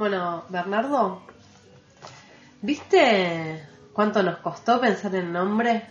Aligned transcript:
Bueno, 0.00 0.44
Bernardo, 0.48 1.20
¿viste 2.62 3.68
cuánto 3.92 4.22
nos 4.22 4.38
costó 4.38 4.80
pensar 4.80 5.14
el 5.14 5.30
nombre 5.30 5.82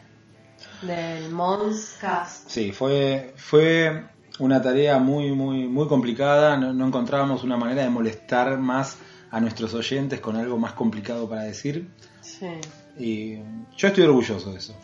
del 0.81 1.29
Monscast? 1.29 2.49
Sí, 2.49 2.71
fue, 2.71 3.35
fue 3.37 4.05
una 4.39 4.61
tarea 4.63 4.97
muy, 4.97 5.31
muy, 5.31 5.67
muy 5.67 5.87
complicada. 5.87 6.57
No, 6.57 6.73
no 6.73 6.87
encontrábamos 6.87 7.43
una 7.43 7.55
manera 7.55 7.83
de 7.83 7.89
molestar 7.89 8.57
más 8.57 8.97
a 9.29 9.39
nuestros 9.39 9.75
oyentes 9.75 10.19
con 10.19 10.35
algo 10.37 10.57
más 10.57 10.73
complicado 10.73 11.29
para 11.29 11.43
decir. 11.43 11.87
Sí. 12.21 12.49
Y 12.97 13.37
yo 13.77 13.89
estoy 13.89 14.05
orgulloso 14.05 14.51
de 14.51 14.57
eso. 14.57 14.75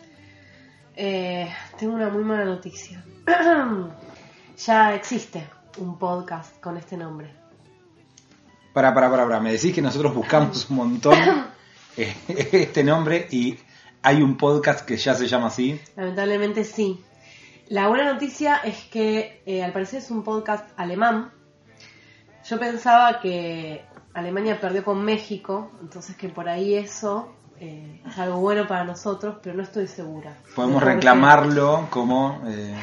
Eh, 0.94 1.48
tengo 1.76 1.94
una 1.94 2.10
muy 2.10 2.22
mala 2.22 2.44
noticia. 2.44 3.04
ya 4.56 4.94
existe 4.94 5.48
un 5.78 5.98
podcast 5.98 6.60
con 6.60 6.76
este 6.76 6.96
nombre. 6.96 7.34
Para, 8.72 8.92
para, 8.92 9.10
para, 9.10 9.24
para. 9.24 9.40
Me 9.40 9.52
decís 9.52 9.74
que 9.74 9.82
nosotros 9.82 10.14
buscamos 10.14 10.68
un 10.70 10.76
montón 10.76 11.18
eh, 11.96 12.14
este 12.28 12.84
nombre 12.84 13.26
y 13.30 13.58
hay 14.02 14.22
un 14.22 14.36
podcast 14.36 14.86
que 14.86 14.96
ya 14.96 15.14
se 15.14 15.26
llama 15.26 15.48
así. 15.48 15.80
Lamentablemente 15.96 16.64
sí. 16.64 17.02
La 17.68 17.88
buena 17.88 18.12
noticia 18.12 18.56
es 18.56 18.84
que 18.84 19.42
eh, 19.44 19.64
al 19.64 19.72
parecer 19.72 19.98
es 19.98 20.10
un 20.10 20.22
podcast 20.22 20.68
alemán. 20.76 21.32
Yo 22.48 22.60
pensaba 22.60 23.18
que 23.20 23.84
Alemania 24.14 24.60
perdió 24.60 24.84
con 24.84 25.04
México, 25.04 25.72
entonces 25.80 26.16
que 26.16 26.28
por 26.28 26.48
ahí 26.48 26.76
eso 26.76 27.34
eh, 27.58 28.00
es 28.06 28.18
algo 28.18 28.38
bueno 28.38 28.68
para 28.68 28.84
nosotros, 28.84 29.38
pero 29.42 29.56
no 29.56 29.62
estoy 29.62 29.88
segura. 29.88 30.36
Podemos 30.54 30.82
reclamarlo 30.82 31.88
como, 31.90 32.40
eh, 32.46 32.74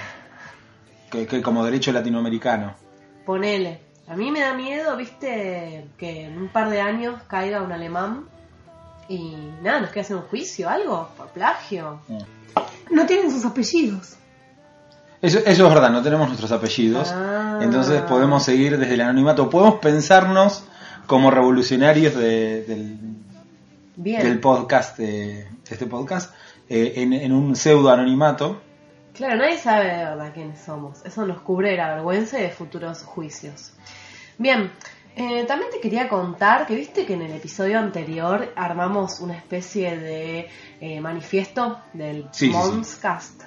que- 1.14 1.28
que 1.28 1.42
como 1.42 1.64
derecho 1.64 1.92
latinoamericano. 1.92 2.74
Ponele. 3.26 3.80
A 4.08 4.16
mí 4.16 4.32
me 4.32 4.42
da 4.42 4.54
miedo, 4.54 4.98
viste, 4.98 5.86
que 5.98 6.26
en 6.26 6.38
un 6.38 6.50
par 6.50 6.70
de 6.70 6.82
años 6.82 7.22
caiga 7.28 7.62
un 7.62 7.72
alemán 7.72 8.26
y 9.08 9.36
nada, 9.62 9.80
nos 9.82 9.90
quede 9.92 10.02
hacer 10.02 10.16
un 10.18 10.24
juicio, 10.24 10.70
algo, 10.70 11.10
por 11.16 11.28
plagio. 11.28 12.00
No 12.92 13.06
tienen 13.06 13.32
sus 13.32 13.46
apellidos. 13.46 14.16
Eso, 15.22 15.40
eso 15.40 15.68
es 15.68 15.74
verdad, 15.74 15.90
no 15.90 16.02
tenemos 16.04 16.28
nuestros 16.28 16.52
apellidos. 16.52 17.10
Ah. 17.14 17.60
Entonces 17.62 18.02
podemos 18.02 18.44
seguir 18.44 18.78
desde 18.78 18.96
el 18.96 19.02
anonimato. 19.02 19.50
Podemos 19.50 19.76
pensarnos 19.76 20.66
como 21.08 21.32
revolucionarios 21.32 22.14
de- 22.16 22.64
del, 22.64 22.98
Bien. 23.96 24.22
del 24.22 24.40
podcast, 24.42 24.98
de, 24.98 25.08
de 25.46 25.48
este 25.70 25.86
podcast, 25.86 26.34
eh, 26.68 26.94
en, 26.98 27.14
en 27.14 27.32
un 27.32 27.56
pseudo 27.56 27.90
anonimato. 27.90 28.62
Claro, 29.14 29.38
nadie 29.38 29.58
sabe 29.58 29.86
de 29.86 30.06
verdad 30.06 30.34
quiénes 30.34 30.60
somos. 30.60 31.06
Eso 31.06 31.26
nos 31.26 31.42
cubre 31.42 31.72
de 31.72 31.78
la 31.78 31.96
vergüenza 31.96 32.40
y 32.40 32.44
de 32.44 32.50
futuros 32.50 33.04
juicios. 33.04 33.74
Bien, 34.40 34.72
eh, 35.16 35.46
también 35.46 35.70
te 35.72 35.80
quería 35.80 36.10
contar 36.10 36.66
que 36.66 36.76
viste 36.76 37.06
que 37.06 37.14
en 37.14 37.22
el 37.22 37.34
episodio 37.34 37.78
anterior 37.78 38.52
armamos 38.56 39.20
una 39.20 39.38
especie 39.38 39.98
de 39.98 40.50
eh, 40.82 41.00
manifiesto 41.00 41.80
del 41.94 42.24
Sí, 42.32 42.48
sí, 42.48 42.52
sí. 42.52 42.52
Monscast. 42.52 43.44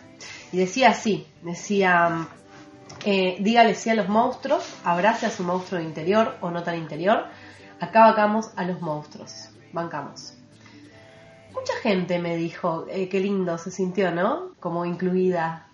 Y 0.53 0.59
decía 0.59 0.91
así, 0.91 1.27
decía, 1.43 2.29
eh, 3.05 3.37
dígale 3.41 3.75
sí 3.75 3.91
a 3.91 3.95
los 3.97 4.09
monstruos, 4.09 4.73
abrace 4.85 5.27
a 5.27 5.31
su 5.31 5.43
monstruo 5.43 5.81
interior 5.81 6.37
o 6.41 6.53
no 6.53 6.63
tan 6.63 6.77
interior, 6.77 7.27
acá 7.81 8.07
bancamos 8.07 8.51
a 8.55 8.65
los 8.65 8.81
monstruos, 8.81 9.51
bancamos. 9.73 10.36
Mucha 11.59 11.73
gente 11.83 12.19
me 12.19 12.37
dijo, 12.37 12.87
eh, 12.89 13.09
qué 13.09 13.21
lindo 13.21 13.59
se 13.59 13.71
sintió, 13.71 14.11
¿no? 14.13 14.53
Como 14.61 14.85
incluida. 14.85 15.69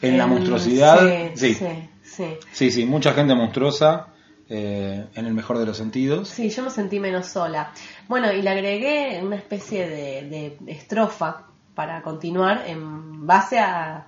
En 0.00 0.18
la 0.18 0.26
monstruosidad, 0.26 1.00
Sí, 1.34 1.54
sí. 1.54 1.54
sí, 1.54 1.88
sí. 2.02 2.24
Sí, 2.52 2.70
sí, 2.70 2.86
mucha 2.86 3.12
gente 3.12 3.34
monstruosa, 3.34 4.08
eh, 4.48 5.06
en 5.14 5.26
el 5.26 5.34
mejor 5.34 5.58
de 5.58 5.66
los 5.66 5.76
sentidos. 5.76 6.28
Sí, 6.28 6.50
yo 6.50 6.62
me 6.62 6.70
sentí 6.70 7.00
menos 7.00 7.26
sola. 7.26 7.72
Bueno, 8.08 8.32
y 8.32 8.42
le 8.42 8.50
agregué 8.50 9.20
una 9.22 9.36
especie 9.36 9.88
de, 9.88 10.56
de 10.64 10.72
estrofa 10.72 11.46
para 11.74 12.00
continuar 12.02 12.64
en 12.66 13.26
base 13.26 13.58
a 13.58 14.06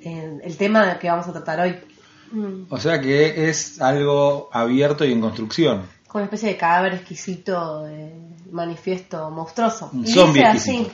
eh, 0.00 0.38
el 0.42 0.56
tema 0.56 0.98
que 0.98 1.08
vamos 1.08 1.26
a 1.28 1.32
tratar 1.32 1.60
hoy. 1.60 1.76
Mm, 2.32 2.64
O 2.70 2.78
sea 2.78 3.00
que 3.00 3.48
es 3.50 3.80
algo 3.80 4.48
abierto 4.52 5.04
y 5.04 5.12
en 5.12 5.20
construcción. 5.20 5.82
Con 6.12 6.20
una 6.20 6.24
especie 6.26 6.50
de 6.50 6.56
cadáver 6.58 6.92
exquisito 6.94 7.84
de 7.84 8.14
manifiesto 8.50 9.30
monstruoso. 9.30 9.88
Un 9.94 10.04
Y 10.04 10.12
zombie 10.12 10.42
dice 10.42 10.44
exquisito. 10.44 10.90
así, 10.90 10.92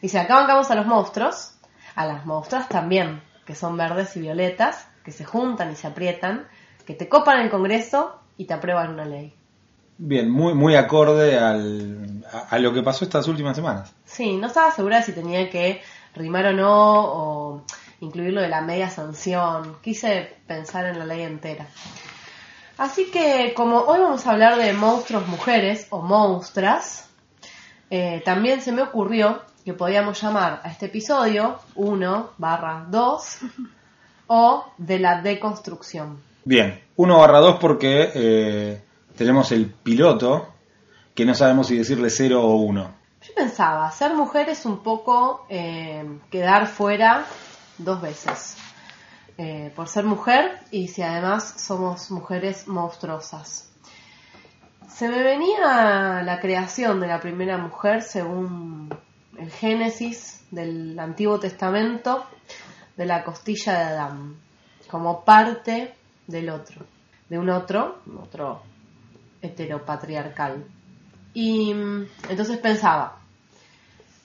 dice, 0.00 0.18
acá 0.20 0.36
bancamos 0.36 0.70
a 0.70 0.76
los 0.76 0.86
monstruos, 0.86 1.54
a 1.96 2.06
las 2.06 2.24
monstruas 2.26 2.68
también, 2.68 3.20
que 3.44 3.56
son 3.56 3.76
verdes 3.76 4.16
y 4.16 4.20
violetas, 4.20 4.86
que 5.04 5.10
se 5.10 5.24
juntan 5.24 5.72
y 5.72 5.74
se 5.74 5.88
aprietan, 5.88 6.46
que 6.86 6.94
te 6.94 7.08
copan 7.08 7.40
el 7.40 7.50
Congreso 7.50 8.20
y 8.36 8.44
te 8.44 8.54
aprueban 8.54 8.90
una 8.94 9.04
ley. 9.04 9.34
Bien, 9.98 10.30
muy, 10.30 10.54
muy 10.54 10.76
acorde 10.76 11.38
al, 11.38 12.24
a, 12.32 12.54
a 12.54 12.58
lo 12.60 12.72
que 12.72 12.82
pasó 12.84 13.04
estas 13.04 13.26
últimas 13.26 13.56
semanas. 13.56 13.92
Sí, 14.04 14.36
no 14.36 14.46
estaba 14.46 14.70
segura 14.70 14.98
de 14.98 15.02
si 15.02 15.12
tenía 15.12 15.50
que 15.50 15.82
rimar 16.14 16.46
o 16.46 16.52
no, 16.52 17.04
o 17.04 17.62
incluir 18.00 18.32
lo 18.32 18.40
de 18.40 18.48
la 18.48 18.60
media 18.60 18.88
sanción. 18.90 19.76
Quise 19.82 20.36
pensar 20.46 20.86
en 20.86 20.98
la 21.00 21.04
ley 21.04 21.22
entera. 21.22 21.66
Así 22.82 23.12
que 23.12 23.54
como 23.54 23.78
hoy 23.78 24.00
vamos 24.00 24.26
a 24.26 24.32
hablar 24.32 24.58
de 24.58 24.72
monstruos 24.72 25.28
mujeres 25.28 25.86
o 25.90 26.02
monstras, 26.02 27.08
eh, 27.90 28.20
también 28.24 28.60
se 28.60 28.72
me 28.72 28.82
ocurrió 28.82 29.42
que 29.64 29.72
podíamos 29.72 30.20
llamar 30.20 30.60
a 30.64 30.68
este 30.68 30.86
episodio 30.86 31.60
1 31.76 32.30
barra 32.38 32.84
2 32.90 33.38
o 34.26 34.64
de 34.78 34.98
la 34.98 35.22
deconstrucción. 35.22 36.20
Bien, 36.44 36.82
1 36.96 37.18
barra 37.18 37.38
2 37.38 37.58
porque 37.60 38.10
eh, 38.16 38.82
tenemos 39.16 39.52
el 39.52 39.66
piloto, 39.66 40.48
que 41.14 41.24
no 41.24 41.36
sabemos 41.36 41.68
si 41.68 41.78
decirle 41.78 42.10
0 42.10 42.42
o 42.42 42.56
1. 42.56 42.94
Yo 43.22 43.34
pensaba, 43.36 43.88
ser 43.92 44.12
mujer 44.14 44.48
es 44.48 44.66
un 44.66 44.82
poco 44.82 45.46
eh, 45.48 46.04
quedar 46.32 46.66
fuera 46.66 47.26
dos 47.78 48.02
veces. 48.02 48.56
Eh, 49.38 49.72
por 49.74 49.88
ser 49.88 50.04
mujer 50.04 50.60
y 50.70 50.88
si 50.88 51.00
además 51.00 51.54
somos 51.56 52.10
mujeres 52.10 52.68
monstruosas. 52.68 53.72
Se 54.90 55.08
me 55.08 55.22
venía 55.22 56.22
la 56.22 56.38
creación 56.38 57.00
de 57.00 57.06
la 57.06 57.18
primera 57.18 57.56
mujer 57.56 58.02
según 58.02 58.94
el 59.38 59.50
Génesis 59.50 60.44
del 60.50 60.98
Antiguo 60.98 61.40
Testamento 61.40 62.26
de 62.94 63.06
la 63.06 63.24
costilla 63.24 63.72
de 63.72 63.84
Adán, 63.84 64.36
como 64.90 65.24
parte 65.24 65.94
del 66.26 66.50
otro, 66.50 66.84
de 67.30 67.38
un 67.38 67.48
otro, 67.48 68.02
otro 68.20 68.62
heteropatriarcal. 69.40 70.66
Y 71.32 71.72
mm, 71.72 72.06
entonces 72.28 72.58
pensaba, 72.58 73.18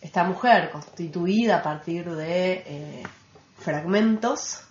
esta 0.02 0.26
mujer 0.26 0.70
constituida 0.70 1.60
a 1.60 1.64
partir 1.64 2.14
de 2.14 2.64
eh, 2.68 3.04
fragmentos 3.58 4.67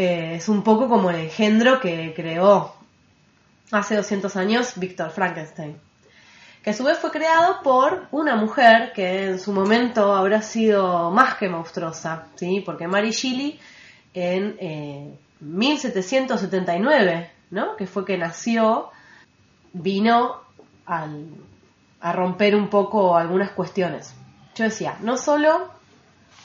eh, 0.00 0.36
es 0.36 0.48
un 0.48 0.62
poco 0.62 0.88
como 0.88 1.10
el 1.10 1.16
engendro 1.16 1.80
que 1.80 2.14
creó 2.14 2.72
hace 3.72 3.96
200 3.96 4.36
años 4.36 4.74
Víctor 4.76 5.10
Frankenstein, 5.10 5.76
que 6.62 6.70
a 6.70 6.72
su 6.72 6.84
vez 6.84 6.98
fue 6.98 7.10
creado 7.10 7.60
por 7.64 8.06
una 8.12 8.36
mujer 8.36 8.92
que 8.92 9.24
en 9.24 9.40
su 9.40 9.52
momento 9.52 10.14
habrá 10.14 10.40
sido 10.40 11.10
más 11.10 11.34
que 11.34 11.48
monstruosa, 11.48 12.28
¿sí? 12.36 12.62
porque 12.64 12.86
Mary 12.86 13.10
Shelley 13.10 13.58
en 14.14 14.56
eh, 14.60 15.18
1779, 15.40 17.30
¿no? 17.50 17.74
que 17.74 17.88
fue 17.88 18.04
que 18.04 18.16
nació, 18.16 18.90
vino 19.72 20.42
a 20.86 22.12
romper 22.12 22.54
un 22.54 22.70
poco 22.70 23.16
algunas 23.16 23.50
cuestiones. 23.50 24.14
Yo 24.54 24.62
decía, 24.62 24.96
no 25.00 25.16
solo 25.16 25.70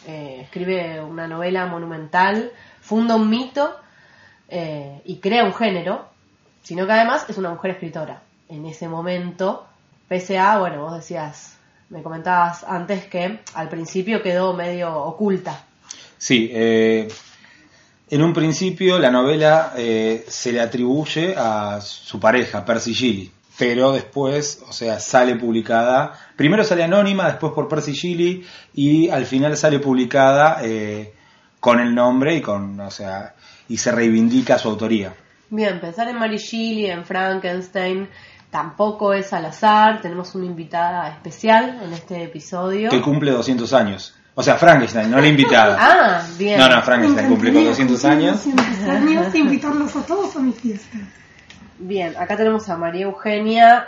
eh, 0.08 0.40
escribe 0.42 1.02
una 1.02 1.28
novela 1.28 1.68
monumental, 1.68 2.52
funda 2.84 3.16
un 3.16 3.30
mito, 3.30 3.76
eh, 4.50 5.02
y 5.06 5.16
crea 5.18 5.46
un 5.46 5.54
género, 5.54 6.06
sino 6.62 6.86
que 6.86 6.92
además 6.92 7.26
es 7.28 7.38
una 7.38 7.50
mujer 7.50 7.72
escritora. 7.72 8.22
En 8.50 8.66
ese 8.66 8.88
momento, 8.88 9.66
pese 10.08 10.38
a, 10.38 10.60
bueno, 10.60 10.82
vos 10.82 10.94
decías, 10.94 11.56
me 11.90 12.04
comentabas 12.04 12.64
antes 12.64 13.06
que 13.06 13.40
al 13.56 13.70
principio 13.70 14.22
quedó 14.22 14.54
medio 14.54 14.96
oculta. 14.96 15.64
Sí, 16.18 16.52
eh, 16.54 17.08
en 18.10 18.22
un 18.22 18.34
principio 18.34 19.00
la 19.00 19.10
novela 19.10 19.74
eh, 19.76 20.26
se 20.28 20.52
le 20.52 20.62
atribuye 20.62 21.34
a 21.36 21.80
su 21.82 22.20
pareja, 22.20 22.64
Percy 22.64 22.94
Gilly, 22.94 23.32
pero 23.58 23.92
después, 23.92 24.62
o 24.68 24.74
sea, 24.74 25.00
sale 25.00 25.36
publicada, 25.36 26.14
primero 26.36 26.64
sale 26.64 26.84
anónima, 26.84 27.28
después 27.28 27.54
por 27.54 27.68
Percy 27.68 27.94
Gilly 27.94 28.46
y 28.74 29.10
al 29.10 29.26
final 29.26 29.56
sale 29.58 29.80
publicada 29.80 30.62
con 31.64 31.80
el 31.80 31.96
nombre 31.96 32.36
y 32.36 32.42
con, 32.42 32.78
o 32.82 32.92
sea, 32.92 33.36
y 33.70 33.78
se 33.78 33.90
reivindica 33.90 34.58
su 34.58 34.68
autoría. 34.68 35.14
Bien, 35.50 35.80
pensar 35.80 36.10
en 36.10 36.20
Mary 36.20 36.36
Shelley, 36.36 36.88
en 36.88 37.06
Frankenstein, 37.06 38.10
tampoco 38.50 39.14
es 39.14 39.32
al 39.32 39.46
azar. 39.46 40.02
Tenemos 40.02 40.36
una 40.36 40.46
invitada 40.46 41.08
especial 41.08 41.80
en 41.82 41.94
este 41.94 42.22
episodio. 42.22 42.90
Que 42.90 43.00
cumple 43.00 43.32
200 43.32 43.72
años. 43.72 44.14
O 44.36 44.44
sea, 44.44 44.56
Frankenstein, 44.56 45.10
no 45.10 45.22
la 45.22 45.28
invitada. 45.28 45.78
Ah, 45.80 46.28
bien. 46.38 46.60
No, 46.60 46.68
no, 46.68 46.82
Frankenstein 46.82 47.30
cumple 47.30 47.54
con 47.54 47.64
200 47.64 48.06
años. 48.06 48.34
200 48.44 48.90
años, 48.90 49.34
invitarlos 49.36 49.96
a 49.96 50.06
todos 50.06 50.36
a 50.36 50.40
mi 50.40 50.52
fiesta. 50.52 50.98
Bien, 51.80 52.14
acá 52.18 52.36
tenemos 52.36 52.68
a 52.68 52.76
María 52.76 53.04
Eugenia, 53.04 53.88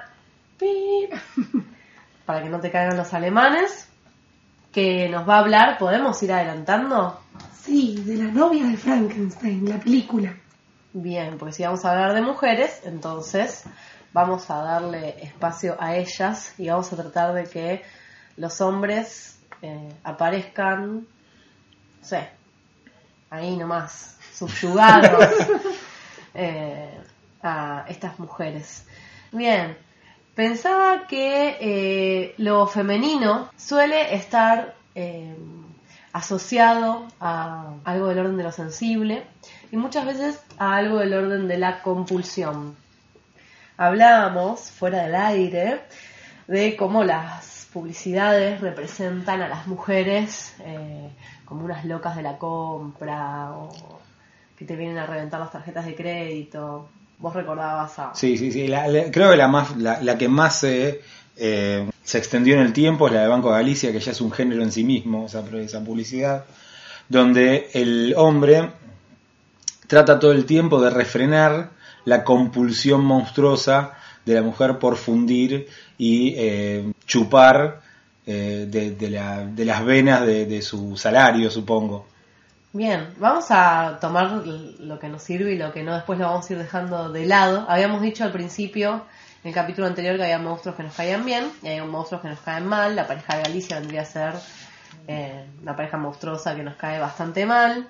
para 2.25 2.41
que 2.41 2.49
no 2.49 2.61
te 2.61 2.71
caigan 2.71 2.95
los 2.95 3.13
alemanes, 3.13 3.89
que 4.71 5.09
nos 5.09 5.27
va 5.27 5.35
a 5.35 5.39
hablar, 5.39 5.77
¿podemos 5.77 6.23
ir 6.23 6.31
adelantando? 6.31 7.24
Sí, 7.65 7.95
de 8.05 8.17
la 8.17 8.31
novia 8.31 8.63
de 8.67 8.77
Frankenstein, 8.77 9.67
la 9.67 9.79
película. 9.79 10.37
Bien, 10.93 11.35
porque 11.39 11.55
si 11.55 11.63
vamos 11.63 11.83
a 11.83 11.93
hablar 11.93 12.13
de 12.13 12.21
mujeres, 12.21 12.81
entonces 12.83 13.63
vamos 14.13 14.51
a 14.51 14.57
darle 14.57 15.15
espacio 15.23 15.75
a 15.79 15.95
ellas 15.95 16.53
y 16.59 16.69
vamos 16.69 16.93
a 16.93 16.95
tratar 16.95 17.33
de 17.33 17.45
que 17.45 17.81
los 18.37 18.61
hombres 18.61 19.39
eh, 19.63 19.89
aparezcan, 20.03 20.97
no 20.97 21.07
sé, 22.03 22.29
ahí 23.31 23.57
nomás, 23.57 24.19
subyugados 24.31 25.27
eh, 26.35 26.99
a 27.41 27.85
estas 27.89 28.19
mujeres. 28.19 28.85
Bien, 29.31 29.75
pensaba 30.35 31.07
que 31.07 31.57
eh, 31.59 32.35
lo 32.37 32.67
femenino 32.67 33.49
suele 33.57 34.13
estar 34.13 34.75
eh, 34.93 35.35
asociado 36.15 37.05
a 37.19 37.73
algo 37.83 38.07
del 38.07 38.19
orden 38.19 38.37
de 38.37 38.43
lo 38.43 38.51
sensible 38.53 39.23
y 39.69 39.75
muchas 39.75 40.05
veces 40.05 40.39
a 40.57 40.77
algo 40.77 40.99
del 40.99 41.13
orden 41.13 41.49
de 41.49 41.57
la 41.57 41.81
compulsión. 41.81 42.73
Hablábamos 43.75 44.71
fuera 44.71 45.03
del 45.03 45.13
aire 45.15 45.81
de 46.47 46.77
cómo 46.77 47.03
las 47.03 47.67
publicidades 47.73 48.61
representan 48.61 49.41
a 49.41 49.49
las 49.49 49.67
mujeres 49.67 50.55
eh, 50.61 51.09
como 51.43 51.65
unas 51.65 51.83
locas 51.83 52.15
de 52.15 52.21
la 52.21 52.37
compra 52.37 53.51
o 53.51 53.99
que 54.57 54.63
te 54.63 54.77
vienen 54.77 54.97
a 54.97 55.05
reventar 55.05 55.41
las 55.41 55.51
tarjetas 55.51 55.85
de 55.85 55.95
crédito. 55.95 56.87
Vos 57.19 57.33
recordabas 57.33 57.99
a... 57.99 58.15
Sí, 58.15 58.37
sí, 58.37 58.53
sí. 58.53 58.69
La- 58.69 58.85
creo 59.11 59.31
que 59.31 59.35
la, 59.35 59.49
más, 59.49 59.75
la, 59.75 60.01
la 60.01 60.17
que 60.17 60.29
más 60.29 60.59
se, 60.61 61.01
eh, 61.37 61.89
se 62.03 62.17
extendió 62.17 62.55
en 62.55 62.61
el 62.61 62.73
tiempo 62.73 63.07
es 63.07 63.13
la 63.13 63.21
de 63.21 63.27
Banco 63.27 63.49
de 63.49 63.55
Galicia, 63.57 63.91
que 63.91 63.99
ya 63.99 64.11
es 64.11 64.21
un 64.21 64.31
género 64.31 64.63
en 64.63 64.71
sí 64.71 64.83
mismo, 64.83 65.25
esa, 65.25 65.43
publicidad, 65.83 66.45
donde 67.09 67.69
el 67.73 68.13
hombre 68.17 68.71
trata 69.87 70.19
todo 70.19 70.31
el 70.31 70.45
tiempo 70.45 70.81
de 70.81 70.89
refrenar 70.89 71.69
la 72.05 72.23
compulsión 72.23 73.03
monstruosa 73.03 73.93
de 74.25 74.35
la 74.35 74.41
mujer 74.41 74.79
por 74.79 74.95
fundir 74.97 75.67
y 75.97 76.33
eh, 76.37 76.91
chupar 77.05 77.81
eh, 78.25 78.65
de, 78.69 78.91
de 78.91 79.09
la- 79.09 79.45
de 79.45 79.65
las 79.65 79.85
venas 79.85 80.25
de, 80.25 80.45
de 80.45 80.61
su 80.61 80.97
salario, 80.97 81.51
supongo. 81.51 82.07
Bien, 82.73 83.13
vamos 83.19 83.45
a 83.51 83.99
tomar 84.01 84.43
lo 84.79 84.99
que 84.99 85.07
nos 85.07 85.21
sirve 85.23 85.53
y 85.53 85.57
lo 85.57 85.71
que 85.71 85.81
no, 85.83 85.93
después 85.93 86.19
lo 86.19 86.25
vamos 86.25 86.49
a 86.49 86.53
ir 86.53 86.59
dejando 86.59 87.09
de 87.09 87.25
lado. 87.25 87.65
Habíamos 87.69 88.01
dicho 88.01 88.23
al 88.23 88.31
principio, 88.33 89.03
en 89.45 89.49
el 89.49 89.53
capítulo 89.53 89.85
anterior, 89.85 90.17
que 90.17 90.23
había 90.23 90.39
monstruos 90.39 90.75
que 90.75 90.81
nos 90.81 90.95
caían 90.95 91.23
bien 91.23 91.51
y 91.61 91.67
hay 91.67 91.81
monstruos 91.81 92.23
que 92.23 92.29
nos 92.29 92.39
caen 92.39 92.65
mal. 92.65 92.95
La 92.95 93.05
pareja 93.05 93.35
de 93.35 93.43
Galicia 93.43 93.79
vendría 93.79 94.01
a 94.01 94.05
ser 94.05 94.33
eh, 95.07 95.45
una 95.61 95.75
pareja 95.75 95.97
monstruosa 95.97 96.55
que 96.55 96.63
nos 96.63 96.75
cae 96.77 96.99
bastante 96.99 97.45
mal. 97.45 97.87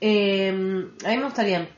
Eh, 0.00 0.48
a 0.48 1.08
mí 1.08 1.16
me 1.16 1.22
gustaría 1.22 1.68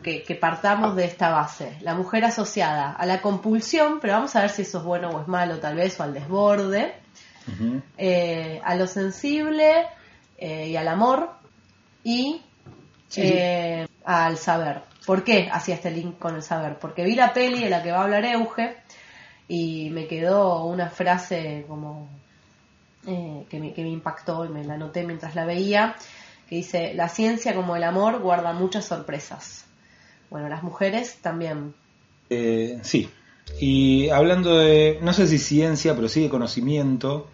que, 0.00 0.22
que 0.22 0.36
partamos 0.36 0.94
de 0.94 1.06
esta 1.06 1.30
base. 1.30 1.76
La 1.80 1.96
mujer 1.96 2.24
asociada 2.24 2.92
a 2.92 3.04
la 3.04 3.20
compulsión, 3.20 3.98
pero 4.00 4.12
vamos 4.12 4.36
a 4.36 4.42
ver 4.42 4.50
si 4.50 4.62
eso 4.62 4.78
es 4.78 4.84
bueno 4.84 5.10
o 5.10 5.22
es 5.22 5.26
malo, 5.26 5.58
tal 5.58 5.74
vez, 5.74 5.98
o 5.98 6.04
al 6.04 6.14
desborde, 6.14 6.94
eh, 7.98 8.60
a 8.64 8.76
lo 8.76 8.86
sensible 8.86 9.86
eh, 10.38 10.68
y 10.68 10.76
al 10.76 10.86
amor 10.86 11.32
y 12.04 12.42
Sí, 13.08 13.34
al 14.04 14.38
saber. 14.38 14.91
¿Por 15.06 15.24
qué 15.24 15.48
hacía 15.50 15.74
este 15.74 15.90
link 15.90 16.18
con 16.18 16.36
el 16.36 16.42
saber? 16.42 16.78
Porque 16.78 17.04
vi 17.04 17.14
la 17.14 17.32
peli 17.32 17.64
de 17.64 17.70
la 17.70 17.82
que 17.82 17.92
va 17.92 17.98
a 17.98 18.04
hablar 18.04 18.24
Euge 18.24 18.76
y 19.48 19.90
me 19.90 20.06
quedó 20.06 20.64
una 20.64 20.88
frase 20.88 21.64
como 21.68 22.08
eh, 23.06 23.44
que, 23.48 23.58
me, 23.58 23.72
que 23.72 23.82
me 23.82 23.90
impactó 23.90 24.44
y 24.44 24.48
me 24.48 24.64
la 24.64 24.76
noté 24.76 25.04
mientras 25.04 25.34
la 25.34 25.44
veía, 25.44 25.96
que 26.48 26.56
dice, 26.56 26.94
la 26.94 27.08
ciencia 27.08 27.54
como 27.54 27.74
el 27.76 27.84
amor 27.84 28.20
guarda 28.20 28.52
muchas 28.52 28.84
sorpresas. 28.84 29.64
Bueno, 30.30 30.48
las 30.48 30.62
mujeres 30.62 31.18
también. 31.20 31.74
Eh, 32.30 32.78
sí. 32.82 33.10
Y 33.60 34.08
hablando 34.10 34.58
de, 34.58 34.98
no 35.02 35.12
sé 35.12 35.26
si 35.26 35.38
ciencia, 35.38 35.94
pero 35.94 36.08
sí 36.08 36.22
de 36.22 36.28
conocimiento, 36.28 37.28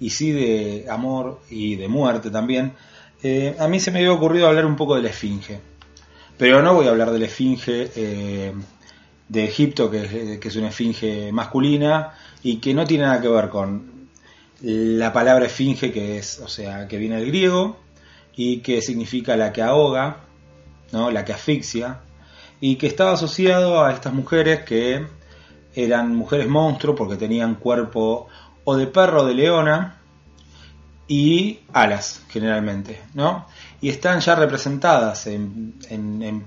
y 0.00 0.10
sí 0.10 0.32
de 0.32 0.86
amor 0.90 1.40
y 1.48 1.76
de 1.76 1.88
muerte 1.88 2.30
también, 2.30 2.74
eh, 3.22 3.56
a 3.58 3.68
mí 3.68 3.80
se 3.80 3.90
me 3.90 4.00
había 4.00 4.12
ocurrido 4.12 4.46
hablar 4.46 4.66
un 4.66 4.76
poco 4.76 4.96
de 4.96 5.02
la 5.02 5.08
esfinge. 5.08 5.60
Pero 6.38 6.62
no 6.62 6.74
voy 6.74 6.86
a 6.86 6.90
hablar 6.90 7.10
de 7.10 7.18
la 7.18 7.26
esfinge 7.26 7.90
eh, 7.96 8.52
de 9.28 9.44
Egipto, 9.44 9.90
que 9.90 10.04
es, 10.04 10.38
que 10.38 10.48
es 10.48 10.56
una 10.56 10.68
esfinge 10.68 11.32
masculina, 11.32 12.12
y 12.42 12.58
que 12.58 12.74
no 12.74 12.84
tiene 12.84 13.04
nada 13.04 13.20
que 13.20 13.28
ver 13.28 13.48
con 13.48 14.08
la 14.62 15.12
palabra 15.12 15.46
esfinge, 15.46 15.92
que 15.92 16.18
es, 16.18 16.40
o 16.40 16.48
sea, 16.48 16.86
que 16.88 16.98
viene 16.98 17.16
del 17.16 17.26
griego, 17.26 17.78
y 18.34 18.58
que 18.58 18.82
significa 18.82 19.36
la 19.36 19.52
que 19.52 19.62
ahoga, 19.62 20.24
¿no? 20.92 21.10
la 21.10 21.24
que 21.24 21.32
asfixia, 21.32 22.00
y 22.60 22.76
que 22.76 22.86
estaba 22.86 23.12
asociado 23.12 23.84
a 23.84 23.92
estas 23.92 24.12
mujeres 24.12 24.64
que 24.64 25.06
eran 25.74 26.14
mujeres 26.14 26.48
monstruo 26.48 26.94
porque 26.94 27.16
tenían 27.16 27.56
cuerpo 27.56 28.28
o 28.64 28.76
de 28.76 28.86
perro 28.86 29.22
o 29.22 29.26
de 29.26 29.34
leona 29.34 30.00
y 31.08 31.60
alas 31.72 32.22
generalmente, 32.28 33.00
¿no? 33.14 33.46
Y 33.80 33.88
están 33.90 34.20
ya 34.20 34.34
representadas 34.34 35.26
en, 35.26 35.74
en- 35.88 36.22
en- 36.22 36.46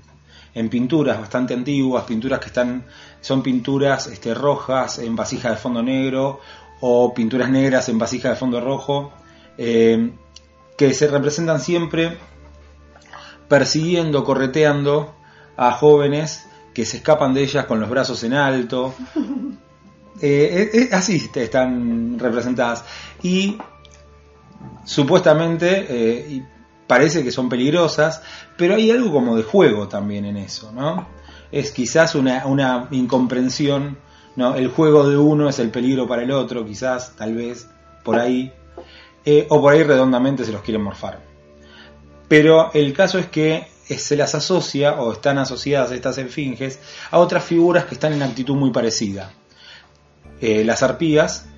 en 0.54 0.68
pinturas 0.68 1.18
bastante 1.20 1.54
antiguas, 1.54 2.04
pinturas 2.04 2.40
que 2.40 2.46
están, 2.46 2.84
son 3.20 3.42
pinturas 3.42 4.08
este, 4.08 4.34
rojas 4.34 4.98
en 4.98 5.14
vasija 5.14 5.50
de 5.50 5.56
fondo 5.56 5.82
negro 5.82 6.40
o 6.80 7.14
pinturas 7.14 7.48
negras 7.50 7.88
en 7.88 7.98
vasija 7.98 8.30
de 8.30 8.36
fondo 8.36 8.60
rojo, 8.60 9.12
eh, 9.56 10.10
que 10.76 10.92
se 10.94 11.06
representan 11.06 11.60
siempre 11.60 12.18
persiguiendo, 13.48 14.24
correteando 14.24 15.14
a 15.56 15.72
jóvenes 15.72 16.46
que 16.74 16.84
se 16.84 16.98
escapan 16.98 17.34
de 17.34 17.42
ellas 17.42 17.66
con 17.66 17.80
los 17.80 17.88
brazos 17.90 18.22
en 18.24 18.34
alto. 18.34 18.94
Eh, 20.22 20.68
eh, 20.74 20.88
así 20.92 21.30
están 21.34 22.18
representadas. 22.18 22.84
Y 23.22 23.56
supuestamente 24.84 25.86
eh, 25.88 26.42
parece 26.86 27.22
que 27.22 27.30
son 27.30 27.48
peligrosas, 27.48 28.22
pero 28.56 28.74
hay 28.74 28.90
algo 28.90 29.12
como 29.12 29.36
de 29.36 29.42
juego 29.42 29.88
también 29.88 30.24
en 30.24 30.36
eso, 30.36 30.72
¿no? 30.72 31.06
Es 31.52 31.72
quizás 31.72 32.14
una, 32.14 32.88
incomprensión, 32.90 33.98
¿no? 34.36 34.54
El 34.54 34.68
juego 34.68 35.08
de 35.08 35.16
uno 35.16 35.48
es 35.48 35.58
el 35.58 35.70
peligro 35.70 36.06
para 36.06 36.22
el 36.22 36.30
otro, 36.30 36.64
quizás, 36.64 37.14
tal 37.16 37.34
vez, 37.34 37.68
por 38.04 38.18
ahí. 38.18 38.52
Eh, 39.24 39.46
o 39.50 39.60
por 39.60 39.74
ahí 39.74 39.82
redondamente 39.82 40.44
se 40.44 40.52
los 40.52 40.62
quieren 40.62 40.82
morfar. 40.82 41.20
Pero 42.28 42.72
el 42.72 42.92
caso 42.92 43.18
es 43.18 43.26
que 43.26 43.68
eh, 43.88 43.98
se 43.98 44.16
las 44.16 44.34
asocia 44.34 44.94
o 44.94 45.12
están 45.12 45.38
asociadas 45.38 45.92
estas 45.92 46.16
esfinges 46.18 46.80
a 47.10 47.18
otras 47.18 47.44
figuras 47.44 47.84
que 47.84 47.94
están 47.94 48.12
en 48.12 48.22
actitud 48.22 48.54
muy 48.54 48.70
parecida. 48.70 49.32
Las 50.40 50.82
arpías 50.82 51.50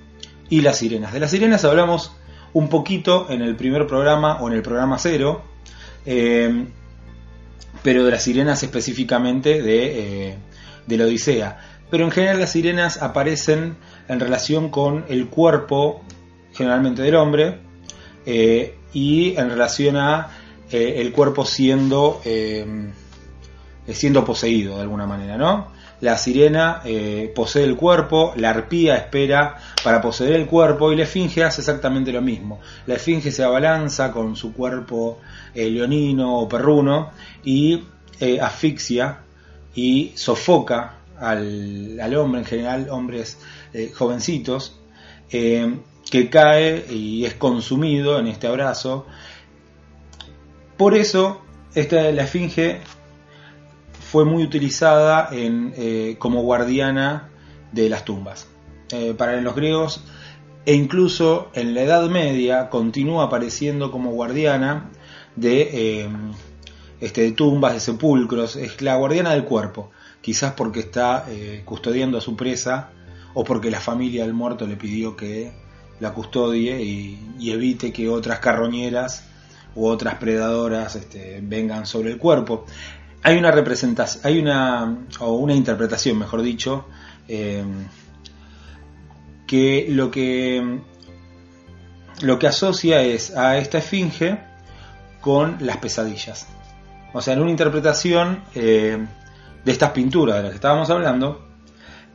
y 0.49 0.59
las 0.59 0.79
sirenas. 0.79 1.13
De 1.13 1.21
las 1.21 1.31
sirenas 1.31 1.63
hablamos 1.63 2.11
un 2.53 2.69
poquito 2.69 3.29
en 3.29 3.41
el 3.41 3.55
primer 3.55 3.87
programa 3.87 4.41
o 4.41 4.47
en 4.47 4.53
el 4.53 4.61
programa 4.61 4.97
cero, 4.99 5.43
eh, 6.05 6.65
pero 7.81 8.05
de 8.05 8.11
las 8.11 8.23
sirenas 8.23 8.63
específicamente 8.63 9.61
de, 9.61 10.29
eh, 10.29 10.37
de 10.85 10.97
la 10.97 11.05
Odisea. 11.05 11.59
Pero 11.89 12.05
en 12.05 12.11
general 12.11 12.39
las 12.39 12.51
sirenas 12.51 13.01
aparecen 13.01 13.75
en 14.07 14.19
relación 14.19 14.69
con 14.69 15.05
el 15.09 15.27
cuerpo, 15.27 16.03
generalmente 16.53 17.01
del 17.01 17.15
hombre, 17.15 17.59
eh, 18.25 18.77
y 18.93 19.35
en 19.37 19.49
relación 19.49 19.97
a 19.97 20.39
el 20.71 21.11
cuerpo 21.11 21.45
siendo 21.45 22.19
siendo 23.87 24.25
poseído 24.25 24.77
de 24.77 24.81
alguna 24.81 25.05
manera, 25.05 25.37
¿no? 25.37 25.72
La 26.03 26.17
sirena 26.17 26.81
eh, 26.83 27.31
posee 27.33 27.63
el 27.63 27.77
cuerpo, 27.77 28.33
la 28.35 28.49
arpía 28.49 28.97
espera 28.97 29.55
para 29.85 30.01
poseer 30.01 30.33
el 30.33 30.47
cuerpo 30.47 30.91
y 30.91 30.97
la 30.97 31.03
esfinge 31.03 31.45
hace 31.45 31.61
exactamente 31.61 32.11
lo 32.11 32.21
mismo. 32.21 32.59
La 32.87 32.95
esfinge 32.95 33.31
se 33.31 33.41
abalanza 33.41 34.11
con 34.11 34.35
su 34.35 34.51
cuerpo 34.51 35.21
eh, 35.55 35.69
leonino 35.69 36.39
o 36.39 36.49
perruno 36.49 37.11
y 37.45 37.85
eh, 38.19 38.37
asfixia 38.41 39.19
y 39.75 40.11
sofoca 40.15 40.97
al, 41.17 41.97
al 41.97 42.15
hombre, 42.17 42.41
en 42.41 42.47
general 42.47 42.89
hombres 42.89 43.37
jovencitos, 43.95 44.77
que 45.29 46.29
cae 46.29 46.85
y 46.91 47.23
es 47.23 47.35
consumido 47.35 48.19
en 48.19 48.27
este 48.27 48.47
abrazo. 48.47 49.05
Por 50.75 50.95
eso, 50.95 51.41
esta, 51.73 52.11
la 52.11 52.23
esfinge 52.23 52.81
fue 54.13 54.25
muy 54.25 54.43
utilizada 54.43 55.29
eh, 55.31 56.17
como 56.19 56.43
guardiana 56.43 57.31
de 57.71 57.89
las 57.89 58.05
tumbas. 58.05 58.47
Eh, 58.91 59.15
para 59.17 59.41
los 59.41 59.55
griegos, 59.55 60.03
e 60.67 60.75
incluso 60.75 61.49
en 61.55 61.73
la 61.73 61.81
Edad 61.81 62.07
Media, 62.09 62.69
continúa 62.69 63.23
apareciendo 63.23 63.89
como 63.89 64.11
guardiana 64.11 64.91
de, 65.35 65.61
eh, 66.03 66.09
este, 67.01 67.21
de 67.21 67.31
tumbas, 67.31 67.73
de 67.73 67.79
sepulcros. 67.79 68.55
Es 68.55 68.83
la 68.83 68.97
guardiana 68.97 69.31
del 69.31 69.45
cuerpo, 69.45 69.89
quizás 70.21 70.53
porque 70.53 70.81
está 70.81 71.25
custodiando 71.65 72.19
a 72.19 72.21
su 72.21 72.35
presa 72.35 72.91
o 73.33 73.43
porque 73.43 73.71
la 73.71 73.79
familia 73.79 74.25
del 74.25 74.35
muerto 74.35 74.67
le 74.67 74.75
pidió 74.75 75.15
que 75.15 75.53
la 75.99 76.13
custodie 76.13 76.83
y, 76.83 77.33
y 77.39 77.49
evite 77.49 77.91
que 77.91 78.09
otras 78.09 78.37
carroñeras 78.37 79.23
u 79.73 79.87
otras 79.87 80.19
predadoras 80.19 80.95
este, 80.95 81.39
vengan 81.41 81.87
sobre 81.87 82.11
el 82.11 82.19
cuerpo. 82.19 82.67
Hay 83.23 83.37
una 83.37 83.51
representación, 83.51 84.25
hay 84.25 84.39
una, 84.39 85.05
o 85.19 85.33
una 85.33 85.53
interpretación, 85.53 86.19
mejor 86.19 86.41
dicho, 86.41 86.85
eh, 87.27 87.63
que 89.47 89.87
lo 89.89 90.11
que 90.11 90.81
lo 92.21 92.39
que 92.39 92.47
asocia 92.47 93.01
es 93.01 93.35
a 93.35 93.57
esta 93.57 93.77
esfinge 93.77 94.39
con 95.21 95.57
las 95.61 95.77
pesadillas. 95.77 96.47
O 97.13 97.21
sea, 97.21 97.33
en 97.33 97.41
una 97.41 97.51
interpretación 97.51 98.43
eh, 98.55 98.97
de 99.63 99.71
estas 99.71 99.91
pinturas 99.91 100.37
de 100.37 100.43
las 100.43 100.51
que 100.51 100.55
estábamos 100.55 100.89
hablando, 100.89 101.47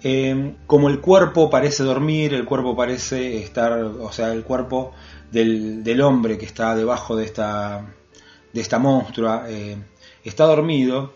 eh, 0.03 0.57
como 0.67 0.89
el 0.89 1.01
cuerpo 1.01 1.49
parece 1.51 1.85
dormir, 1.85 2.35
el 2.35 2.45
cuerpo 2.45 2.77
parece 2.77 3.39
estar, 3.39 3.73
o 3.73 4.13
sea, 4.13 4.33
el 4.33 4.45
cuerpo 4.45 4.93
del, 5.31 5.83
del 5.83 6.01
hombre 6.03 6.39
que 6.39 6.47
está 6.47 6.75
debajo 6.75 7.17
de 7.17 7.25
esta, 7.25 7.85
de 8.53 8.61
esta 8.61 8.79
monstrua 8.79 9.47
está 10.29 10.45
dormido, 10.45 11.15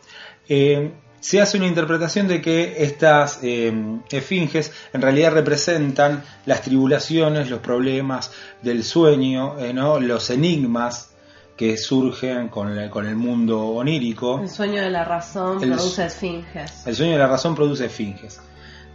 eh, 0.49 0.93
se 1.21 1.41
hace 1.41 1.57
una 1.57 1.69
interpretación 1.69 2.27
de 2.27 2.41
que 2.43 2.83
estas 2.83 3.39
eh, 3.43 3.73
esfinges 4.11 4.73
en 4.93 5.03
realidad 5.03 5.33
representan 5.33 6.25
las 6.47 6.63
tribulaciones, 6.63 7.49
los 7.49 7.61
problemas 7.61 8.33
del 8.61 8.83
sueño, 8.83 9.57
eh, 9.61 9.73
¿no? 9.73 10.01
los 10.01 10.31
enigmas 10.31 11.11
que 11.57 11.77
surgen 11.77 12.49
con 12.49 12.77
el, 12.77 12.91
con 12.91 13.07
el 13.07 13.15
mundo 13.15 13.61
onírico. 13.69 14.41
El 14.41 14.49
sueño 14.49 14.83
de 14.83 14.91
la 14.91 15.05
razón 15.05 15.63
El- 15.63 15.71
produce 15.75 16.07
esfinges. 16.07 16.87
El 16.87 16.97
sueño 16.97 17.13
de 17.13 17.19
la 17.19 17.29
razón 17.29 17.55
produce 17.55 17.87
esfinges 17.87 18.41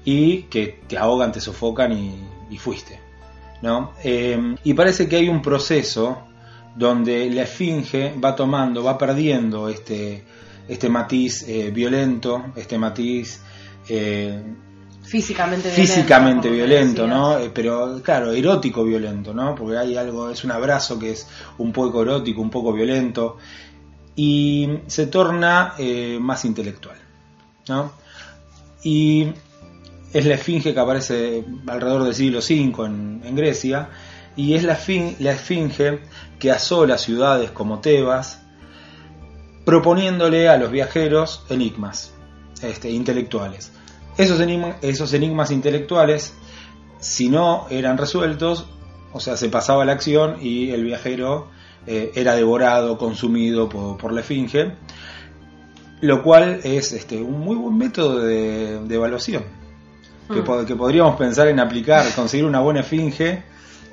y 0.04 0.44
que 0.44 0.82
te 0.88 0.98
ahogan, 0.98 1.32
te 1.32 1.40
sofocan 1.40 1.94
y, 1.94 2.28
y 2.50 2.58
fuiste. 2.58 3.00
¿no? 3.62 3.94
Eh, 4.04 4.56
y 4.64 4.74
parece 4.74 5.08
que 5.08 5.16
hay 5.16 5.30
un 5.30 5.42
proceso 5.42 6.27
donde 6.78 7.30
la 7.32 7.44
esfinge 7.44 8.14
va 8.24 8.36
tomando, 8.36 8.84
va 8.84 8.98
perdiendo 8.98 9.68
este, 9.68 10.24
este 10.68 10.90
matiz 10.90 11.44
eh, 11.48 11.72
violento, 11.72 12.46
este 12.56 12.78
matiz 12.78 13.42
eh, 13.90 14.44
Físicamente 15.04 16.50
violento. 16.50 17.08
físicamente. 17.08 17.08
¿no? 17.08 17.40
Eh, 17.40 17.50
Pero 17.54 18.02
claro, 18.04 18.32
erótico 18.32 18.84
violento, 18.84 19.34
¿no? 19.34 19.56
Porque 19.56 19.78
hay 19.78 19.96
algo, 19.96 20.30
es 20.30 20.44
un 20.44 20.52
abrazo 20.52 21.00
que 21.00 21.12
es 21.12 21.28
un 21.58 21.72
poco 21.72 22.02
erótico, 22.02 22.42
un 22.42 22.50
poco 22.50 22.74
violento 22.74 23.38
y 24.16 24.70
se 24.88 25.08
torna 25.08 25.74
eh, 25.78 26.18
más 26.20 26.44
intelectual, 26.44 26.98
¿no? 27.70 27.94
Y 28.84 29.28
es 30.14 30.26
la 30.26 30.36
esfinge 30.36 30.74
que 30.74 30.80
aparece 30.80 31.44
alrededor 31.68 32.04
del 32.04 32.14
siglo 32.14 32.40
V 32.40 32.86
en, 32.86 33.22
en 33.24 33.36
Grecia 33.36 33.90
y 34.38 34.53
es 34.53 34.63
la, 34.63 34.75
fin- 34.75 35.15
la 35.20 35.32
esfinge 35.34 36.00
que 36.39 36.51
asola 36.51 36.98
ciudades 36.98 37.51
como 37.51 37.79
Tebas 37.79 38.39
proponiéndole 39.65 40.48
a 40.48 40.58
los 40.58 40.72
viajeros 40.72 41.44
enigmas 41.50 42.13
este, 42.62 42.89
intelectuales. 42.89 43.72
Esos 44.17 44.39
enigma- 44.39 44.77
esos 44.82 45.13
enigmas 45.13 45.51
intelectuales, 45.51 46.34
si 47.00 47.29
no 47.29 47.65
eran 47.70 47.98
resueltos, 47.98 48.65
o 49.13 49.20
sea, 49.20 49.36
se 49.38 49.50
pasaba 49.50 49.84
la 49.86 49.91
acción 49.94 50.38
y 50.41 50.72
el 50.72 50.84
viajero 50.84 51.50
eh, 51.86 52.12
era 52.15 52.36
devorado, 52.36 52.98
consumido 52.98 53.67
por, 53.70 53.98
por 53.98 54.13
la 54.13 54.22
esfinge, 54.22 54.72
lo 56.01 56.22
cual 56.24 56.60
es 56.63 56.94
este, 56.94 57.17
un 57.22 57.39
muy 57.39 57.56
buen 57.56 57.77
método 57.77 58.20
de, 58.20 58.79
de 58.86 58.96
evaluación, 58.96 59.44
Mm. 60.29 60.65
que 60.65 60.75
podríamos 60.75 61.15
pensar 61.15 61.48
en 61.48 61.58
aplicar, 61.58 62.03
conseguir 62.13 62.46
una 62.46 62.60
buena 62.60 62.82
esfinge 62.82 63.44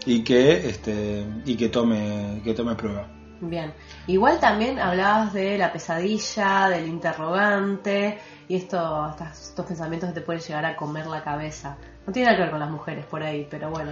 y 0.07 0.23
que, 0.23 0.69
este, 0.69 1.25
y 1.45 1.57
que, 1.57 1.69
tome, 1.69 2.41
que 2.45 2.55
tome 2.55 2.75
prueba. 2.75 3.07
Bien. 3.41 3.73
Igual 4.07 4.39
también 4.41 4.79
hablabas 4.79 5.33
de 5.35 5.59
la 5.59 5.73
pesadilla, 5.73 6.69
del 6.69 6.87
interrogante 6.89 8.19
y 8.49 8.57
esto, 8.57 9.09
estas- 9.11 9.49
estos 9.49 9.67
pensamientos 9.67 10.11
que 10.11 10.15
te 10.15 10.21
pueden 10.21 10.41
llegar 10.41 10.65
a 10.65 10.77
comer 10.77 11.07
la 11.07 11.23
cabeza. 11.23 11.77
No 12.07 12.13
tiene 12.13 12.27
nada 12.27 12.37
que 12.37 12.43
ver 12.43 12.51
con 12.51 12.61
las 12.61 12.71
mujeres 12.71 13.05
por 13.07 13.23
ahí, 13.23 13.47
pero 13.51 13.71
bueno. 13.71 13.91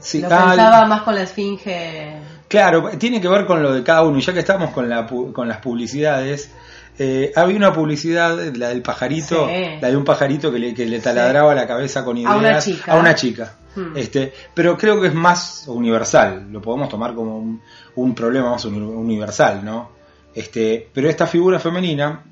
Sí, 0.00 0.20
lo 0.20 0.28
ah, 0.30 0.46
pensaba 0.48 0.86
más 0.86 1.02
con 1.02 1.14
la 1.14 1.22
esfinge. 1.22 2.18
Claro, 2.48 2.90
tiene 2.98 3.20
que 3.20 3.28
ver 3.28 3.46
con 3.46 3.62
lo 3.62 3.72
de 3.72 3.82
cada 3.82 4.02
uno. 4.02 4.18
Y 4.18 4.20
ya 4.20 4.32
que 4.34 4.40
estamos 4.40 4.70
con, 4.70 4.88
la, 4.88 5.06
con 5.06 5.48
las 5.48 5.58
publicidades, 5.58 6.52
eh, 6.98 7.32
había 7.36 7.56
una 7.56 7.72
publicidad, 7.72 8.38
la 8.54 8.68
del 8.68 8.82
pajarito, 8.82 9.46
Sí. 9.48 9.78
la 9.80 9.88
de 9.88 9.96
un 9.96 10.04
pajarito 10.04 10.50
que 10.52 10.58
le, 10.58 10.74
que 10.74 10.86
le 10.86 11.00
taladraba 11.00 11.54
la 11.54 11.66
cabeza 11.66 12.04
con 12.04 12.16
ideas 12.16 12.32
A 12.32 12.36
una 12.38 12.58
chica. 12.58 12.92
a 12.92 12.96
una 12.96 13.14
chica. 13.14 13.54
Hmm. 13.74 13.96
Este, 13.96 14.32
pero 14.54 14.76
creo 14.78 15.00
que 15.00 15.08
es 15.08 15.14
más 15.14 15.64
universal, 15.66 16.46
lo 16.50 16.62
podemos 16.62 16.88
tomar 16.88 17.14
como 17.14 17.36
un, 17.38 17.60
un 17.96 18.14
problema 18.14 18.50
más 18.50 18.64
uni- 18.64 18.80
universal, 18.80 19.62
¿no? 19.64 19.90
Este, 20.34 20.88
pero 20.92 21.08
esta 21.10 21.26
figura 21.26 21.58
femenina, 21.58 22.22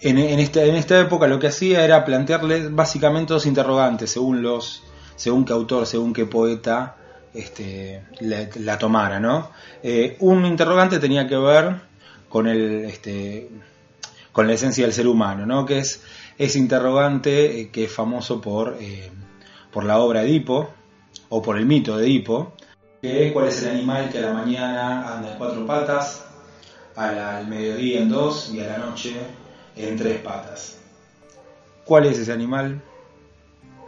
en, 0.00 0.18
en 0.18 0.38
esta, 0.40 0.62
en 0.64 0.74
esta 0.76 0.98
época 1.00 1.26
lo 1.28 1.38
que 1.38 1.46
hacía 1.48 1.84
era 1.84 2.04
plantearle 2.04 2.68
básicamente 2.68 3.32
dos 3.32 3.46
interrogantes, 3.46 4.10
según 4.10 4.42
los, 4.42 4.82
según 5.14 5.44
qué 5.44 5.52
autor, 5.52 5.86
según 5.86 6.12
qué 6.12 6.26
poeta 6.26 6.96
este, 7.34 8.02
la, 8.20 8.48
la 8.60 8.78
tomara, 8.78 9.20
¿no? 9.20 9.50
Eh, 9.82 10.16
un 10.20 10.44
interrogante 10.44 10.98
tenía 10.98 11.28
que 11.28 11.36
ver 11.36 11.76
con 12.28 12.46
el, 12.46 12.84
este, 12.84 13.48
con 14.32 14.46
la 14.46 14.52
esencia 14.54 14.84
del 14.84 14.92
ser 14.92 15.06
humano, 15.06 15.46
¿no? 15.46 15.64
Que 15.66 15.78
es 15.78 16.02
ese 16.36 16.58
interrogante 16.58 17.60
eh, 17.60 17.70
que 17.70 17.84
es 17.84 17.92
famoso 17.92 18.40
por, 18.40 18.76
eh, 18.80 19.10
por 19.72 19.84
la 19.84 19.98
obra 19.98 20.20
de 20.22 20.28
Edipo, 20.28 20.70
o 21.30 21.42
por 21.42 21.58
el 21.58 21.66
mito 21.66 21.96
de 21.96 22.06
Edipo, 22.06 22.52
que 23.02 23.26
es 23.28 23.32
cuál 23.32 23.48
es 23.48 23.62
el 23.62 23.70
animal 23.76 24.08
que 24.10 24.18
a 24.18 24.22
la 24.22 24.32
mañana 24.32 25.14
anda 25.16 25.32
en 25.32 25.38
cuatro 25.38 25.66
patas, 25.66 26.24
a 26.96 27.12
la- 27.12 27.38
al 27.38 27.46
mediodía 27.46 28.00
en 28.00 28.08
dos 28.08 28.50
y 28.52 28.60
a 28.60 28.66
la 28.66 28.78
noche 28.78 29.14
en 29.76 29.96
tres 29.96 30.20
patas. 30.20 30.78
¿Cuál 31.84 32.06
es 32.06 32.18
ese 32.18 32.32
animal? 32.32 32.80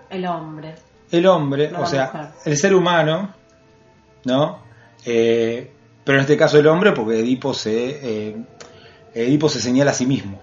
El 0.08 0.26
hombre. 0.26 0.74
El 1.10 1.26
hombre, 1.26 1.70
No 1.70 1.80
o 1.82 1.86
sea, 1.86 2.06
mujer. 2.12 2.28
el 2.44 2.56
ser 2.56 2.74
humano, 2.74 3.34
¿no? 4.24 4.62
Eh, 5.04 5.72
pero 6.04 6.18
en 6.18 6.22
este 6.22 6.36
caso 6.36 6.58
el 6.58 6.66
hombre, 6.66 6.92
porque 6.92 7.18
Edipo 7.20 7.54
se, 7.54 8.30
eh, 8.30 8.36
Edipo 9.14 9.48
se 9.48 9.60
señala 9.60 9.90
a 9.92 9.94
sí 9.94 10.06
mismo. 10.06 10.40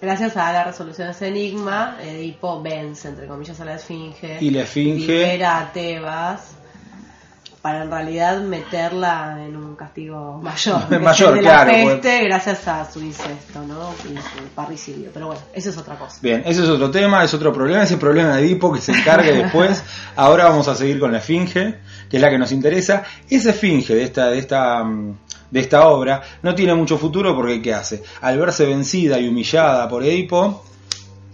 Gracias 0.00 0.36
a 0.36 0.52
la 0.52 0.62
resolución 0.64 1.08
de 1.08 1.12
ese 1.12 1.26
enigma, 1.28 1.98
Edipo 2.00 2.62
vence, 2.62 3.08
entre 3.08 3.26
comillas, 3.26 3.58
a 3.60 3.64
la 3.64 3.74
esfinge. 3.74 4.38
Y 4.40 4.50
la 4.50 4.62
esfinge- 4.62 5.06
Libera 5.06 5.58
a 5.58 5.72
Tebas 5.72 6.52
para 7.62 7.82
en 7.82 7.90
realidad 7.90 8.40
meterla 8.40 9.36
en 9.44 9.56
un 9.56 9.74
castigo 9.74 10.40
mayor. 10.42 11.00
Mayor, 11.00 11.34
de 11.34 11.40
claro, 11.40 11.72
La 11.72 11.76
peste, 11.76 12.24
gracias 12.24 12.68
a 12.68 12.90
su 12.90 13.00
incesto, 13.00 13.62
¿no? 13.62 13.92
Y 14.04 14.16
su 14.16 14.44
parricidio. 14.54 15.10
Pero 15.12 15.28
bueno, 15.28 15.42
eso 15.52 15.70
es 15.70 15.76
otra 15.76 15.96
cosa. 15.96 16.18
Bien, 16.22 16.42
ese 16.46 16.62
es 16.62 16.68
otro 16.68 16.90
tema, 16.90 17.24
es 17.24 17.34
otro 17.34 17.52
problema, 17.52 17.82
ese 17.82 17.96
problema 17.96 18.36
de 18.36 18.42
Edipo 18.42 18.72
que 18.72 18.80
se 18.80 18.92
encargue 18.92 19.32
después. 19.32 19.82
Ahora 20.16 20.44
vamos 20.44 20.68
a 20.68 20.74
seguir 20.74 21.00
con 21.00 21.10
la 21.10 21.18
esfinge, 21.18 21.78
que 22.08 22.16
es 22.16 22.22
la 22.22 22.30
que 22.30 22.38
nos 22.38 22.52
interesa. 22.52 23.02
Esa 23.28 23.50
esfinge 23.50 23.94
de 23.94 24.04
esta, 24.04 24.30
de 24.30 24.38
esta, 24.38 24.84
mm, 24.84 25.18
de 25.50 25.60
esta 25.60 25.88
obra 25.88 26.22
no 26.42 26.54
tiene 26.54 26.74
mucho 26.74 26.96
futuro 26.96 27.34
porque 27.34 27.60
¿qué 27.60 27.74
hace? 27.74 28.02
Al 28.20 28.38
verse 28.38 28.66
vencida 28.66 29.18
y 29.18 29.28
humillada 29.28 29.88
por 29.88 30.04
Edipo, 30.04 30.64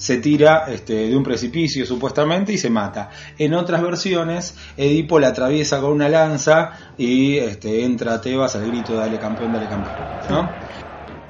se 0.04 0.18
tira 0.18 0.66
este, 0.68 1.08
de 1.08 1.16
un 1.16 1.23
precipicio 1.23 1.87
supuestamente 1.87 2.52
y 2.52 2.58
se 2.58 2.68
mata. 2.68 3.08
En 3.38 3.54
otras 3.54 3.80
versiones, 3.80 4.54
Edipo 4.76 5.18
la 5.18 5.28
atraviesa 5.28 5.80
con 5.80 5.92
una 5.92 6.11
lanza 6.11 6.92
y 6.99 7.38
este, 7.38 7.84
entra 7.84 8.12
a 8.12 8.20
Tebas 8.20 8.54
al 8.54 8.66
grito 8.66 8.94
dale 8.94 9.18
campeón, 9.18 9.54
dale 9.54 9.66
campeón. 9.66 10.50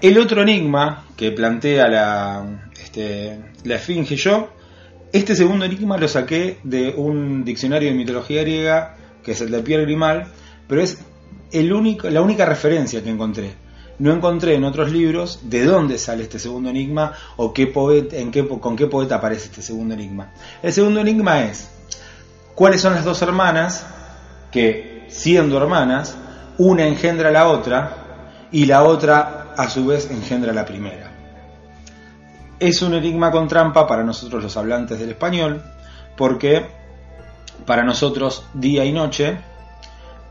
El 0.00 0.19
otro 0.19 0.43
enigma 0.43 1.07
que 1.16 1.31
plantea 1.31 1.87
la, 1.87 2.71
este, 2.83 3.52
la 3.62 3.76
Esfinge 3.76 4.16
yo, 4.16 4.49
este 5.12 5.37
segundo 5.37 5.66
enigma 5.66 5.97
lo 5.97 6.09
saqué 6.09 6.59
de 6.64 6.95
un 6.97 7.45
diccionario 7.45 7.90
de 7.90 7.95
mitología 7.95 8.40
griega, 8.40 8.97
que 9.23 9.31
es 9.31 9.40
el 9.40 9.52
de 9.52 9.62
Pierre 9.62 9.85
Grimal, 9.85 10.26
pero 10.66 10.83
es 10.83 10.99
el 11.52 11.73
único, 11.73 12.11
la 12.11 12.23
única 12.23 12.45
referencia 12.45 13.04
que 13.04 13.11
encontré. 13.11 13.52
No 13.99 14.13
encontré 14.13 14.55
en 14.55 14.65
otros 14.65 14.91
libros 14.91 15.41
de 15.43 15.65
dónde 15.65 15.99
sale 15.99 16.25
este 16.25 16.39
segundo 16.39 16.71
enigma 16.71 17.13
o 17.37 17.53
qué 17.53 17.67
poeta, 17.69 18.17
en 18.17 18.31
qué, 18.31 18.47
con 18.47 18.77
qué 18.77 18.87
poeta 18.87 19.17
aparece 19.17 19.47
este 19.47 19.63
segundo 19.63 19.95
enigma. 19.95 20.33
El 20.63 20.73
segundo 20.73 21.01
enigma 21.01 21.43
es 21.45 21.71
cuáles 22.55 22.81
son 22.81 22.95
las 22.95 23.05
dos 23.05 23.23
hermanas 23.23 23.87
que, 24.51 25.07
siendo 25.09 25.57
hermanas, 25.57 26.17
una 26.59 26.87
engendra 26.87 27.29
a 27.29 27.33
la 27.33 27.49
otra 27.49 28.49
y 28.51 28.67
la 28.67 28.85
otra 28.85 29.55
a 29.57 29.69
su 29.69 29.87
vez 29.87 30.11
engendra 30.11 30.51
a 30.53 30.55
la 30.55 30.65
primera. 30.65 31.13
Es 32.59 32.83
un 32.83 32.95
enigma 32.95 33.31
con 33.31 33.49
trampa 33.49 33.87
para 33.87 34.05
nosotros 34.05 34.43
los 34.43 34.57
hablantes 34.57 34.99
del 34.99 35.11
español, 35.11 35.63
porque 36.17 36.67
para 37.67 37.83
nosotros 37.83 38.45
día 38.55 38.85
y 38.85 38.93
noche 38.93 39.39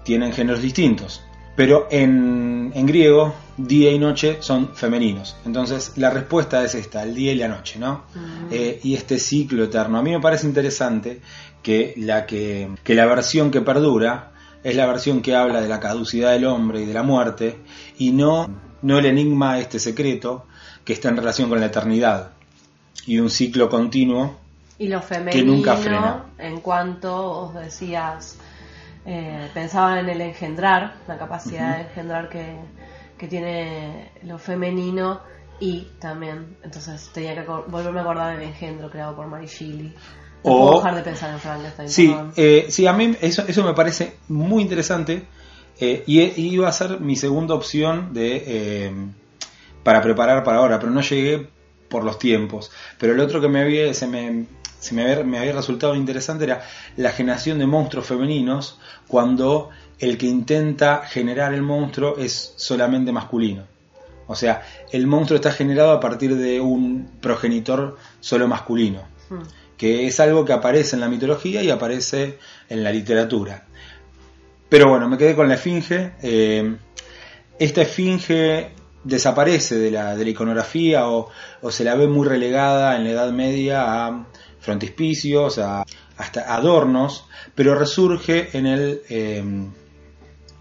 tienen 0.04 0.34
géneros 0.34 0.62
distintos, 0.62 1.22
pero 1.56 1.88
en, 1.92 2.72
en 2.74 2.86
griego 2.86 3.34
día 3.58 3.92
y 3.92 4.00
noche 4.00 4.38
son 4.40 4.74
femeninos. 4.76 5.36
Entonces 5.46 5.94
la 5.98 6.10
respuesta 6.10 6.64
es 6.64 6.76
esta, 6.76 7.04
el 7.04 7.14
día 7.14 7.32
y 7.34 7.36
la 7.36 7.48
noche, 7.48 7.80
¿no? 7.80 8.06
Eh, 8.52 8.80
y 8.84 8.96
este 8.96 9.20
ciclo 9.20 9.64
eterno. 9.64 10.00
A 10.00 10.02
mí 10.02 10.12
me 10.12 10.20
parece 10.20 10.48
interesante 10.48 11.22
que 11.62 11.94
la, 11.98 12.26
que, 12.26 12.70
que 12.84 12.96
la 12.96 13.06
versión 13.06 13.52
que 13.52 13.62
perdura 13.62 14.32
es 14.64 14.76
la 14.76 14.86
versión 14.86 15.22
que 15.22 15.36
habla 15.36 15.62
de 15.62 15.68
la 15.68 15.80
caducidad 15.80 16.32
del 16.32 16.46
hombre 16.46 16.82
y 16.82 16.86
de 16.86 16.94
la 16.94 17.04
muerte, 17.04 17.60
y 17.98 18.12
no, 18.12 18.50
no 18.82 18.98
el 18.98 19.06
enigma 19.06 19.60
este 19.60 19.78
secreto 19.78 20.46
que 20.86 20.94
está 20.94 21.10
en 21.10 21.18
relación 21.18 21.50
con 21.50 21.60
la 21.60 21.68
eternidad 21.68 22.32
y 23.06 23.20
un 23.20 23.30
ciclo 23.30 23.70
continuo 23.70 24.40
Y 24.80 24.88
lo 24.88 25.02
que 25.32 25.44
nunca 25.44 25.76
frena. 25.76 26.26
en 26.38 26.62
cuanto 26.62 27.14
os 27.16 27.54
decías, 27.56 28.38
eh, 29.06 29.50
pensaban 29.54 29.98
en 30.00 30.10
el 30.10 30.22
engendrar, 30.22 30.96
la 31.08 31.18
capacidad 31.18 31.78
de 31.78 31.84
engendrar 31.84 32.30
que, 32.30 32.58
que 33.18 33.28
tiene 33.28 34.12
lo 34.24 34.38
femenino 34.38 35.22
y 35.60 35.88
también, 36.00 36.58
entonces 36.64 37.10
tenía 37.14 37.36
que 37.36 37.42
volverme 37.50 38.00
a 38.00 38.04
acordar 38.04 38.38
del 38.38 38.48
engendro 38.48 38.90
creado 38.90 39.16
por 39.16 39.28
Mary 39.28 39.48
Shelley. 39.48 39.94
No 40.46 40.52
O- 40.52 40.58
puedo 40.58 40.72
dejar 40.76 40.96
de 40.96 41.02
pensar 41.04 41.30
en 41.32 41.40
Frankenstein. 41.40 41.90
Sí, 41.90 42.14
eh, 42.36 42.66
sí, 42.70 42.86
a 42.88 42.94
mí 42.94 43.16
eso, 43.22 43.44
eso 43.48 43.64
me 43.64 43.74
parece 43.74 44.18
muy 44.28 44.62
interesante 44.64 45.24
eh, 45.80 46.04
y, 46.06 46.22
y 46.22 46.54
iba 46.54 46.68
a 46.68 46.72
ser 46.74 47.00
mi 47.00 47.16
segunda 47.16 47.54
opción 47.56 48.14
de 48.14 48.44
eh, 48.46 48.92
para 49.84 50.02
preparar 50.02 50.44
para 50.44 50.58
ahora, 50.58 50.80
pero 50.80 50.92
no 50.92 51.02
llegué 51.02 51.50
por 51.94 52.04
los 52.04 52.18
tiempos. 52.20 52.72
Pero 52.98 53.14
el 53.14 53.20
otro 53.22 53.40
que 53.40 53.48
me 53.48 53.62
había, 53.62 53.94
se 53.94 54.08
me, 54.08 54.48
se 54.80 54.94
me 54.94 55.04
había, 55.04 55.24
me 55.24 55.38
había 55.38 55.54
resultado 55.54 55.96
interesante 55.96 56.44
era 56.44 56.66
la 56.98 57.12
generación 57.12 57.60
de 57.60 57.68
monstruos 57.68 58.08
femeninos 58.08 58.80
cuando 59.08 59.70
el 60.00 60.18
que 60.18 60.26
intenta 60.26 61.04
generar 61.06 61.54
el 61.54 61.62
monstruo 61.62 62.18
es 62.18 62.54
solamente 62.58 63.12
masculino. 63.12 63.64
O 64.28 64.36
sea, 64.36 64.64
el 64.92 65.06
monstruo 65.06 65.36
está 65.36 65.52
generado 65.52 65.92
a 65.92 66.00
partir 66.00 66.36
de 66.36 66.60
un 66.60 67.12
progenitor 67.22 67.98
solo 68.20 68.48
masculino 68.48 69.14
Mm. 69.30 69.44
que 69.78 70.06
es 70.08 70.20
algo 70.20 70.44
que 70.46 70.54
aparece 70.54 70.96
en 70.96 71.02
la 71.02 71.08
mitología 71.10 71.64
y 71.64 71.70
aparece 71.70 72.38
en 72.70 72.84
la 72.84 72.92
literatura. 72.92 73.66
Pero 74.70 74.90
bueno, 74.90 75.08
me 75.08 75.18
quedé 75.18 75.36
con 75.36 75.48
la 75.48 75.56
esfinge. 75.56 76.14
eh, 76.22 76.76
esta 77.60 77.82
esfinge 77.82 78.72
desaparece 79.04 79.78
de 79.78 79.92
la, 79.92 80.16
de 80.16 80.24
la 80.24 80.30
iconografía 80.30 81.08
o, 81.08 81.30
se 81.70 81.84
la 81.84 81.96
ve 81.96 82.08
muy 82.08 82.28
relegada 82.28 82.96
en 82.96 83.04
la 83.04 83.12
Edad 83.12 83.32
Media 83.32 84.08
a 84.08 84.28
frontispicios, 84.60 85.60
a, 85.60 85.86
hasta 86.18 86.56
adornos, 86.56 87.28
pero 87.56 87.76
resurge 87.76 88.58
en 88.58 88.66
el 88.66 89.02
eh, 89.10 89.44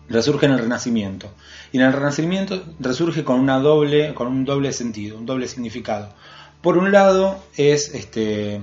resurge 0.09 0.47
en 0.47 0.53
el 0.53 0.59
Renacimiento. 0.59 1.33
Y 1.73 1.79
en 1.79 1.85
el 1.85 1.93
Renacimiento 1.93 2.63
resurge 2.79 3.25
con 3.25 3.41
una 3.41 3.59
doble, 3.59 4.15
con 4.15 4.29
un 4.29 4.45
doble 4.45 4.73
sentido, 4.73 5.19
un 5.19 5.27
doble 5.27 5.49
significado. 5.49 6.15
Por 6.61 6.79
un 6.79 6.93
lado 6.93 7.43
es 7.57 7.95
este 7.95 8.63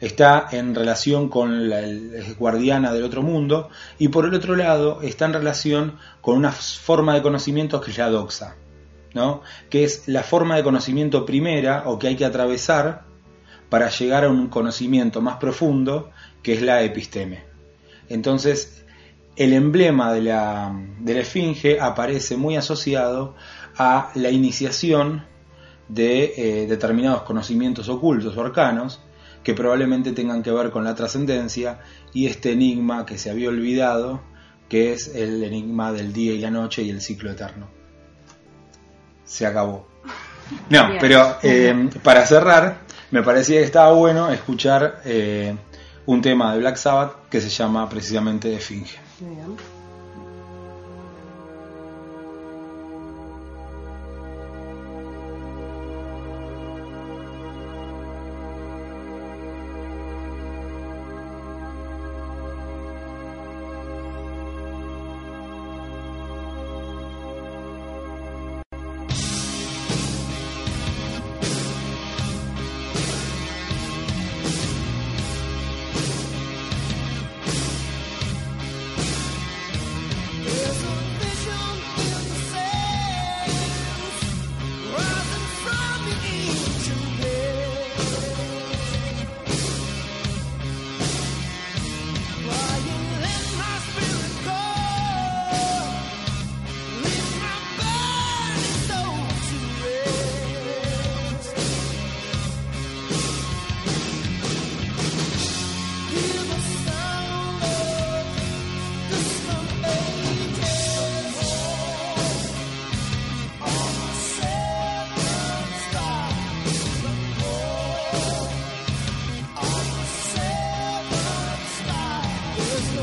está 0.00 0.48
en 0.50 0.74
relación 0.74 1.28
con 1.28 1.68
la 1.70 1.80
guardiana 2.36 2.92
del 2.92 3.04
otro 3.04 3.22
mundo 3.22 3.70
y 3.98 4.08
por 4.08 4.26
el 4.26 4.34
otro 4.34 4.56
lado 4.56 5.00
está 5.00 5.26
en 5.26 5.32
relación 5.32 5.96
con 6.20 6.36
una 6.36 6.50
forma 6.50 7.14
de 7.14 7.22
conocimiento 7.22 7.80
que 7.80 7.92
es 7.92 7.98
la 7.98 8.10
doxa, 8.10 8.56
¿no? 9.14 9.42
Que 9.70 9.84
es 9.84 10.08
la 10.08 10.22
forma 10.22 10.56
de 10.56 10.62
conocimiento 10.62 11.26
primera 11.26 11.84
o 11.86 11.98
que 11.98 12.08
hay 12.08 12.16
que 12.16 12.24
atravesar 12.24 13.04
para 13.68 13.88
llegar 13.88 14.24
a 14.24 14.30
un 14.30 14.48
conocimiento 14.48 15.20
más 15.20 15.36
profundo 15.36 16.10
que 16.42 16.52
es 16.54 16.62
la 16.62 16.82
episteme. 16.82 17.44
Entonces, 18.08 18.84
el 19.36 19.54
emblema 19.54 20.12
de 20.12 20.22
la, 20.22 20.78
de 21.00 21.14
la 21.14 21.20
esfinge 21.20 21.80
aparece 21.80 22.36
muy 22.36 22.56
asociado 22.56 23.34
a 23.76 24.10
la 24.14 24.30
iniciación 24.30 25.24
de 25.88 26.34
eh, 26.36 26.66
determinados 26.66 27.22
conocimientos 27.22 27.88
ocultos 27.88 28.36
o 28.36 28.42
arcanos 28.42 29.00
que 29.42 29.54
probablemente 29.54 30.12
tengan 30.12 30.42
que 30.42 30.52
ver 30.52 30.70
con 30.70 30.84
la 30.84 30.94
trascendencia 30.94 31.80
y 32.12 32.26
este 32.26 32.52
enigma 32.52 33.06
que 33.06 33.18
se 33.18 33.30
había 33.30 33.48
olvidado, 33.48 34.22
que 34.68 34.92
es 34.92 35.14
el 35.14 35.42
enigma 35.42 35.92
del 35.92 36.12
día 36.12 36.32
y 36.32 36.38
la 36.38 36.50
noche 36.50 36.82
y 36.82 36.90
el 36.90 37.00
ciclo 37.00 37.30
eterno. 37.30 37.81
Se 39.24 39.46
acabó. 39.46 39.86
No, 40.68 40.86
Bien. 40.88 40.98
pero 41.00 41.38
eh, 41.42 41.88
para 42.02 42.26
cerrar, 42.26 42.80
me 43.10 43.22
parecía 43.22 43.58
que 43.60 43.64
estaba 43.64 43.92
bueno 43.92 44.30
escuchar 44.30 45.00
eh, 45.04 45.56
un 46.04 46.20
tema 46.20 46.52
de 46.52 46.58
Black 46.58 46.76
Sabbath 46.76 47.28
que 47.30 47.40
se 47.40 47.48
llama 47.48 47.88
precisamente 47.88 48.54
Esfinge. 48.54 48.98
Bien. 49.20 49.56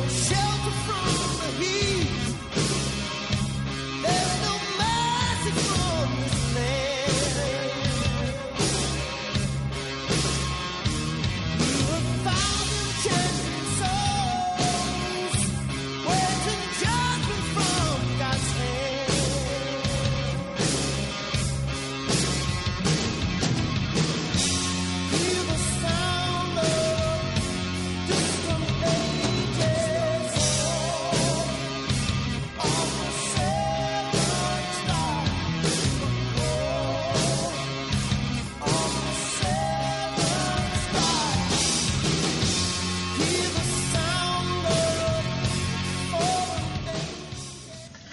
Show 0.09 0.58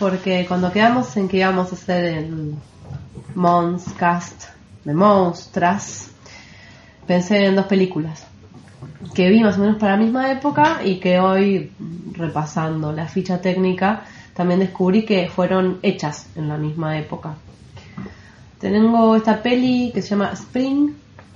porque 0.09 0.47
cuando 0.47 0.71
quedamos 0.71 1.16
en 1.16 1.27
que 1.27 1.38
íbamos 1.38 1.73
a 1.73 1.75
hacer 1.75 2.05
el 2.05 2.55
Monscast 3.35 4.45
de 4.85 4.95
monstras, 4.95 6.12
pensé 7.09 7.47
en 7.47 7.57
dos 7.57 7.66
películas 7.66 8.25
que 9.16 9.29
vi 9.29 9.42
más 9.42 9.59
o 9.59 9.62
menos 9.62 9.79
para 9.79 9.97
la 9.97 10.05
misma 10.05 10.31
época 10.31 10.81
y 10.85 11.01
que 11.01 11.19
hoy, 11.19 11.73
repasando 12.12 12.92
la 12.92 13.09
ficha 13.09 13.40
técnica, 13.40 14.05
también 14.33 14.61
descubrí 14.61 15.05
que 15.05 15.29
fueron 15.29 15.81
hechas 15.83 16.29
en 16.37 16.47
la 16.51 16.57
misma 16.57 16.97
época. 16.97 17.35
Tengo 18.61 19.16
esta 19.16 19.42
peli 19.42 19.90
que 19.92 20.03
se 20.03 20.11
llama 20.11 20.31
Spring, 20.35 20.92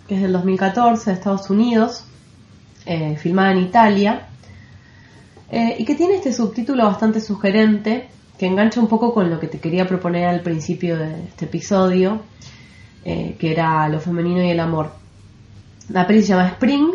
que 0.06 0.14
es 0.14 0.22
del 0.22 0.33
2014 0.33 1.11
de 1.11 1.16
Estados 1.16 1.50
Unidos, 1.50 2.04
eh, 2.87 3.16
filmada 3.16 3.50
en 3.50 3.59
Italia, 3.59 4.28
eh, 5.50 5.74
y 5.76 5.85
que 5.85 5.96
tiene 5.96 6.14
este 6.14 6.33
subtítulo 6.33 6.85
bastante 6.85 7.20
sugerente, 7.20 8.09
que 8.40 8.46
engancha 8.46 8.81
un 8.81 8.88
poco 8.88 9.12
con 9.12 9.29
lo 9.29 9.38
que 9.38 9.48
te 9.48 9.59
quería 9.59 9.87
proponer 9.87 10.26
al 10.26 10.40
principio 10.40 10.96
de 10.96 11.24
este 11.26 11.44
episodio, 11.44 12.22
eh, 13.05 13.37
que 13.38 13.53
era 13.53 13.87
lo 13.90 14.00
femenino 14.00 14.42
y 14.42 14.48
el 14.48 14.61
amor. 14.61 14.92
La 15.90 16.07
peli 16.07 16.22
se 16.22 16.29
llama 16.29 16.48
Spring 16.48 16.87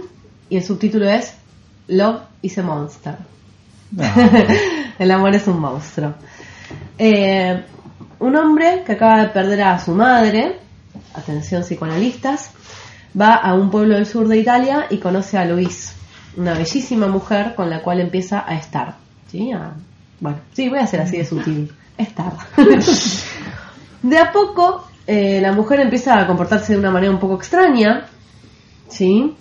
y 0.50 0.58
el 0.58 0.64
subtítulo 0.64 1.08
es 1.08 1.36
Love 1.88 2.22
is 2.42 2.58
a 2.58 2.64
Monster. 2.64 3.18
el 4.98 5.12
amor 5.12 5.36
es 5.36 5.46
un 5.46 5.60
monstruo. 5.60 6.16
Eh, 6.98 7.64
un 8.18 8.36
hombre 8.36 8.82
que 8.84 8.94
acaba 8.94 9.22
de 9.22 9.28
perder 9.30 9.62
a 9.62 9.78
su 9.78 9.92
madre, 9.92 10.58
atención 11.14 11.62
psicoanalistas, 11.62 12.50
va 13.22 13.36
a 13.36 13.54
un 13.54 13.70
pueblo 13.70 13.94
del 13.94 14.08
sur 14.08 14.28
de 14.28 14.40
Italia 14.40 14.88
y 14.90 14.98
conoce 14.98 15.38
a 15.38 15.46
Luis, 15.46 15.94
una 16.38 16.56
bellísima 16.56 17.06
mujer 17.06 17.54
con 17.54 17.70
la 17.70 17.84
cual 17.84 18.00
empieza 18.00 18.44
a 18.48 18.56
estar. 18.56 18.96
¿sí? 19.30 19.52
A- 19.52 19.76
bueno, 20.20 20.40
sí, 20.54 20.70
voy 20.70 20.80
a 20.80 20.88
ser 20.88 21.02
así 21.02 21.18
de 21.18 21.26
sutil. 21.26 21.72
Estar. 21.98 22.34
de 24.02 24.18
a 24.18 24.32
poco, 24.32 24.88
eh, 25.08 25.40
la 25.42 25.52
mujer 25.52 25.80
empieza 25.80 26.20
a 26.20 26.28
comportarse 26.28 26.74
de 26.74 26.80
una 26.80 26.92
manera 26.92 27.12
un 27.12 27.20
poco 27.20 27.36
extraña, 27.36 28.08
¿sí? 28.90 29.36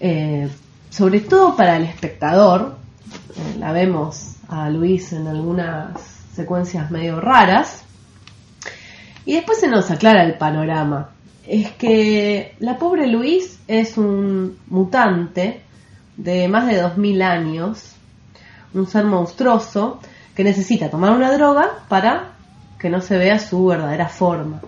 Eh, 0.00 0.48
sobre 0.90 1.20
todo 1.20 1.56
para 1.56 1.76
el 1.76 1.84
espectador, 1.84 2.76
eh, 3.36 3.58
la 3.58 3.72
vemos 3.72 4.36
a 4.48 4.70
Luis 4.70 5.12
en 5.12 5.26
algunas 5.26 6.00
secuencias 6.34 6.90
medio 6.90 7.20
raras, 7.20 7.84
y 9.24 9.34
después 9.34 9.58
se 9.58 9.68
nos 9.68 9.90
aclara 9.90 10.24
el 10.24 10.36
panorama. 10.36 11.10
Es 11.46 11.72
que 11.72 12.54
la 12.58 12.78
pobre 12.78 13.06
Luis 13.06 13.58
es 13.66 13.96
un 13.96 14.58
mutante 14.68 15.62
de 16.16 16.48
más 16.48 16.66
de 16.66 16.80
2000 16.80 17.22
años, 17.22 17.93
un 18.74 18.86
ser 18.86 19.04
monstruoso 19.04 20.00
que 20.34 20.44
necesita 20.44 20.90
tomar 20.90 21.12
una 21.12 21.32
droga 21.32 21.70
para 21.88 22.32
que 22.78 22.90
no 22.90 23.00
se 23.00 23.16
vea 23.16 23.38
su 23.38 23.66
verdadera 23.66 24.08
forma. 24.08 24.60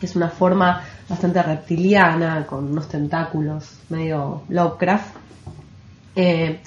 Es 0.00 0.16
una 0.16 0.28
forma 0.28 0.82
bastante 1.08 1.42
reptiliana, 1.42 2.46
con 2.46 2.70
unos 2.70 2.88
tentáculos 2.88 3.78
medio 3.88 4.42
Lovecraft. 4.48 5.16
Eh, 6.14 6.60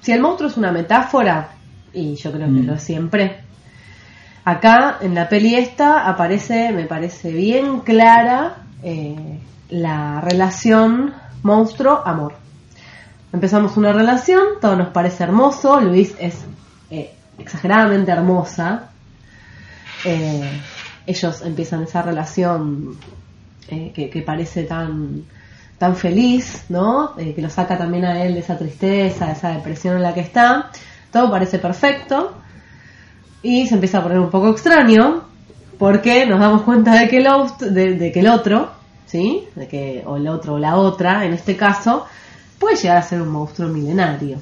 si 0.00 0.12
el 0.12 0.20
monstruo 0.20 0.50
es 0.50 0.56
una 0.56 0.72
metáfora, 0.72 1.50
y 1.92 2.14
yo 2.16 2.32
creo 2.32 2.46
que 2.46 2.60
Mm. 2.60 2.66
lo 2.66 2.74
es 2.74 2.82
siempre, 2.82 3.40
acá 4.44 4.98
en 5.00 5.14
la 5.14 5.28
peli 5.28 5.54
esta 5.54 6.08
aparece, 6.08 6.72
me 6.72 6.84
parece 6.84 7.30
bien 7.32 7.80
clara, 7.80 8.56
eh, 8.82 9.40
la 9.70 10.20
relación 10.20 11.14
monstruo-amor. 11.42 12.34
Empezamos 13.32 13.76
una 13.76 13.92
relación, 13.92 14.42
todo 14.60 14.76
nos 14.76 14.88
parece 14.88 15.22
hermoso, 15.22 15.80
Luis 15.80 16.14
es 16.18 16.44
eh, 16.90 17.14
exageradamente 17.38 18.10
hermosa. 18.10 18.90
Eh, 20.04 20.60
ellos 21.06 21.42
empiezan 21.42 21.84
esa 21.84 22.02
relación 22.02 22.96
eh, 23.68 23.92
que, 23.94 24.10
que 24.10 24.22
parece 24.22 24.64
tan, 24.64 25.24
tan 25.78 25.96
feliz, 25.96 26.64
¿no? 26.68 27.18
Eh, 27.18 27.32
que 27.34 27.40
lo 27.40 27.48
saca 27.48 27.78
también 27.78 28.04
a 28.04 28.22
él 28.22 28.34
de 28.34 28.40
esa 28.40 28.58
tristeza, 28.58 29.26
de 29.26 29.32
esa 29.32 29.50
depresión 29.50 29.96
en 29.96 30.02
la 30.02 30.12
que 30.12 30.20
está. 30.20 30.70
Todo 31.12 31.30
parece 31.30 31.58
perfecto. 31.58 32.34
Y 33.42 33.66
se 33.66 33.74
empieza 33.74 33.98
a 33.98 34.02
poner 34.02 34.18
un 34.18 34.30
poco 34.30 34.50
extraño 34.50 35.22
porque 35.78 36.26
nos 36.26 36.40
damos 36.40 36.62
cuenta 36.62 36.94
de 36.98 37.08
que 37.08 37.18
el, 37.18 37.28
de, 37.72 37.94
de 37.94 38.12
que 38.12 38.20
el 38.20 38.28
otro, 38.28 38.70
¿sí? 39.06 39.44
De 39.54 39.66
que, 39.68 40.02
o 40.04 40.16
el 40.16 40.28
otro 40.28 40.54
o 40.54 40.58
la 40.58 40.76
otra, 40.76 41.24
en 41.24 41.32
este 41.32 41.56
caso, 41.56 42.06
puede 42.60 42.76
llegar 42.76 42.98
a 42.98 43.02
ser 43.02 43.20
un 43.22 43.30
monstruo 43.30 43.68
milenario. 43.68 44.38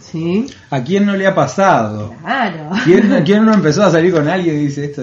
¿Sí? 0.00 0.46
¿A 0.70 0.82
quién 0.82 1.04
no 1.04 1.16
le 1.16 1.26
ha 1.26 1.34
pasado? 1.34 2.14
Claro. 2.22 2.70
¿Quién, 2.84 3.22
quién 3.24 3.44
no 3.44 3.52
empezó 3.52 3.82
a 3.84 3.90
salir 3.90 4.12
con 4.12 4.28
alguien 4.28 4.56
y 4.56 4.66
dice 4.66 4.86
esto 4.86 5.02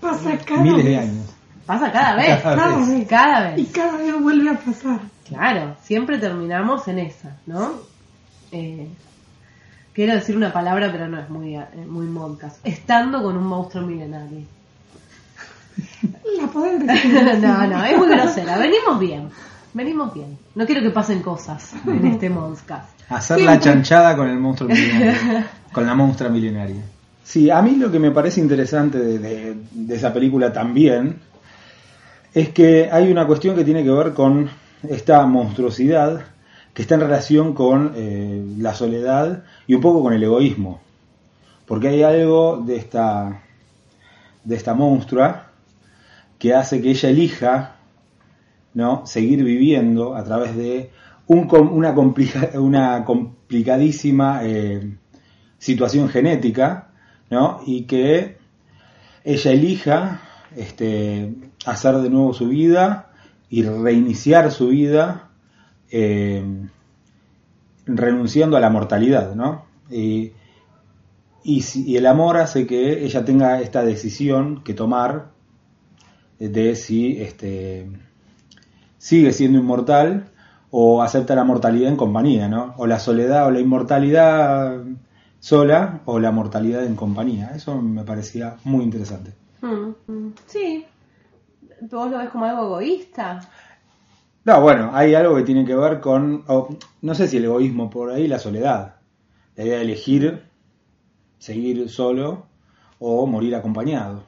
Pasa 0.00 0.38
cada 0.38 0.62
miles 0.62 0.84
de 0.84 0.90
vez. 0.90 1.00
años? 1.00 1.26
Pasa 1.66 1.92
cada 1.92 2.16
vez. 2.16 2.42
Cada 2.42 3.06
Cada 3.08 3.50
vez. 3.50 3.58
Y 3.58 3.64
cada 3.66 3.96
vez 3.98 4.20
vuelve 4.20 4.50
a 4.50 4.58
pasar. 4.58 5.00
Claro, 5.28 5.76
siempre 5.82 6.18
terminamos 6.18 6.86
en 6.88 6.98
esa, 6.98 7.36
¿no? 7.46 7.72
Eh, 8.50 8.88
quiero 9.92 10.14
decir 10.14 10.36
una 10.36 10.52
palabra, 10.52 10.90
pero 10.92 11.08
no 11.08 11.18
es 11.18 11.28
muy, 11.30 11.56
eh, 11.56 11.66
muy 11.86 12.06
moncas. 12.06 12.58
Estando 12.64 13.22
con 13.22 13.36
un 13.36 13.46
monstruo 13.46 13.86
milenario. 13.86 14.40
La 16.40 16.46
podés 16.48 16.80
decir. 16.86 17.40
no, 17.40 17.66
no, 17.66 17.84
es 17.84 17.96
muy 17.96 18.08
grosera. 18.08 18.58
Venimos 18.58 18.98
bien. 18.98 19.30
Venimos 19.74 20.12
bien. 20.12 20.38
No 20.54 20.66
quiero 20.66 20.82
que 20.82 20.90
pasen 20.90 21.22
cosas 21.22 21.72
en 21.86 22.06
este 22.06 22.28
Monscast. 22.28 22.90
Hacer 23.08 23.40
la 23.40 23.58
chanchada 23.58 24.16
con 24.16 24.28
el 24.28 24.38
monstruo 24.38 24.68
milenario. 24.68 25.44
con 25.72 25.86
la 25.86 25.94
monstrua 25.94 26.30
milenaria. 26.30 26.82
Sí, 27.24 27.50
a 27.50 27.62
mí 27.62 27.76
lo 27.76 27.90
que 27.90 27.98
me 27.98 28.10
parece 28.10 28.40
interesante 28.40 28.98
de, 28.98 29.18
de- 29.18 29.56
de 29.70 29.94
esa 29.96 30.12
película 30.12 30.52
también 30.52 31.20
es 32.34 32.50
que 32.50 32.90
hay 32.90 33.10
una 33.10 33.26
cuestión 33.26 33.54
que 33.56 33.64
tiene 33.64 33.82
que 33.84 33.90
ver 33.90 34.12
con 34.12 34.50
esta 34.88 35.24
monstruosidad 35.26 36.24
que 36.74 36.82
está 36.82 36.94
en 36.96 37.02
relación 37.02 37.52
con 37.54 37.92
eh, 37.94 38.42
la 38.58 38.74
soledad 38.74 39.44
y 39.66 39.74
un 39.74 39.80
poco 39.80 40.02
con 40.02 40.12
el 40.14 40.22
egoísmo. 40.22 40.80
Porque 41.66 41.88
hay 41.88 42.02
algo 42.02 42.62
de 42.64 42.76
esta, 42.76 43.40
de 44.44 44.56
esta 44.56 44.74
monstrua 44.74 45.46
que 46.38 46.54
hace 46.54 46.82
que 46.82 46.90
ella 46.90 47.08
elija 47.10 47.76
¿no? 48.74 49.06
seguir 49.06 49.44
viviendo 49.44 50.14
a 50.16 50.24
través 50.24 50.56
de 50.56 50.90
una, 51.26 51.94
complica- 51.94 52.50
una 52.58 53.04
complicadísima 53.04 54.40
eh, 54.44 54.96
situación 55.58 56.08
genética 56.08 56.90
¿no? 57.30 57.60
y 57.66 57.82
que 57.84 58.36
ella 59.24 59.50
elija 59.52 60.20
este, 60.56 61.34
hacer 61.64 61.96
de 61.96 62.10
nuevo 62.10 62.32
su 62.34 62.48
vida 62.48 63.10
y 63.48 63.62
reiniciar 63.62 64.50
su 64.50 64.68
vida 64.68 65.30
eh, 65.90 66.44
renunciando 67.86 68.56
a 68.56 68.60
la 68.60 68.70
mortalidad 68.70 69.34
¿no? 69.34 69.66
y, 69.90 70.32
y 71.44 71.62
y 71.74 71.96
el 71.96 72.06
amor 72.06 72.36
hace 72.38 72.66
que 72.66 73.04
ella 73.04 73.24
tenga 73.24 73.60
esta 73.60 73.84
decisión 73.84 74.62
que 74.62 74.74
tomar 74.74 75.32
de 76.38 76.74
si 76.76 77.20
este, 77.20 77.88
sigue 79.02 79.32
siendo 79.32 79.58
inmortal 79.58 80.26
o 80.70 81.02
acepta 81.02 81.34
la 81.34 81.42
mortalidad 81.42 81.88
en 81.88 81.96
compañía, 81.96 82.46
¿no? 82.46 82.72
O 82.76 82.86
la 82.86 83.00
soledad 83.00 83.48
o 83.48 83.50
la 83.50 83.58
inmortalidad 83.58 84.80
sola 85.40 86.02
o 86.04 86.20
la 86.20 86.30
mortalidad 86.30 86.84
en 86.84 86.94
compañía. 86.94 87.50
Eso 87.52 87.82
me 87.82 88.04
parecía 88.04 88.54
muy 88.62 88.84
interesante. 88.84 89.32
Mm, 89.60 89.90
mm, 90.06 90.34
sí. 90.46 90.86
¿Vos 91.80 92.12
lo 92.12 92.18
ves 92.18 92.30
como 92.30 92.44
algo 92.44 92.62
egoísta? 92.66 93.40
No, 94.44 94.60
bueno, 94.60 94.92
hay 94.94 95.16
algo 95.16 95.34
que 95.34 95.42
tiene 95.42 95.64
que 95.64 95.74
ver 95.74 95.98
con, 95.98 96.44
o, 96.46 96.68
no 97.00 97.14
sé 97.16 97.26
si 97.26 97.38
el 97.38 97.46
egoísmo 97.46 97.90
por 97.90 98.10
ahí, 98.10 98.28
la 98.28 98.38
soledad. 98.38 98.94
La 99.56 99.64
idea 99.64 99.78
de 99.78 99.82
elegir 99.82 100.44
seguir 101.38 101.88
solo 101.90 102.46
o 103.00 103.26
morir 103.26 103.56
acompañado. 103.56 104.22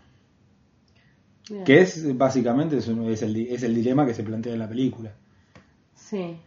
Que 1.64 1.80
es 1.82 2.16
básicamente 2.16 2.78
es, 2.78 2.88
un- 2.88 3.08
es 3.10 3.22
el, 3.22 3.36
es 3.36 3.62
el 3.62 3.74
dilema 3.74 4.06
que 4.06 4.14
se 4.14 4.22
plantea 4.24 4.54
en 4.54 4.58
la 4.58 4.68
película. 4.68 5.12
Sí. 5.94 6.38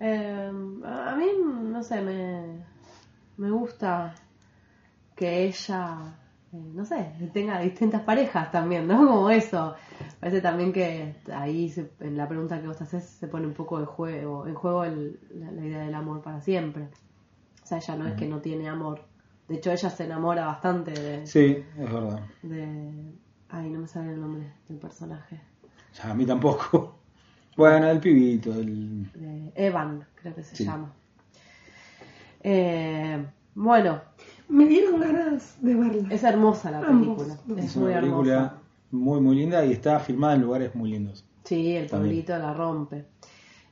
Eh, 0.00 0.50
a 0.84 1.16
mí, 1.16 1.26
no 1.64 1.82
sé, 1.82 2.00
me, 2.00 2.64
me 3.36 3.50
gusta 3.50 4.14
que 5.14 5.44
ella, 5.44 6.16
eh, 6.52 6.56
no 6.74 6.84
sé, 6.86 7.12
tenga 7.34 7.60
distintas 7.60 8.00
parejas 8.02 8.50
también, 8.50 8.86
¿no? 8.86 8.96
Como 9.06 9.28
eso. 9.30 9.74
Parece 10.18 10.40
también 10.40 10.72
que 10.72 11.16
ahí, 11.32 11.68
se- 11.68 11.90
en 12.00 12.16
la 12.16 12.26
pregunta 12.26 12.60
que 12.60 12.66
vos 12.66 12.80
haces, 12.80 13.04
se 13.04 13.28
pone 13.28 13.46
un 13.46 13.52
poco 13.54 13.78
de 13.78 13.84
juego, 13.86 14.46
en 14.46 14.54
juego 14.54 14.84
el- 14.84 15.20
la, 15.34 15.50
la 15.52 15.66
idea 15.66 15.80
del 15.84 15.94
amor 15.94 16.22
para 16.22 16.40
siempre. 16.40 16.88
O 17.62 17.66
sea, 17.66 17.76
ella 17.78 17.96
no 17.96 18.06
es 18.08 18.14
que 18.14 18.26
no 18.26 18.40
tiene 18.40 18.68
amor. 18.68 19.02
De 19.48 19.56
hecho, 19.56 19.70
ella 19.70 19.90
se 19.90 20.04
enamora 20.04 20.46
bastante 20.46 20.92
de, 20.92 21.26
Sí, 21.26 21.62
es 21.78 21.92
verdad. 21.92 22.20
de... 22.42 23.12
Ay, 23.52 23.68
no 23.70 23.80
me 23.80 23.86
sale 23.88 24.12
el 24.12 24.20
nombre 24.20 24.52
del 24.68 24.78
personaje. 24.78 25.40
A 26.02 26.14
mí 26.14 26.24
tampoco. 26.26 26.96
Bueno, 27.56 27.90
el 27.90 27.98
pibito, 28.00 28.52
el... 28.54 29.10
de 29.12 29.52
Evan, 29.54 30.06
creo 30.14 30.34
que 30.34 30.42
se 30.42 30.56
Sí. 30.56 30.64
llama. 30.64 30.90
Eh, 32.42 33.24
bueno, 33.54 34.00
Me 34.48 34.66
dieron 34.66 35.00
ganas 35.00 35.56
de 35.60 35.74
verla. 35.74 36.08
Es 36.14 36.22
hermosa 36.24 36.70
la 36.70 36.78
Ambos, 36.78 37.18
película. 37.26 37.38
dos. 37.46 37.58
Es 37.58 37.64
Es 37.66 37.76
muy 37.76 37.90
una 37.90 38.00
película 38.00 38.34
hermosa. 38.34 38.54
muy, 38.92 39.20
muy 39.20 39.36
linda 39.36 39.64
y 39.64 39.72
está 39.72 39.98
filmada 40.00 40.34
en 40.36 40.42
lugares 40.42 40.74
muy 40.74 40.90
lindos. 40.90 41.24
Sí, 41.44 41.76
el 41.76 41.86
pueblito 41.86 42.36
la 42.38 42.54
rompe. 42.54 43.04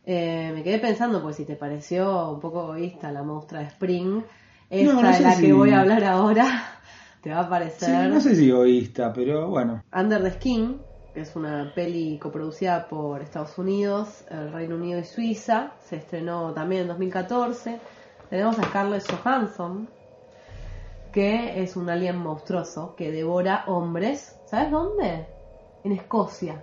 Eh, 0.05 0.53
me 0.55 0.63
quedé 0.63 0.79
pensando, 0.79 1.23
pues 1.23 1.37
si 1.37 1.45
te 1.45 1.57
pareció 1.57 2.33
un 2.33 2.41
poco 2.41 2.75
egoísta 2.75 3.11
la 3.13 3.23
monstrua 3.23 3.61
de 3.63 3.69
Spring, 3.69 4.23
esta 4.71 4.93
No, 4.95 5.03
no 5.03 5.09
de 5.09 5.15
sé 5.15 5.23
la 5.23 5.33
si- 5.33 5.43
que 5.47 5.53
voy 5.53 5.71
a 5.71 5.81
hablar 5.81 6.05
ahora 6.05 6.78
te 7.23 7.31
va 7.31 7.41
a 7.41 7.45
Sí, 7.45 7.51
parecer 7.51 8.11
no 8.11 8.21
sé 8.21 8.35
si 8.35 8.49
egoísta, 8.49 9.13
pero 9.13 9.49
bueno. 9.49 9.83
Under 9.93 10.23
the 10.23 10.31
Skin, 10.33 10.81
que 11.15 11.21
es 11.21 11.35
una 11.37 11.73
peli 11.75 12.19
coproducida 12.19 12.89
por 12.89 13.23
Estados 13.23 13.59
Unidos, 13.59 14.25
el 14.31 14.53
Reino 14.53 14.77
Unido 14.77 15.01
y 15.01 15.05
Suiza. 15.05 15.73
Se 15.81 15.97
estrenó 15.97 16.53
también 16.53 16.83
en 16.83 16.89
2014. 16.89 17.81
Tenemos 18.31 18.59
a 18.59 18.63
Scarlett 18.65 19.11
Johansson, 19.11 19.89
que 21.13 21.63
es 21.63 21.77
un 21.77 21.89
alien 21.89 22.19
monstruoso 22.19 22.95
que 22.95 23.11
devora 23.11 23.65
hombres. 23.67 24.37
¿Sabes 24.47 24.71
dónde? 24.71 25.27
En 25.85 25.93
Escocia. 25.93 26.63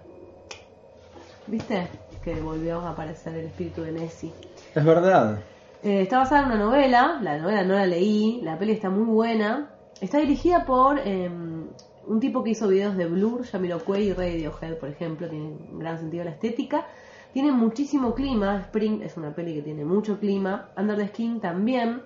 ¿Viste? 1.47 1.87
Que 2.23 2.39
volvió 2.41 2.79
a 2.81 2.91
aparecer 2.91 3.35
el 3.35 3.47
espíritu 3.47 3.81
de 3.81 3.91
Nessie. 3.91 4.33
Es 4.73 4.83
verdad. 4.85 5.39
Eh, 5.83 6.01
está 6.01 6.19
basada 6.19 6.41
en 6.41 6.47
una 6.47 6.57
novela, 6.57 7.19
la 7.21 7.37
novela 7.37 7.63
no 7.63 7.73
la 7.75 7.85
leí, 7.85 8.41
la 8.41 8.57
peli 8.57 8.71
está 8.71 8.89
muy 8.89 9.05
buena. 9.05 9.74
Está 10.01 10.17
dirigida 10.19 10.65
por 10.65 10.99
eh, 10.99 11.29
un 11.29 12.19
tipo 12.19 12.43
que 12.43 12.51
hizo 12.51 12.67
videos 12.67 12.97
de 12.97 13.05
Blur, 13.05 13.45
Jamiroquai 13.45 14.09
y 14.09 14.13
Radiohead, 14.13 14.77
por 14.77 14.89
ejemplo, 14.89 15.29
tiene 15.29 15.45
un 15.45 15.79
gran 15.79 15.97
sentido 15.97 16.25
la 16.25 16.31
estética. 16.31 16.85
Tiene 17.31 17.51
muchísimo 17.51 18.13
clima, 18.13 18.59
Spring 18.61 19.01
es 19.01 19.17
una 19.17 19.33
peli 19.33 19.55
que 19.55 19.61
tiene 19.61 19.85
mucho 19.85 20.19
clima, 20.19 20.69
Under 20.77 20.97
the 20.97 21.07
Skin 21.07 21.39
también. 21.39 22.01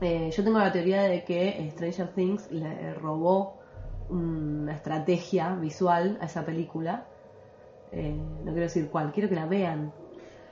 Eh, 0.00 0.30
yo 0.30 0.44
tengo 0.44 0.58
la 0.58 0.72
teoría 0.72 1.02
de 1.02 1.24
que 1.24 1.70
Stranger 1.72 2.08
Things 2.14 2.50
le 2.50 2.94
robó 2.94 3.54
una 4.08 4.74
estrategia 4.74 5.54
visual 5.54 6.18
a 6.20 6.26
esa 6.26 6.44
película. 6.44 7.06
Eh, 7.92 8.14
no 8.14 8.52
quiero 8.52 8.62
decir 8.62 8.88
cuál, 8.90 9.12
quiero 9.12 9.28
que 9.28 9.34
la 9.34 9.46
vean. 9.46 9.92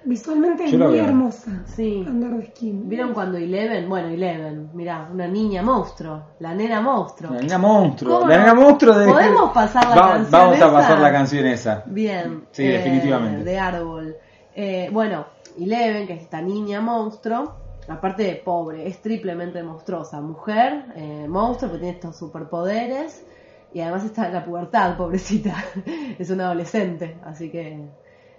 Visualmente 0.04 0.64
es 0.64 0.72
muy 0.78 0.98
hermosa. 0.98 1.62
Sí. 1.66 2.04
Under 2.08 2.38
the 2.40 2.46
Skin. 2.46 2.88
¿Vieron 2.88 3.12
cuando 3.12 3.36
Eleven? 3.36 3.88
Bueno, 3.88 4.08
Eleven, 4.08 4.70
mirá, 4.72 5.08
una 5.12 5.28
niña 5.28 5.62
monstruo, 5.62 6.22
la 6.38 6.54
nena 6.54 6.80
monstruo. 6.80 7.34
La 7.34 7.40
nena 7.40 7.58
monstruo. 7.58 8.18
¿Cómo 8.20 8.30
La 8.30 8.38
nena 8.38 8.54
monstruo 8.54 8.98
de. 8.98 9.06
¿Podemos 9.06 9.50
pasar 9.52 9.84
la 9.88 9.96
Va- 9.96 10.08
canción 10.12 10.30
Vamos 10.30 10.54
a 10.54 10.56
esa? 10.56 10.72
pasar 10.72 10.98
la 11.00 11.12
canción 11.12 11.46
esa. 11.46 11.82
Bien. 11.86 12.44
Sí, 12.50 12.64
definitivamente. 12.66 13.44
De 13.44 13.58
árbol. 13.58 14.16
Eh, 14.54 14.88
bueno, 14.92 15.26
Eleven, 15.58 16.06
que 16.06 16.14
es 16.14 16.22
esta 16.22 16.40
niña 16.40 16.80
monstruo, 16.80 17.54
aparte 17.88 18.22
de 18.22 18.36
pobre, 18.36 18.88
es 18.88 19.02
triplemente 19.02 19.62
monstruosa. 19.62 20.20
Mujer, 20.22 20.86
eh, 20.96 21.26
monstruo, 21.28 21.72
que 21.72 21.78
tiene 21.78 21.94
estos 21.94 22.16
superpoderes. 22.16 23.26
Y 23.72 23.80
además 23.80 24.02
está 24.04 24.26
en 24.26 24.32
la 24.34 24.44
pubertad, 24.44 24.96
pobrecita. 24.96 25.54
es 26.18 26.30
una 26.30 26.46
adolescente, 26.46 27.18
así 27.24 27.50
que 27.50 27.84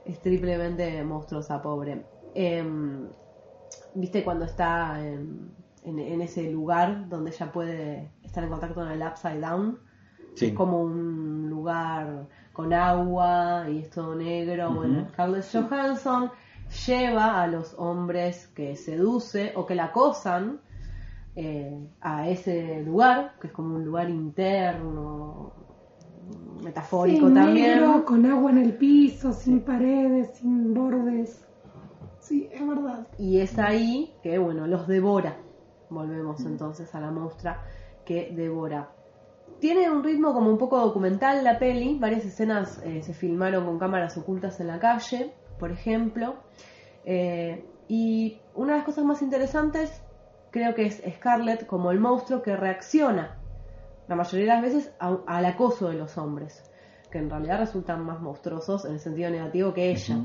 es 0.06 0.22
triplemente 0.22 1.04
monstruosa, 1.04 1.62
pobre. 1.62 2.06
Em, 2.34 3.10
¿Viste 3.94 4.24
cuando 4.24 4.46
está 4.46 5.06
en, 5.06 5.56
en- 5.84 6.00
en 6.00 6.22
ese 6.22 6.50
lugar 6.52 7.10
donde 7.10 7.32
ella 7.32 7.52
puede 7.52 8.12
estar 8.24 8.44
en 8.44 8.50
contacto 8.50 8.76
con 8.76 8.90
el 8.92 9.02
Upside 9.02 9.40
Down? 9.42 9.80
Sí. 10.36 10.48
Es 10.48 10.54
como 10.54 10.82
un 10.82 11.50
lugar 11.50 12.28
con 12.54 12.74
agua 12.74 13.66
y 13.70 13.80
es 13.80 13.90
todo 13.90 14.16
negro. 14.16 14.74
Bueno, 14.74 15.08
Scarlett 15.10 15.46
Johansson 15.52 16.32
lleva 16.88 17.42
a 17.42 17.48
los 17.48 17.74
hombres 17.78 18.48
que 18.48 18.76
seduce 18.78 19.52
o 19.56 19.66
que 19.66 19.76
la 19.76 19.86
acosan 19.86 20.62
eh, 21.36 21.90
a 22.02 22.30
ese 22.30 22.82
lugar, 22.84 23.36
que 23.40 23.48
es 23.48 23.54
como 23.54 23.76
un 23.76 23.86
lugar 23.86 24.10
interno, 24.10 25.61
metafórico 26.64 27.28
Sí, 27.28 27.34
también. 27.34 27.80
negro, 27.80 28.06
con 28.06 28.26
agua 28.26 28.52
en 28.52 28.58
el 28.60 28.74
piso, 28.74 29.34
sin 29.34 29.62
paredes, 29.62 30.30
sin 30.38 30.74
bordes. 30.74 31.46
Sí, 32.20 32.48
es 32.52 32.68
verdad. 32.68 33.08
Y 33.18 33.40
es 33.40 33.58
ahí 33.58 34.14
que, 34.24 34.38
bueno, 34.38 34.68
los 34.68 34.88
devora. 34.88 35.38
Volvemos 35.90 36.40
entonces 36.46 36.94
a 36.96 37.02
la 37.02 37.12
muestra 37.12 37.62
que 38.06 38.32
devora. 38.36 38.92
Tiene 39.60 39.90
un 39.90 40.04
ritmo 40.04 40.34
como 40.34 40.50
un 40.50 40.58
poco 40.58 40.80
documental 40.80 41.44
la 41.44 41.60
peli. 41.60 41.98
Varias 42.00 42.26
escenas 42.26 42.82
eh, 42.86 43.02
se 43.02 43.14
filmaron 43.14 43.66
con 43.66 43.78
cámaras 43.80 44.18
ocultas 44.18 44.60
en 44.60 44.68
la 44.68 44.80
calle, 44.80 45.34
por 45.60 45.72
ejemplo. 45.72 46.36
Eh, 47.06 47.66
y 47.88 48.40
una 48.56 48.74
de 48.74 48.78
las 48.80 48.86
cosas 48.86 49.04
más 49.04 49.22
interesantes 49.22 50.02
creo 50.52 50.76
que 50.76 50.86
es 50.86 51.02
Scarlett 51.18 51.66
como 51.66 51.92
el 51.92 52.00
monstruo 52.00 52.42
que 52.42 52.56
reacciona 52.56 53.41
la 54.08 54.16
mayoría 54.16 54.56
de 54.56 54.62
las 54.62 54.62
veces 54.62 54.94
a- 55.00 55.20
al 55.28 55.46
acoso 55.46 55.90
de 55.90 55.96
los 55.96 56.18
hombres, 56.18 56.64
que 57.12 57.18
en 57.20 57.30
realidad 57.30 57.60
resultan 57.60 58.04
más 58.06 58.20
monstruosos 58.22 58.86
en 58.86 58.94
el 58.94 59.00
sentido 59.00 59.30
negativo 59.30 59.74
que 59.74 59.92
ella. 59.92 60.18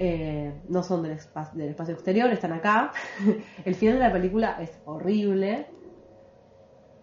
Eh, 0.00 0.62
no 0.68 0.82
son 0.84 1.02
del, 1.02 1.18
del 1.54 1.68
espacio 1.70 1.94
exterior, 1.94 2.30
están 2.30 2.52
acá. 2.52 2.92
el 3.64 3.74
final 3.74 3.94
de 3.98 4.00
la 4.04 4.12
película 4.12 4.56
es 4.60 4.80
horrible. 4.84 5.66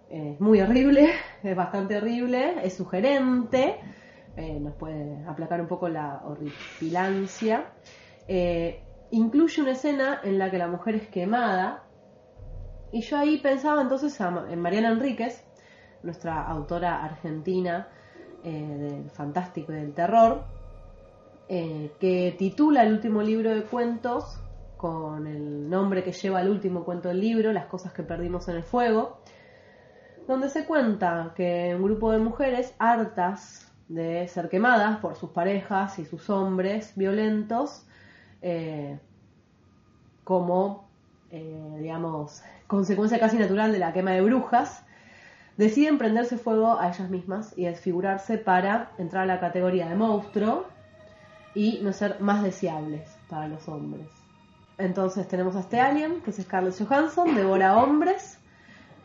Es 0.10 0.40
muy 0.40 0.62
horrible, 0.62 1.10
es 1.44 1.56
bastante 1.56 1.98
horrible, 1.98 2.56
es 2.64 2.74
sugerente, 2.76 3.80
eh, 4.38 4.60
nos 4.60 4.76
puede 4.76 5.24
aplacar 5.28 5.60
un 5.62 5.68
poco 5.68 5.90
la 5.90 6.22
horripilancia. 6.26 7.66
Eh, 8.28 8.82
incluye 9.12 9.62
una 9.62 9.72
escena 9.72 10.22
en 10.24 10.38
la 10.40 10.50
que 10.50 10.58
la 10.58 10.68
mujer 10.68 10.96
es 10.96 11.08
quemada. 11.10 11.84
Y 12.92 13.02
yo 13.02 13.18
ahí 13.18 13.40
pensaba 13.40 13.82
entonces 13.82 14.20
a 14.22 14.46
en 14.50 14.62
Mariana 14.62 14.90
Enríquez, 14.92 15.45
nuestra 16.06 16.44
autora 16.44 17.04
argentina 17.04 17.88
eh, 18.44 18.78
del 18.78 19.10
fantástico 19.10 19.74
y 19.74 19.76
del 19.76 19.94
terror, 19.94 20.44
eh, 21.50 21.92
que 22.00 22.36
titula 22.38 22.84
el 22.84 22.94
último 22.94 23.22
libro 23.22 23.54
de 23.54 23.64
cuentos 23.64 24.40
con 24.78 25.26
el 25.26 25.68
nombre 25.68 26.04
que 26.04 26.12
lleva 26.12 26.42
el 26.42 26.50
último 26.50 26.84
cuento 26.84 27.08
del 27.08 27.22
libro, 27.22 27.52
Las 27.52 27.66
cosas 27.66 27.92
que 27.92 28.04
perdimos 28.04 28.48
en 28.48 28.58
el 28.58 28.64
fuego, 28.64 29.20
donde 30.28 30.50
se 30.50 30.66
cuenta 30.66 31.34
que 31.36 31.74
un 31.76 31.84
grupo 31.84 32.12
de 32.12 32.20
mujeres 32.20 32.76
hartas 32.78 33.72
de 33.88 34.28
ser 34.28 34.50
quemadas 34.50 34.98
por 34.98 35.16
sus 35.16 35.32
parejas 35.32 35.98
y 36.00 36.06
sus 36.06 36.30
hombres 36.30 36.94
violentos, 36.96 37.86
eh, 38.42 39.00
como, 40.24 40.88
digamos, 41.32 42.44
consecuencia 42.68 43.20
casi 43.20 43.38
natural 43.38 43.72
de 43.72 43.80
la 43.80 43.94
quema 43.94 44.12
de 44.12 44.22
brujas, 44.22 44.85
deciden 45.58 45.98
prenderse 45.98 46.38
fuego 46.38 46.80
a 46.80 46.90
ellas 46.90 47.10
mismas 47.10 47.54
y 47.56 47.66
desfigurarse 47.66 48.38
para 48.38 48.92
entrar 48.98 49.24
a 49.24 49.28
la 49.28 49.40
categoría 49.40 49.88
de 49.88 49.96
monstruo 49.96 50.66
y 51.54 51.80
no 51.82 51.94
ser 51.94 52.20
más 52.20 52.44
deseables 52.44 53.10
para 53.30 53.48
los 53.48 53.68
hombres. 53.68 54.08
Entonces 54.78 55.28
tenemos 55.28 55.56
a 55.56 55.62
este 55.62 55.80
alien, 55.80 56.22
que 56.22 56.32
es 56.32 56.38
Scarlett 56.38 56.78
Johansson, 56.78 57.34
devora 57.34 57.78
hombres, 57.78 58.38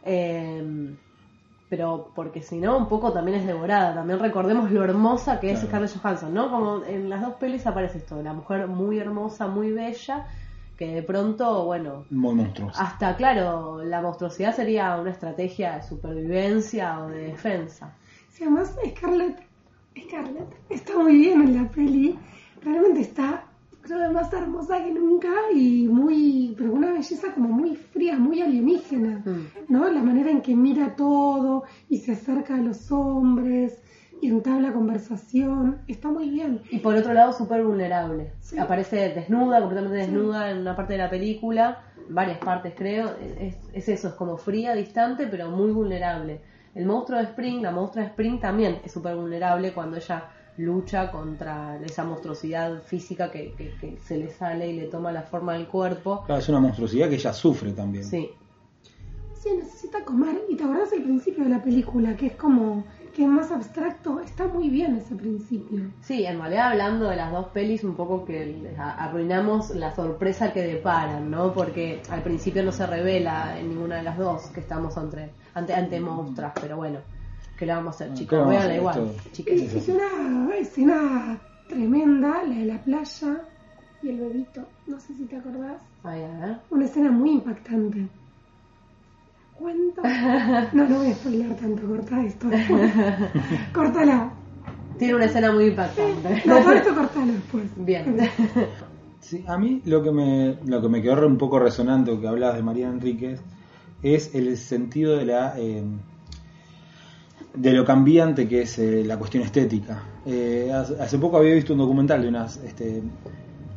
eh, 0.05 0.97
pero 1.69 2.11
porque 2.17 2.43
si 2.43 2.59
no, 2.59 2.77
un 2.77 2.89
poco 2.89 3.13
también 3.13 3.39
es 3.39 3.47
devorada. 3.47 3.95
También 3.95 4.19
recordemos 4.19 4.73
lo 4.73 4.83
hermosa 4.83 5.39
que 5.39 5.53
es. 5.53 5.61
Scarlett 5.61 5.97
Johansson, 5.97 6.35
¿no? 6.35 6.51
Como 6.51 6.85
en 6.85 7.09
las 7.09 7.23
dos 7.23 7.35
pelis 7.35 7.65
aparece 7.67 7.99
esto, 7.99 8.21
la 8.21 8.33
mujer 8.33 8.67
muy 8.67 8.99
hermosa, 8.99 9.47
muy 9.47 9.71
bella, 9.71 10.27
que 10.81 10.95
de 10.95 11.03
pronto, 11.03 11.67
bueno, 11.67 12.07
Muy 12.09 12.35
monstruoso. 12.37 12.81
hasta 12.81 13.15
claro, 13.15 13.85
la 13.85 14.01
monstruosidad 14.01 14.57
sería 14.57 14.99
una 14.99 15.11
estrategia 15.11 15.77
de 15.77 15.83
supervivencia 15.83 17.01
o 17.01 17.09
de 17.09 17.25
defensa. 17.33 17.95
Sí, 18.31 18.45
además 18.45 18.75
Scarlett, 18.89 19.43
Scarlett 19.95 20.49
está 20.71 20.97
muy 20.99 21.17
bien 21.17 21.43
en 21.43 21.63
la 21.63 21.71
peli. 21.71 22.19
Realmente 22.63 23.03
está, 23.03 23.45
creo 23.83 23.99
que 23.99 24.15
más 24.15 24.33
hermosa 24.33 24.83
que 24.83 24.91
nunca 24.91 25.29
y 25.55 25.87
muy, 25.87 26.55
pero 26.57 26.73
una 26.73 26.93
belleza 26.95 27.35
como 27.35 27.51
muy 27.51 27.77
fría, 27.77 28.17
muy 28.17 28.41
alienígena. 28.41 29.23
Mm. 29.23 29.49
¿No? 29.69 29.87
La 29.87 30.03
manera 30.03 30.31
en 30.31 30.41
que 30.41 30.57
mira 30.57 30.97
todo 30.97 31.65
y 31.91 31.99
se 31.99 32.13
acerca 32.13 32.55
a 32.55 32.63
los 32.63 32.91
hombres 32.91 33.80
y 34.21 34.29
entabla 34.29 34.73
conversación. 34.73 35.79
Está 35.89 36.09
muy 36.09 36.29
bien. 36.31 36.61
Y 36.71 36.79
por 36.79 36.95
otro 36.95 37.13
lado, 37.15 37.33
súper 37.33 37.65
vulnerable. 37.65 38.33
Sí. 38.41 38.59
Aparece 38.59 39.11
desnuda, 39.15 39.61
completamente 39.61 40.05
Sí. 40.05 40.11
desnuda 40.11 40.51
en 40.51 40.59
una 40.59 40.77
parte 40.77 40.93
de 40.95 40.99
la 40.99 41.11
película, 41.11 41.83
varias 42.09 42.39
partes 42.39 42.75
creo. 42.77 43.11
Es, 43.39 43.57
es 43.73 43.89
eso, 43.89 44.09
es 44.09 44.15
como 44.15 44.37
fría, 44.37 44.75
distante, 44.75 45.27
pero 45.27 45.51
muy 45.51 45.71
vulnerable. 45.73 46.41
El 46.75 46.87
monstruo 46.87 47.19
de 47.19 47.25
Spring, 47.25 47.63
la 47.63 47.71
monstrua 47.73 48.05
de 48.05 48.11
Spring 48.11 48.39
también 48.41 48.79
es 48.85 48.93
súper 48.93 49.17
vulnerable 49.17 49.73
cuando 49.73 49.97
ella 49.97 50.29
lucha 50.57 51.11
contra 51.11 51.79
esa 51.85 52.05
monstruosidad 52.05 52.83
física 52.83 53.31
que, 53.31 53.55
que- 53.57 53.73
que 53.81 53.97
se 53.97 54.19
le 54.19 54.29
sale 54.31 54.69
y 54.69 54.77
le 54.77 54.87
toma 54.89 55.11
la 55.11 55.23
forma 55.23 55.55
del 55.55 55.67
cuerpo. 55.67 56.23
Claro, 56.27 56.41
es 56.41 56.49
una 56.49 56.61
monstruosidad 56.61 57.09
que 57.09 57.15
ella 57.15 57.33
sufre 57.33 57.73
también. 57.73 58.05
Sí, 58.05 58.29
Sí, 59.43 59.49
necesita 59.57 60.05
comer. 60.05 60.43
Y 60.51 60.57
te 60.57 60.65
acordás 60.65 60.93
el 60.93 61.03
principio 61.03 61.45
de 61.45 61.49
la 61.51 61.63
película, 61.63 62.15
que 62.15 62.27
es 62.27 62.35
como 62.35 62.85
que 63.15 63.23
es 63.25 63.29
más 63.29 63.51
abstracto, 63.51 64.21
está 64.21 64.47
muy 64.47 64.69
bien 64.71 64.97
ese 64.97 65.15
principio. 65.15 65.81
Sí, 66.01 66.25
en 66.25 66.39
realidad 66.39 66.69
hablando 66.73 67.09
de 67.09 67.17
las 67.17 67.33
dos 67.33 67.47
pelis, 67.49 67.83
un 67.85 67.95
poco 67.95 68.25
que 68.25 68.75
arruinamos 68.79 69.71
la 69.71 69.95
sorpresa 69.95 70.53
que 70.53 70.63
deparan, 70.63 71.31
¿no? 71.31 71.53
Porque 71.53 72.03
al 72.11 72.23
principio 72.23 72.63
no 72.63 72.73
se 72.73 72.87
revela 72.87 73.59
en 73.59 73.69
ninguna 73.71 73.97
de 73.97 74.03
las 74.05 74.17
dos 74.17 74.47
que 74.51 74.61
estamos 74.61 74.97
ante, 74.97 75.31
ante, 75.55 75.75
ante 75.75 76.01
monstruos, 76.01 76.53
pero 76.61 76.77
bueno, 76.77 76.99
¿qué 77.59 77.67
le 77.67 77.73
vamos 77.75 77.89
a 77.93 77.95
hacer, 77.97 78.09
¿Qué 78.11 78.15
chicos? 78.15 78.39
vamos 78.39 78.55
a 78.55 78.59
Véanla 78.67 78.91
hacer? 78.91 79.03
igual, 79.03 79.17
chiques. 79.33 79.75
Es 79.75 79.89
una 79.89 80.57
escena 80.57 81.39
tremenda, 81.69 82.43
la 82.45 82.55
de 82.55 82.65
la 82.65 82.79
playa 82.79 83.41
y 84.03 84.09
el 84.09 84.21
bebito, 84.21 84.63
no 84.87 84.99
sé 84.99 85.15
si 85.15 85.25
te 85.27 85.37
acordás. 85.37 85.83
Ay, 86.03 86.23
a 86.23 86.47
ver. 86.47 86.57
Una 86.71 86.85
escena 86.87 87.11
muy 87.11 87.33
impactante. 87.33 88.09
¿Cuánto? 89.61 90.03
No, 90.73 90.89
no 90.89 90.99
voy 90.99 91.11
a 91.11 91.15
spoiler 91.15 91.55
tanto, 91.55 91.87
corta 91.87 92.25
esto. 92.25 92.49
después. 92.49 92.93
Córtala. 93.75 94.33
Tiene 94.99 95.15
una 95.15 95.27
escena 95.27 95.53
muy 95.53 95.67
impactante. 95.67 96.43
No, 96.47 96.61
todo 96.61 96.73
esto 96.73 96.95
cortalo 96.95 97.33
después. 97.33 97.65
Bien. 97.77 98.17
Sí, 99.21 99.45
a 99.47 99.59
mí 99.59 99.83
lo 99.85 100.03
que 100.03 100.11
me, 100.11 100.57
lo 100.65 100.81
que 100.81 100.89
me 100.89 101.03
quedó 101.03 101.27
un 101.27 101.37
poco 101.37 101.59
resonante, 101.59 102.19
que 102.19 102.27
hablabas 102.27 102.57
de 102.57 102.63
María 102.63 102.89
Enríquez, 102.89 103.39
es 104.03 104.35
el 104.35 104.57
sentido 104.57 105.15
de 105.19 105.27
la 105.27 105.55
eh, 105.59 105.85
de 107.55 107.73
lo 107.73 107.85
cambiante 107.85 108.49
que 108.49 108.63
es 108.63 108.79
eh, 108.79 109.05
la 109.05 109.19
cuestión 109.19 109.43
estética. 109.43 110.03
Eh, 110.25 110.73
hace, 110.75 111.01
hace 111.01 111.19
poco 111.19 111.37
había 111.37 111.55
visto 111.55 111.75
un 111.75 111.81
documental 111.81 112.23
de 112.23 112.29
unas, 112.29 112.57
este, 112.65 113.03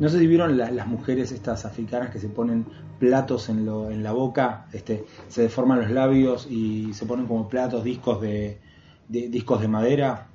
no 0.03 0.09
sé 0.09 0.19
si 0.19 0.27
vieron 0.27 0.57
la- 0.57 0.69
las 0.71 0.85
mujeres 0.87 1.31
estas 1.31 1.65
africanas 1.65 2.09
que 2.11 2.19
se 2.19 2.27
ponen 2.29 2.65
platos 2.99 3.49
en, 3.49 3.65
lo, 3.65 3.89
en 3.89 4.03
la 4.03 4.11
boca, 4.11 4.67
este, 4.73 5.05
se 5.29 5.41
deforman 5.43 5.79
los 5.79 5.91
labios 5.91 6.47
y 6.49 6.93
se 6.93 7.05
ponen 7.05 7.25
como 7.25 7.47
platos, 7.49 7.83
discos 7.83 8.21
de, 8.21 8.59
discos 9.07 9.61
de 9.61 9.67
madera. 9.67 10.27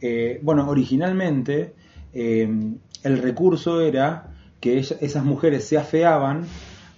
Eh, 0.00 0.40
bueno, 0.42 0.68
originalmente 0.68 1.74
eh, 2.12 2.48
el 3.02 3.18
recurso 3.22 3.80
era 3.80 4.34
que 4.60 4.78
esas 4.78 5.24
mujeres 5.24 5.64
se 5.64 5.78
afeaban 5.78 6.44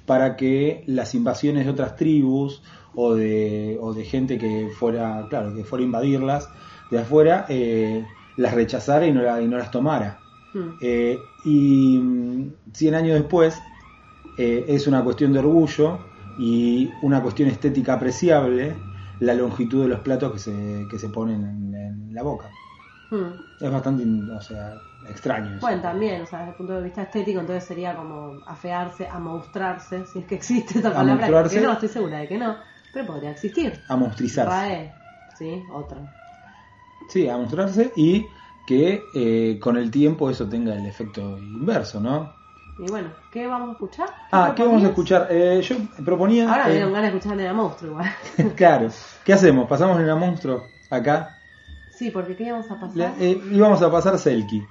para 0.07 0.37
que 0.37 0.83
las 0.87 1.15
invasiones 1.15 1.65
de 1.65 1.71
otras 1.71 1.97
tribus 1.97 2.63
o 2.95 3.15
de, 3.15 3.79
o 3.81 3.95
de 3.95 4.05
gente 4.05 4.39
que 4.39 4.69
fuera, 4.77 5.27
claro, 5.29 5.55
que 5.55 5.65
fuera 5.65 5.83
a 5.83 5.87
invadirlas 5.87 6.49
de 6.91 6.99
afuera, 6.99 7.47
eh, 7.49 8.05
las 8.37 8.55
rechazara 8.55 9.07
y 9.07 9.13
no 9.13 9.23
las 9.59 9.71
tomara. 9.71 10.20
Hmm. 10.53 10.71
Eh, 10.81 11.19
y 11.45 11.99
mm, 11.99 12.53
100 12.73 12.95
años 12.95 13.15
después 13.19 13.61
eh, 14.37 14.65
es 14.69 14.87
una 14.87 15.03
cuestión 15.05 15.33
de 15.33 15.39
orgullo 15.39 15.99
y 16.39 16.91
una 17.03 17.23
cuestión 17.23 17.49
estética 17.49 17.95
apreciable 17.95 18.75
la 19.21 19.35
longitud 19.35 19.83
de 19.83 19.89
los 19.89 20.01
platos 20.01 20.33
que 20.33 20.39
se, 20.39 20.87
que 20.91 20.99
se 20.99 21.09
ponen 21.09 21.45
en, 21.45 21.75
en 21.75 22.15
la 22.15 22.23
boca. 22.23 22.51
Hmm. 23.11 23.33
Es 23.61 23.71
bastante, 23.71 24.05
o 24.33 24.41
sea, 24.41 24.75
extraño. 25.09 25.57
eso. 25.57 25.61
Bueno, 25.61 25.83
también, 25.83 26.23
o 26.23 26.27
sea, 26.27 26.41
desde 26.41 26.51
el 26.53 26.57
punto 26.57 26.73
de 26.75 26.83
vista 26.83 27.03
estético, 27.03 27.41
entonces 27.41 27.65
sería 27.65 27.95
como 27.95 28.41
afearse, 28.47 29.07
amonstrarse, 29.09 30.07
si 30.07 30.21
es 30.21 30.25
que 30.27 30.37
existe 30.37 30.79
esa 30.79 30.93
palabra. 30.93 31.27
Que 31.49 31.61
no, 31.61 31.73
estoy 31.73 31.89
segura 31.89 32.19
de 32.19 32.29
que 32.29 32.39
no, 32.39 32.57
pero 32.93 33.07
podría 33.07 33.31
existir. 33.33 33.81
a 33.89 33.97
monstrizarse. 33.97 34.51
RAE, 34.51 34.95
sí, 35.37 35.65
otra. 35.73 35.99
Sí, 37.09 37.29
a 37.29 37.37
mostrarse 37.37 37.93
y 37.97 38.27
que 38.67 39.05
eh, 39.15 39.59
con 39.61 39.77
el 39.77 39.91
tiempo 39.91 40.31
eso 40.31 40.49
tenga 40.49 40.75
el 40.75 40.87
efecto 40.87 41.39
inverso, 41.39 42.01
¿no? 42.01 42.33
Y 42.79 42.91
bueno, 42.91 43.11
¿qué 43.31 43.47
vamos 43.47 43.71
a 43.71 43.73
escuchar? 43.73 44.09
Ah, 44.33 44.55
¿qué 44.57 44.63
vamos 44.63 44.83
a 44.83 44.89
escuchar? 44.89 45.27
Eh, 45.31 45.61
yo 45.63 45.77
proponía... 46.05 46.51
Ahora 46.51 46.65
me 46.65 46.71
eh, 46.71 46.75
dieron 46.75 46.93
ganas 46.93 47.13
de 47.13 47.19
escuchar 47.19 47.37
Nena 47.37 47.53
Monstruo 47.53 47.91
igual. 47.91 48.11
claro, 48.57 48.89
¿qué 49.25 49.33
hacemos? 49.35 49.69
¿Pasamos 49.69 49.99
en 50.01 50.07
la 50.07 50.17
monstruo 50.17 50.63
acá? 50.89 51.37
sí, 52.01 52.11
porque 52.11 52.35
¿qué 52.35 52.45
íbamos 52.45 52.71
a 52.71 52.81
pasar? 52.81 53.13
Eh, 53.21 53.39
íbamos 53.53 53.83
a 53.83 53.93
pasar 53.93 54.19
Selkie. 54.19 54.67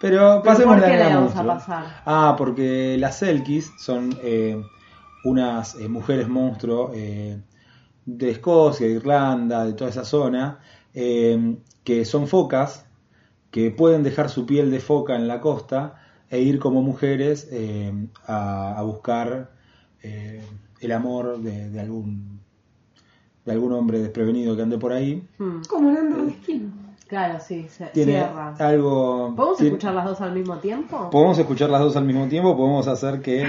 Pero 0.00 0.40
¿Pero 0.40 0.42
pasemos 0.42 0.74
por 0.76 0.84
qué 0.84 0.96
la 0.96 1.08
la 1.10 1.20
Nena 1.20 1.40
a 1.40 1.46
pasar? 1.46 2.02
Ah, 2.04 2.34
porque 2.36 2.96
las 2.98 3.18
Selkies 3.18 3.70
son 3.78 4.18
eh, 4.20 4.60
unas 5.22 5.76
eh, 5.76 5.88
mujeres 5.88 6.28
monstruo 6.28 6.90
eh, 6.92 7.40
de 8.04 8.30
Escocia, 8.30 8.88
de 8.88 8.94
Irlanda, 8.94 9.64
de 9.64 9.74
toda 9.74 9.90
esa 9.90 10.04
zona, 10.04 10.58
que 10.92 12.04
son 12.04 12.26
focas, 12.26 12.86
que 13.52 13.70
pueden 13.70 14.02
dejar 14.02 14.28
su 14.30 14.44
piel 14.46 14.70
de 14.72 14.80
foca 14.80 15.14
en 15.14 15.28
la 15.28 15.40
costa 15.40 15.94
e 16.28 16.40
ir 16.40 16.58
como 16.58 16.82
mujeres 16.82 17.46
eh, 17.52 17.92
a, 18.26 18.76
a 18.76 18.82
buscar 18.82 19.50
eh, 20.02 20.42
el 20.80 20.90
amor 20.92 21.38
de, 21.40 21.70
de 21.70 21.80
algún 21.80 22.40
de 23.44 23.52
algún 23.52 23.72
hombre 23.72 23.98
desprevenido 23.98 24.54
que 24.56 24.62
ande 24.62 24.78
por 24.78 24.92
ahí. 24.92 25.26
Hmm, 25.38 25.62
Como 25.68 25.88
un 25.88 25.96
under 25.96 26.22
de 26.22 26.30
esquina. 26.30 26.70
Claro, 27.08 27.40
sí, 27.40 27.66
se 27.68 27.86
Tiene 27.86 28.12
cierra. 28.12 28.54
algo. 28.58 29.34
¿Podemos 29.36 29.58
tiene- 29.58 29.70
escuchar 29.74 29.94
las 29.94 30.04
dos 30.06 30.20
al 30.22 30.32
mismo 30.32 30.56
tiempo? 30.58 31.10
Podemos 31.10 31.38
escuchar 31.38 31.68
las 31.68 31.80
dos 31.82 31.96
al 31.96 32.04
mismo 32.04 32.26
tiempo, 32.28 32.56
podemos 32.56 32.86
hacer 32.88 33.20
que 33.20 33.42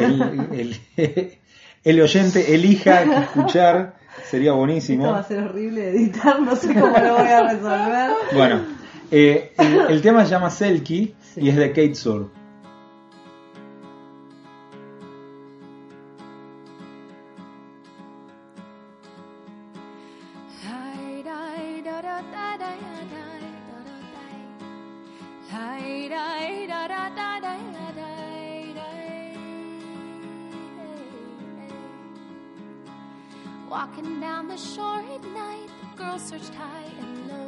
el, 0.00 0.48
el- 0.50 0.80
el 1.84 2.00
oyente 2.00 2.54
elija 2.54 3.04
qué 3.04 3.16
escuchar, 3.24 3.94
sería 4.24 4.50
Esto 4.50 4.56
va 4.56 4.56
a 4.56 4.66
buenísimo. 4.66 5.22
ser 5.24 5.44
horrible 5.44 5.80
de 5.82 5.90
editar, 5.90 6.40
no 6.40 6.56
sé 6.56 6.68
cómo 6.74 6.98
lo 6.98 7.18
voy 7.18 7.28
a 7.28 7.52
resolver. 7.52 8.10
Bueno, 8.34 8.60
eh, 9.10 9.52
el, 9.58 9.80
el 9.90 10.02
tema 10.02 10.24
se 10.24 10.30
llama 10.30 10.50
Selkie 10.50 11.14
Sí. 11.34 11.40
y 11.42 11.48
es 11.48 11.56
de 11.56 11.68
Kate 11.70 11.94
Sur. 11.94 12.30
Walking 33.68 34.20
down 34.20 34.48
the 34.48 34.56
shore 34.56 35.00
at 35.00 35.24
night, 35.32 35.68
the 35.80 35.96
girl 35.96 36.18
searched 36.18 36.54
high 36.54 36.84
and 37.00 37.28
low, 37.28 37.43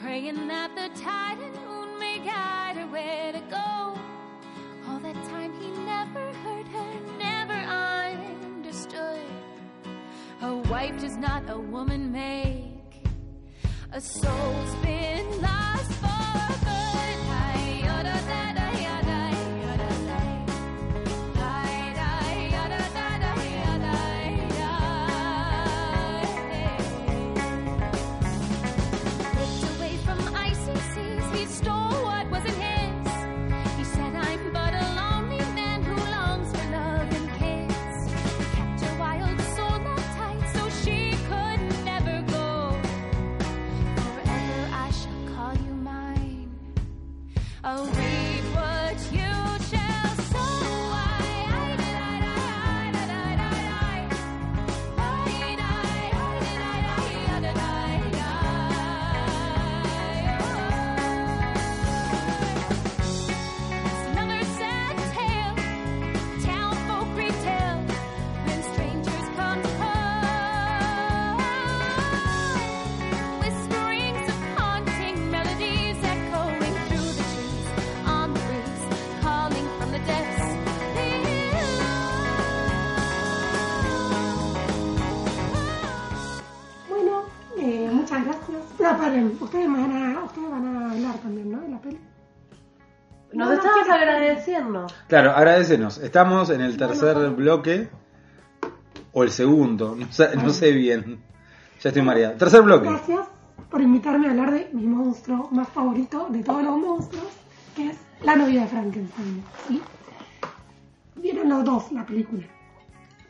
praying 0.00 0.46
that 0.46 0.74
the 0.74 0.88
tide 1.00 1.38
and 1.38 1.54
moon 1.66 1.98
may 1.98 2.18
guide 2.18 2.76
her 2.76 2.86
where 2.86 3.32
to 3.32 3.40
go. 3.50 3.98
All 4.88 5.00
that 5.00 5.16
time 5.24 5.52
he 5.60 5.70
never 5.84 6.32
heard 6.44 6.68
her, 6.68 6.94
never 7.18 7.54
understood. 7.54 9.26
A 10.42 10.54
wife 10.70 11.00
does 11.00 11.16
not 11.16 11.42
a 11.48 11.58
woman 11.58 12.12
make. 12.12 13.02
A 13.92 14.00
soul's 14.00 14.74
been 14.76 15.42
lost 15.42 16.07
Oh. 47.70 47.97
Ustedes 89.40 89.66
van, 89.70 90.16
a, 90.16 90.24
ustedes 90.24 90.50
van 90.50 90.66
a 90.76 90.90
hablar 90.92 91.14
también, 91.18 91.50
¿no? 91.50 91.60
De 91.60 91.68
la 91.68 91.80
peli. 91.80 91.98
Nos 93.32 93.48
No, 93.48 93.54
estabas 93.54 93.88
agradeciendo. 93.88 94.86
Claro, 95.06 95.32
agradecenos. 95.32 95.98
Estamos 95.98 96.50
en 96.50 96.60
el 96.62 96.76
tercer 96.76 97.30
bloque 97.30 97.88
o 99.12 99.22
el 99.22 99.30
segundo, 99.30 99.94
no 99.96 100.10
sé, 100.12 100.34
no 100.36 100.50
sé 100.50 100.72
bien. 100.72 101.20
Ya 101.80 101.90
estoy 101.90 102.02
mareado. 102.02 102.34
Tercer 102.36 102.62
bloque. 102.62 102.88
Gracias 102.88 103.26
por 103.70 103.80
invitarme 103.82 104.28
a 104.28 104.30
hablar 104.30 104.50
de 104.52 104.70
mi 104.72 104.86
monstruo 104.86 105.48
más 105.50 105.68
favorito 105.68 106.26
de 106.30 106.42
todos 106.42 106.62
los 106.62 106.78
monstruos, 106.78 107.26
que 107.76 107.90
es 107.90 107.96
la 108.22 108.34
novia 108.34 108.62
de 108.62 108.66
Frankenstein. 108.68 109.44
¿sí? 109.68 109.82
Vieron 111.16 111.48
los 111.50 111.64
dos 111.64 111.92
la 111.92 112.06
película. 112.06 112.44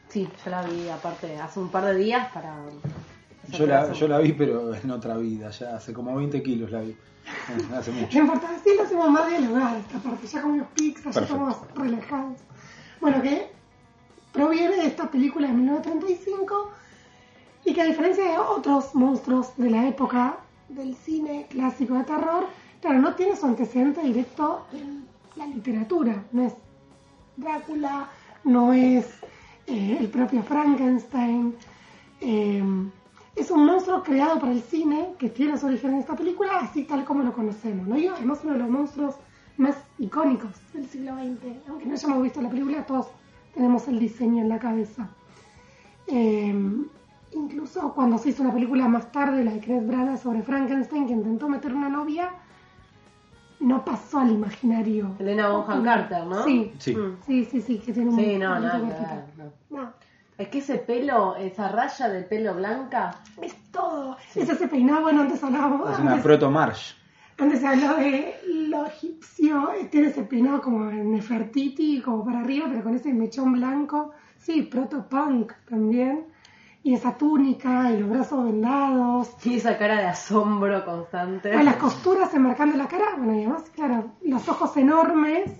Sí, 0.08 0.28
yo 0.44 0.50
la 0.50 0.62
vi 0.62 0.88
aparte 0.88 1.38
hace 1.38 1.60
un 1.60 1.68
par 1.70 1.84
de 1.84 1.94
días 1.96 2.30
para... 2.32 2.54
Yo 3.52 3.66
la, 3.66 3.92
yo 3.92 4.08
la 4.08 4.18
vi, 4.18 4.32
pero 4.32 4.74
en 4.74 4.90
otra 4.90 5.16
vida, 5.16 5.50
ya 5.50 5.76
hace 5.76 5.92
como 5.92 6.14
20 6.14 6.42
kilos 6.42 6.70
la 6.70 6.80
vi. 6.80 6.96
Hace 7.74 7.92
mucho. 7.92 8.18
importa, 8.18 8.48
así 8.56 8.70
lo 8.74 8.84
hacemos 8.84 9.10
más 9.10 9.28
dialogar 9.28 9.76
esta 9.76 9.98
parte. 9.98 10.26
Ya 10.26 10.40
comimos 10.40 10.68
pizza, 10.74 11.10
ya 11.10 11.20
estamos 11.20 11.56
relajados. 11.74 12.38
Bueno, 13.02 13.20
que 13.20 13.50
proviene 14.32 14.76
de 14.76 14.86
esta 14.86 15.10
película 15.10 15.46
de 15.48 15.52
1935 15.52 16.70
y 17.66 17.74
que 17.74 17.82
a 17.82 17.84
diferencia 17.84 18.24
de 18.24 18.38
otros 18.38 18.94
monstruos 18.94 19.54
de 19.58 19.70
la 19.70 19.86
época 19.88 20.38
del 20.70 20.94
cine 20.96 21.46
clásico 21.50 21.94
de 21.94 22.04
terror, 22.04 22.46
claro, 22.80 22.98
no 22.98 23.14
tiene 23.14 23.36
su 23.36 23.44
antecedente 23.44 24.00
directo 24.02 24.66
en 24.72 25.06
la 25.36 25.46
literatura. 25.46 26.24
No 26.32 26.46
es 26.46 26.54
Drácula, 27.36 28.08
no 28.44 28.72
es 28.72 29.06
eh, 29.66 29.98
el 30.00 30.08
propio 30.08 30.42
Frankenstein. 30.42 31.54
eh, 32.22 32.62
es 33.38 33.50
un 33.50 33.64
monstruo 33.64 34.02
creado 34.02 34.40
para 34.40 34.52
el 34.52 34.62
cine 34.62 35.14
que 35.18 35.28
tiene 35.28 35.56
su 35.56 35.66
origen 35.66 35.94
en 35.94 36.00
esta 36.00 36.16
película, 36.16 36.58
así 36.60 36.84
tal 36.84 37.04
como 37.04 37.22
lo 37.22 37.32
conocemos. 37.32 37.86
¿no? 37.86 37.96
Y 37.96 38.06
además 38.06 38.40
uno 38.42 38.54
de 38.54 38.58
los 38.60 38.68
monstruos 38.68 39.14
más 39.56 39.76
icónicos 39.98 40.50
del 40.72 40.86
siglo 40.88 41.14
XX. 41.14 41.68
Aunque 41.68 41.86
no 41.86 41.92
hayamos 41.94 42.22
visto 42.22 42.40
la 42.40 42.48
película, 42.48 42.86
todos 42.86 43.08
tenemos 43.54 43.86
el 43.88 43.98
diseño 43.98 44.42
en 44.42 44.48
la 44.48 44.58
cabeza. 44.58 45.08
Eh, 46.06 46.54
incluso 47.32 47.92
cuando 47.92 48.18
se 48.18 48.30
hizo 48.30 48.42
una 48.42 48.52
película 48.52 48.88
más 48.88 49.12
tarde, 49.12 49.44
la 49.44 49.52
de 49.52 49.60
Kenneth 49.60 49.86
Branagh 49.86 50.18
sobre 50.18 50.42
Frankenstein, 50.42 51.06
que 51.06 51.12
intentó 51.12 51.48
meter 51.48 51.74
una 51.74 51.88
novia, 51.88 52.30
no 53.60 53.84
pasó 53.84 54.20
al 54.20 54.30
imaginario. 54.30 55.14
Elena 55.18 55.50
Bonham 55.50 55.82
Carter, 55.82 56.26
¿no? 56.26 56.44
Sí, 56.44 56.72
Sí. 56.78 56.96
Sí, 57.26 57.44
sí, 57.44 57.60
sí, 57.60 57.78
que 57.78 57.92
tiene 57.92 58.10
un 58.10 58.16
Sí, 58.16 58.38
no, 58.38 58.60
ver, 58.60 58.62
no. 58.62 59.78
No, 59.78 59.92
Es 60.38 60.48
que 60.48 60.58
ese 60.58 60.76
pelo, 60.76 61.34
esa 61.36 61.68
raya 61.68 62.08
de 62.08 62.22
pelo 62.22 62.54
blanca, 62.54 63.10
es 63.42 63.54
todo. 63.72 64.16
Sí. 64.30 64.40
Es 64.40 64.48
ese 64.48 64.68
peinado, 64.68 65.02
bueno, 65.02 65.22
antes 65.22 65.42
hablábamos. 65.42 65.90
Es 65.90 65.98
una 65.98 66.10
antes- 66.12 66.24
proto 66.24 66.50
marsh. 66.50 66.94
Antes 67.40 67.60
se 67.60 67.66
habló 67.68 67.94
de 67.96 68.34
lo 68.68 68.86
egipcio, 68.86 69.68
tiene 69.90 70.08
ese 70.08 70.22
peinado 70.22 70.60
como 70.60 70.90
en 70.90 71.12
Nefertiti, 71.12 72.00
como 72.02 72.24
para 72.24 72.40
arriba, 72.40 72.66
pero 72.68 72.82
con 72.82 72.94
ese 72.96 73.12
mechón 73.12 73.52
blanco. 73.52 74.12
Sí, 74.38 74.62
proto-punk 74.62 75.52
también. 75.68 76.26
Y 76.82 76.94
esa 76.94 77.16
túnica 77.16 77.90
y 77.92 77.98
los 77.98 78.08
brazos 78.08 78.44
vendados. 78.44 79.30
y 79.44 79.56
esa 79.56 79.76
cara 79.76 79.98
de 79.98 80.06
asombro 80.06 80.84
constante. 80.84 81.52
Las 81.62 81.76
costuras 81.76 82.32
enmarcando 82.34 82.76
la 82.76 82.86
cara. 82.88 83.14
Bueno, 83.16 83.34
y 83.34 83.38
además, 83.44 83.70
claro, 83.74 84.12
los 84.22 84.48
ojos 84.48 84.76
enormes. 84.76 85.50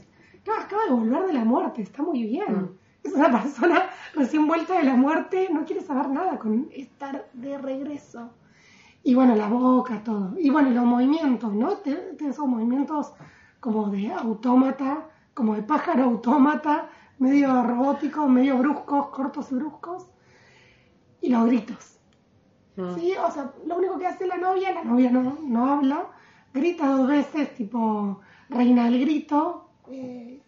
Claro, 0.45 0.63
acaba 0.63 0.85
de 0.85 0.91
volver 0.93 1.27
de 1.27 1.33
la 1.33 1.45
muerte, 1.45 1.83
está 1.83 2.03
muy 2.03 2.23
bien. 2.25 2.53
Mm. 2.63 2.79
Es 3.09 3.15
una 3.15 3.31
persona 3.31 3.91
recién 4.15 4.47
vuelta 4.47 4.79
de 4.79 4.85
la 4.85 4.95
muerte, 4.95 5.49
no 5.51 5.65
quiere 5.65 5.83
saber 5.83 6.09
nada 6.11 6.39
con 6.39 6.69
estar 6.73 7.29
de 7.33 7.59
regreso. 7.59 8.31
Y 9.03 9.15
bueno, 9.15 9.35
la 9.35 9.49
boca, 9.49 10.03
todo. 10.05 10.35
Y 10.39 10.51
bueno, 10.51 10.71
los 10.71 10.85
movimientos, 10.85 11.53
¿no? 11.53 11.73
Tiene 11.79 12.01
tiene 12.17 12.33
esos 12.33 12.47
movimientos 12.47 13.13
como 13.61 13.89
de 13.89 14.13
autómata, 14.13 15.09
como 15.33 15.55
de 15.55 15.63
pájaro 15.63 16.05
autómata, 16.05 16.89
medio 17.19 17.63
robóticos, 17.63 18.29
medio 18.29 18.59
bruscos, 18.59 19.09
cortos 19.09 19.51
y 19.53 19.55
bruscos. 19.55 20.07
Y 21.21 21.31
los 21.31 21.47
gritos. 21.47 21.99
Mm. 22.77 22.95
Sí, 22.97 23.15
o 23.15 23.31
sea, 23.31 23.53
lo 23.67 23.77
único 23.77 23.99
que 23.99 24.07
hace 24.07 24.27
la 24.27 24.37
novia, 24.37 24.73
la 24.73 24.85
novia 24.85 25.11
no, 25.11 25.39
no 25.43 25.73
habla, 25.73 26.07
grita 26.53 26.89
dos 26.89 27.09
veces, 27.09 27.55
tipo 27.55 28.21
reina 28.51 28.85
del 28.85 29.01
grito, 29.01 29.71
eh, 29.91 30.43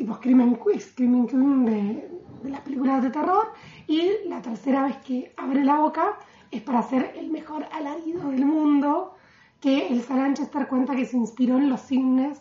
tipo 0.00 0.14
Screaming 0.14 0.58
Screaming 0.78 1.26
Queen 1.26 1.64
de, 1.66 2.10
de 2.42 2.50
las 2.50 2.62
películas 2.62 3.02
de 3.02 3.10
terror, 3.10 3.52
y 3.86 4.10
la 4.28 4.40
tercera 4.40 4.84
vez 4.84 4.96
que 5.06 5.34
abre 5.36 5.62
la 5.62 5.76
boca 5.76 6.18
es 6.50 6.62
para 6.62 6.78
hacer 6.78 7.12
el 7.18 7.30
mejor 7.30 7.66
alarido 7.70 8.30
del 8.30 8.46
mundo, 8.46 9.14
que 9.60 9.88
el 9.88 10.02
Saranchester 10.02 10.68
cuenta 10.68 10.96
que 10.96 11.04
se 11.04 11.18
inspiró 11.18 11.58
en 11.58 11.68
los 11.68 11.82
cines 11.82 12.38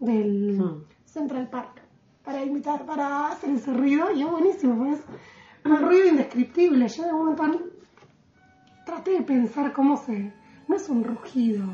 del 0.00 0.58
Mm. 0.58 0.84
Central 1.04 1.48
Park 1.48 1.80
para 2.24 2.42
imitar, 2.44 2.84
para 2.84 3.28
hacer 3.28 3.50
ese 3.50 3.72
ruido, 3.72 4.10
y 4.10 4.22
es 4.22 4.30
buenísimo, 4.30 4.92
es 4.92 5.00
un 5.64 5.80
ruido 5.80 6.08
indescriptible. 6.08 6.88
Yo 6.88 7.04
de 7.04 7.12
un 7.12 7.36
momento 7.36 7.66
traté 8.84 9.12
de 9.12 9.22
pensar 9.22 9.72
cómo 9.72 9.96
se. 9.96 10.32
No 10.66 10.74
es 10.74 10.88
un 10.88 11.04
rugido, 11.04 11.64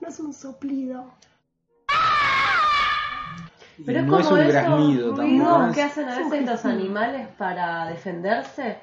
no 0.00 0.08
es 0.08 0.18
un 0.18 0.32
soplido. 0.32 1.04
Pero 3.84 4.00
es 4.00 4.06
no 4.06 4.18
es 4.20 4.26
como 4.26 4.40
un 4.40 4.48
graznido 4.48 5.14
tampoco. 5.14 5.72
que 5.74 5.82
hacen 5.82 6.08
a 6.08 6.18
veces 6.18 6.46
los 6.46 6.64
animales 6.64 7.28
para 7.38 7.86
defenderse, 7.86 8.78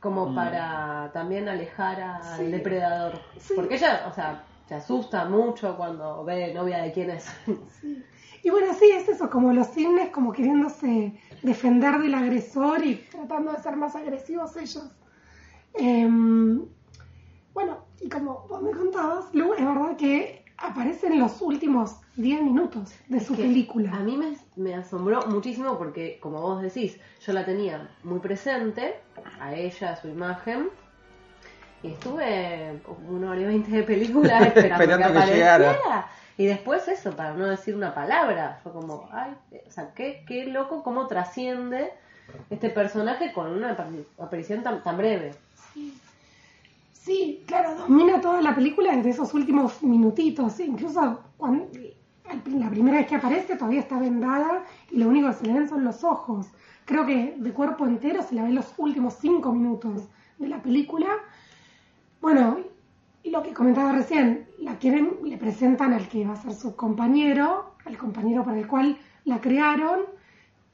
como 0.00 0.26
Mm. 0.26 0.34
para 0.34 1.10
también 1.12 1.48
alejar 1.48 2.00
al 2.00 2.36
Sí. 2.38 2.46
depredador. 2.46 3.20
Sí. 3.38 3.54
Porque 3.56 3.74
ella, 3.76 4.06
o 4.08 4.12
sea, 4.12 4.42
se 4.68 4.74
asusta 4.74 5.24
mucho 5.26 5.76
cuando 5.76 6.24
ve 6.24 6.52
novia 6.54 6.78
de 6.82 6.92
quién 6.92 7.10
es. 7.10 7.26
Sí. 7.80 8.04
Y 8.42 8.50
bueno, 8.50 8.72
sí, 8.74 8.84
es 8.94 9.08
eso, 9.08 9.28
como 9.28 9.52
los 9.52 9.68
cisnes 9.72 10.10
como 10.10 10.32
queriéndose 10.32 11.18
defender 11.42 11.98
del 11.98 12.14
agresor 12.14 12.84
y 12.84 12.94
tratando 13.10 13.50
de 13.52 13.58
ser 13.58 13.74
más 13.76 13.96
agresivos 13.96 14.56
ellos. 14.56 14.88
Em, 15.74 16.64
bueno, 17.52 17.78
y 18.00 18.08
como 18.08 18.46
vos 18.48 18.62
me 18.62 18.70
contabas, 18.70 19.26
Lu, 19.34 19.52
es 19.54 19.64
verdad 19.64 19.96
que 19.96 20.44
aparece 20.58 21.08
en 21.08 21.18
los 21.20 21.40
últimos 21.42 21.96
10 22.16 22.42
minutos 22.42 22.92
de 23.08 23.20
su 23.20 23.34
película. 23.36 23.92
A 23.92 24.00
mí 24.00 24.16
me, 24.16 24.36
me 24.56 24.74
asombró 24.74 25.26
muchísimo 25.26 25.76
porque, 25.78 26.18
como 26.20 26.40
vos 26.40 26.62
decís, 26.62 26.98
yo 27.24 27.32
la 27.32 27.44
tenía 27.44 27.88
muy 28.02 28.18
presente, 28.20 28.96
a 29.40 29.54
ella, 29.54 29.92
a 29.92 29.96
su 29.96 30.08
imagen, 30.08 30.68
y 31.82 31.88
estuve 31.88 32.80
una 33.08 33.30
hora 33.32 33.40
y 33.40 33.44
veinte 33.44 33.70
de 33.70 33.82
película 33.82 34.38
esperando, 34.40 34.74
Esperando 34.82 34.96
que 34.96 35.02
que 35.12 35.18
apareciera. 35.18 35.58
llegara. 35.58 36.06
Y 36.38 36.46
después 36.46 36.86
eso, 36.88 37.12
para 37.16 37.32
no 37.34 37.46
decir 37.46 37.74
una 37.74 37.94
palabra, 37.94 38.58
fue 38.62 38.72
como, 38.72 39.08
ay, 39.12 39.32
o 39.66 39.70
sea, 39.70 39.92
qué, 39.94 40.24
qué 40.26 40.46
loco 40.46 40.82
cómo 40.82 41.06
trasciende 41.06 41.92
este 42.50 42.70
personaje 42.70 43.32
con 43.32 43.52
una 43.52 43.76
apari- 43.76 44.04
aparición 44.18 44.62
tan, 44.62 44.82
tan 44.82 44.96
breve. 44.98 45.34
Sí. 45.72 45.96
Sí, 47.06 47.44
claro, 47.46 47.76
domina 47.76 48.20
toda 48.20 48.42
la 48.42 48.52
película 48.52 48.96
desde 48.96 49.10
esos 49.10 49.32
últimos 49.32 49.80
minutitos. 49.80 50.58
Incluso 50.58 51.20
cuando, 51.36 51.68
la 52.48 52.68
primera 52.68 52.98
vez 52.98 53.06
que 53.06 53.14
aparece 53.14 53.54
todavía 53.54 53.78
está 53.78 54.00
vendada 54.00 54.64
y 54.90 54.96
lo 54.96 55.06
único 55.06 55.28
que 55.28 55.34
se 55.34 55.46
le 55.46 55.52
ven 55.52 55.68
son 55.68 55.84
los 55.84 56.02
ojos. 56.02 56.48
Creo 56.84 57.06
que 57.06 57.36
de 57.36 57.52
cuerpo 57.52 57.86
entero 57.86 58.24
se 58.24 58.34
la 58.34 58.42
ven 58.42 58.56
los 58.56 58.74
últimos 58.76 59.14
cinco 59.20 59.52
minutos 59.52 60.08
de 60.38 60.48
la 60.48 60.60
película. 60.60 61.06
Bueno, 62.20 62.58
y 63.22 63.30
lo 63.30 63.40
que 63.40 63.54
comentaba 63.54 63.92
recién, 63.92 64.48
la 64.58 64.76
quieren, 64.76 65.18
le 65.22 65.38
presentan 65.38 65.92
al 65.92 66.08
que 66.08 66.26
va 66.26 66.32
a 66.32 66.42
ser 66.42 66.54
su 66.54 66.74
compañero, 66.74 67.76
al 67.84 67.96
compañero 67.96 68.42
para 68.42 68.58
el 68.58 68.66
cual 68.66 68.98
la 69.24 69.40
crearon. 69.40 70.00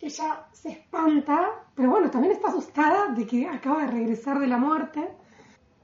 Ella 0.00 0.46
se 0.52 0.70
espanta, 0.70 1.50
pero 1.74 1.90
bueno, 1.90 2.10
también 2.10 2.32
está 2.32 2.48
asustada 2.48 3.08
de 3.08 3.26
que 3.26 3.46
acaba 3.46 3.82
de 3.82 3.88
regresar 3.88 4.38
de 4.40 4.46
la 4.46 4.56
muerte. 4.56 5.10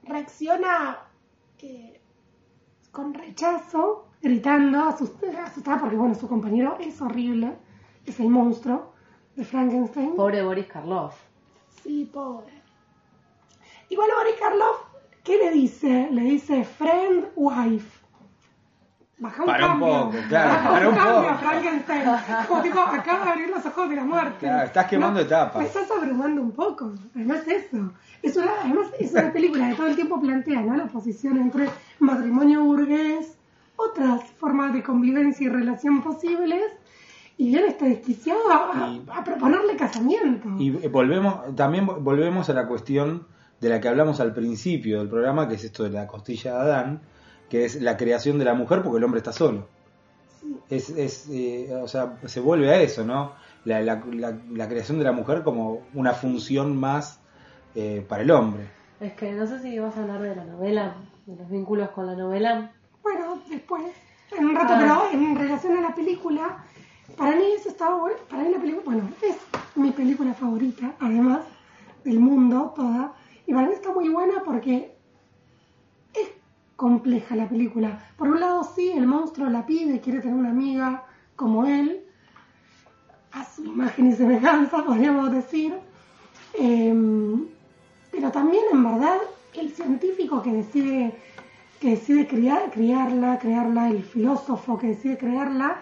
Reacciona 0.09 0.99
eh, 1.59 2.01
con 2.91 3.13
rechazo, 3.13 4.09
gritando, 4.23 4.83
asustada, 4.85 5.79
porque 5.79 5.97
bueno, 5.97 6.15
su 6.15 6.27
compañero 6.29 6.77
es 6.81 7.01
horrible, 7.03 7.57
es 8.07 8.19
el 8.21 8.29
monstruo 8.29 8.93
de 9.37 9.45
Frankenstein. 9.45 10.17
Pobre 10.17 10.43
Boris 10.43 10.67
Karloff. 10.67 11.15
Sí, 11.83 12.09
pobre. 12.13 12.53
Igual 13.91 14.09
Boris 14.17 14.35
Karloff, 14.41 14.83
¿qué 15.23 15.37
le 15.37 15.51
dice? 15.51 16.09
Le 16.11 16.23
dice 16.23 16.65
friend, 16.65 17.29
wife. 17.37 17.98
Baja 19.21 19.43
un 19.43 19.47
Para 19.47 19.65
un 19.67 19.71
cambio. 19.73 19.89
poco, 19.89 20.17
claro, 20.29 20.49
Baja 20.51 20.71
para 20.71 20.89
un 20.89 20.95
cambio, 20.95 21.23
poco. 21.31 21.39
Frankenstein. 21.39 22.03
Como 22.47 22.63
tipo, 22.63 22.79
acaba 22.81 23.25
de 23.25 23.31
abrir 23.33 23.49
los 23.51 23.67
ojos 23.67 23.89
de 23.91 23.97
la 23.97 24.05
muerte. 24.05 24.37
Claro, 24.41 24.67
estás 24.67 24.87
quemando 24.87 25.21
etapas. 25.21 25.57
Me 25.61 25.65
estás 25.67 25.91
abrumando 25.91 26.41
un 26.43 26.53
poco. 26.53 26.93
Además 27.17 27.41
eso. 27.49 27.93
Es 28.23 28.37
una, 28.37 28.51
además 28.63 28.87
es 29.01 29.13
una 29.13 29.33
película 29.33 29.69
que 29.71 29.75
todo 29.75 29.87
el 29.89 29.97
tiempo 29.97 30.21
plantea 30.21 30.61
¿no? 30.61 30.77
la 30.77 30.85
oposición 30.85 31.37
entre 31.39 31.69
matrimonio 31.99 32.63
burgués, 32.63 33.37
otras 33.77 34.23
formas 34.39 34.73
de 34.73 34.83
convivencia 34.83 35.47
y 35.47 35.49
relación 35.51 36.01
posibles, 36.03 36.63
y 37.37 37.51
bien 37.51 37.65
está 37.67 37.87
desquiciado 37.87 38.41
a, 38.53 38.89
Y- 38.89 39.05
a 39.13 39.23
proponerle 39.25 39.77
casamiento. 39.77 40.49
Y 40.59 40.77
eh, 40.85 40.89
volvemos, 40.89 41.55
también 41.57 41.87
vo- 41.87 42.01
volvemos 42.03 42.49
a 42.51 42.53
la 42.55 42.67
cuestión 42.67 43.27
de 43.61 43.69
la 43.69 43.81
que 43.81 43.89
hablamos 43.89 44.21
al 44.21 44.33
principio 44.33 44.99
del 44.99 45.09
programa, 45.09 45.49
que 45.49 45.55
es 45.57 45.65
esto 45.65 45.83
de 45.85 45.91
la 45.91 46.07
costilla 46.07 46.55
de 46.55 46.61
Adán, 46.61 47.01
que 47.49 47.65
es 47.65 47.81
la 47.81 47.97
creación 47.97 48.39
de 48.39 48.45
la 48.45 48.55
mujer 48.55 48.83
porque 48.83 48.99
el 48.99 49.05
hombre 49.05 49.19
está 49.19 49.33
solo. 49.33 49.67
Es, 50.71 50.91
es 50.91 51.29
eh, 51.31 51.75
o 51.83 51.89
sea, 51.89 52.19
se 52.27 52.41
vuelve 52.41 52.71
a 52.71 52.81
eso, 52.81 53.05
¿no? 53.05 53.33
La, 53.65 53.81
la- 53.81 54.03
la- 54.13 54.39
la 54.51 54.69
creación 54.69 54.99
de 54.99 55.05
la 55.05 55.13
mujer 55.13 55.43
como 55.43 55.83
una 55.95 56.13
función 56.13 56.77
más 56.77 57.21
eh, 57.75 58.05
para 58.09 58.23
el 58.23 58.31
hombre. 58.31 58.71
Es 59.01 59.13
que 59.15 59.33
no 59.33 59.47
sé 59.47 59.61
si 59.61 59.79
vas 59.79 59.97
a 59.97 60.03
hablar 60.03 60.21
de 60.23 60.37
la 60.37 60.45
novela, 60.45 60.97
de 61.27 61.37
los 61.37 61.49
vínculos 61.51 61.91
con 61.91 62.07
la 62.07 62.15
novela. 62.15 62.73
Bueno, 63.03 63.41
después, 63.49 63.83
en 64.37 64.45
un 64.47 64.55
rato, 64.57 64.75
Ah. 64.75 64.79
pero 65.11 65.23
en 65.23 65.37
relación 65.37 65.77
a 65.79 65.81
la 65.81 65.95
película, 65.95 66.65
para 67.17 67.37
mí 67.37 67.45
eso 67.59 67.69
estaba 67.71 67.97
bueno. 67.97 68.17
Para 68.29 68.43
mí 68.45 68.51
la 68.53 68.59
película, 68.61 68.83
bueno, 68.85 69.09
es 69.23 69.37
mi 69.77 69.91
película 69.93 70.35
favorita, 70.35 70.95
además 71.01 71.41
del 72.05 72.19
mundo, 72.21 72.73
toda. 72.77 73.15
Y 73.47 73.55
para 73.55 73.67
mí 73.69 73.73
está 73.75 73.93
muy 73.93 74.09
buena 74.09 74.43
porque 74.45 74.97
compleja 76.79 77.35
la 77.35 77.49
película. 77.49 77.99
Por 78.17 78.29
un 78.29 78.39
lado, 78.39 78.63
sí, 78.63 78.93
el 78.93 79.05
monstruo 79.05 79.51
la 79.51 79.67
pide, 79.67 80.01
quiere 80.01 80.21
tener 80.21 80.37
una 80.37 80.51
amiga 80.51 81.03
como 81.35 81.67
él, 81.67 82.05
a 83.33 83.45
su 83.45 83.65
imagen 83.65 84.07
y 84.07 84.13
semejanza, 84.13 84.85
podríamos 84.87 85.33
decir. 85.33 85.75
Em, 86.55 87.47
pero 88.13 88.31
también, 88.31 88.63
en 88.73 88.85
verdad, 88.85 89.19
el 89.55 89.73
científico 89.73 90.41
que 90.41 90.53
decide, 90.53 91.19
que 91.81 91.91
decide 91.91 92.29
criar, 92.29 92.71
criarla, 92.71 93.41
crearla, 93.41 93.91
el 93.91 94.05
filósofo 94.05 94.79
que 94.79 94.87
decide 94.87 95.19
crearla, 95.19 95.79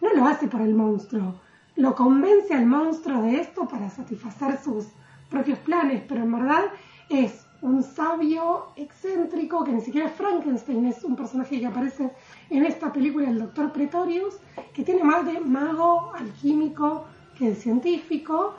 no 0.00 0.14
lo 0.14 0.26
hace 0.26 0.46
por 0.46 0.60
el 0.60 0.76
monstruo. 0.76 1.40
Lo 1.74 1.96
convence 1.96 2.54
al 2.54 2.66
monstruo 2.66 3.20
de 3.22 3.40
esto 3.40 3.66
para 3.66 3.90
satisfacer 3.90 4.62
sus 4.62 4.86
propios 5.28 5.58
planes, 5.58 6.04
pero 6.06 6.22
en 6.22 6.30
verdad 6.30 6.66
es 7.08 7.45
un 7.62 7.82
sabio 7.82 8.68
excéntrico 8.76 9.64
que 9.64 9.72
ni 9.72 9.80
siquiera 9.80 10.08
Frankenstein, 10.08 10.86
es 10.86 11.02
un 11.04 11.16
personaje 11.16 11.58
que 11.58 11.66
aparece 11.66 12.10
en 12.50 12.64
esta 12.64 12.92
película, 12.92 13.28
el 13.28 13.38
doctor 13.38 13.72
Pretorius, 13.72 14.36
que 14.72 14.82
tiene 14.82 15.02
más 15.02 15.24
de 15.24 15.40
mago, 15.40 16.12
alquímico 16.14 17.06
que 17.38 17.50
de 17.50 17.54
científico. 17.54 18.54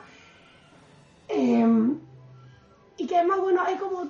Eh, 1.28 1.96
y 2.98 3.06
que 3.06 3.16
además, 3.16 3.40
bueno, 3.40 3.62
hay 3.64 3.76
como. 3.76 4.08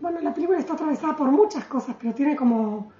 Bueno, 0.00 0.20
la 0.20 0.32
película 0.32 0.58
está 0.58 0.74
atravesada 0.74 1.16
por 1.16 1.30
muchas 1.30 1.64
cosas, 1.64 1.96
pero 2.00 2.14
tiene 2.14 2.36
como. 2.36 2.92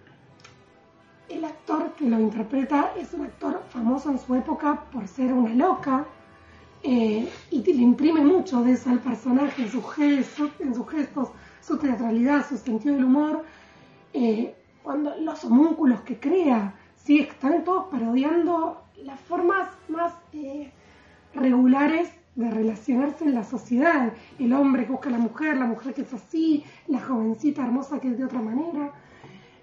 El 1.29 1.45
actor 1.45 1.93
que 1.93 2.09
lo 2.09 2.19
interpreta 2.19 2.93
es 2.99 3.13
un 3.13 3.23
actor 3.23 3.63
famoso 3.69 4.11
en 4.11 4.19
su 4.19 4.35
época 4.35 4.85
por 4.91 5.07
ser 5.07 5.33
una 5.33 5.55
loca. 5.55 6.07
Eh, 6.83 7.29
y 7.51 7.63
le 7.63 7.83
imprime 7.83 8.21
mucho 8.21 8.63
de 8.63 8.73
eso 8.73 8.91
al 8.91 9.01
personaje, 9.01 9.63
en 9.63 9.71
sus 9.71 9.85
gestos, 9.95 10.51
en 10.61 10.75
sus, 10.75 10.89
gestos, 10.89 11.29
su 11.61 11.77
teatralidad, 11.79 12.47
su 12.49 12.57
sentido 12.57 12.95
del 12.95 13.05
humor. 13.05 13.45
eh, 14.13 14.55
cuando 14.83 15.15
los 15.19 15.45
homúnculos 15.45 16.01
que 16.01 16.19
crea, 16.19 16.75
sí, 16.97 17.19
están 17.19 17.63
todos 17.63 17.89
parodiando 17.91 18.81
las 19.03 19.21
formas 19.21 19.69
más 19.89 20.15
eh, 20.33 20.73
regulares 21.35 22.11
de 22.37 22.51
relacionarse 22.51 23.25
en 23.25 23.35
la 23.35 23.45
sociedad. 23.45 24.15
El 24.39 24.55
hombre 24.55 24.87
que 24.87 24.93
busca 24.93 25.11
a 25.11 25.13
la 25.13 25.19
mujer, 25.19 25.59
la 25.59 25.67
mujer 25.67 25.93
que 25.93 26.01
es 26.01 26.15
así, 26.15 26.65
la 26.87 27.01
jovencita 27.01 27.63
hermosa 27.65 28.01
que 28.01 28.09
es 28.09 28.17
de 28.17 28.25
otra 28.25 28.41
manera. 28.41 28.93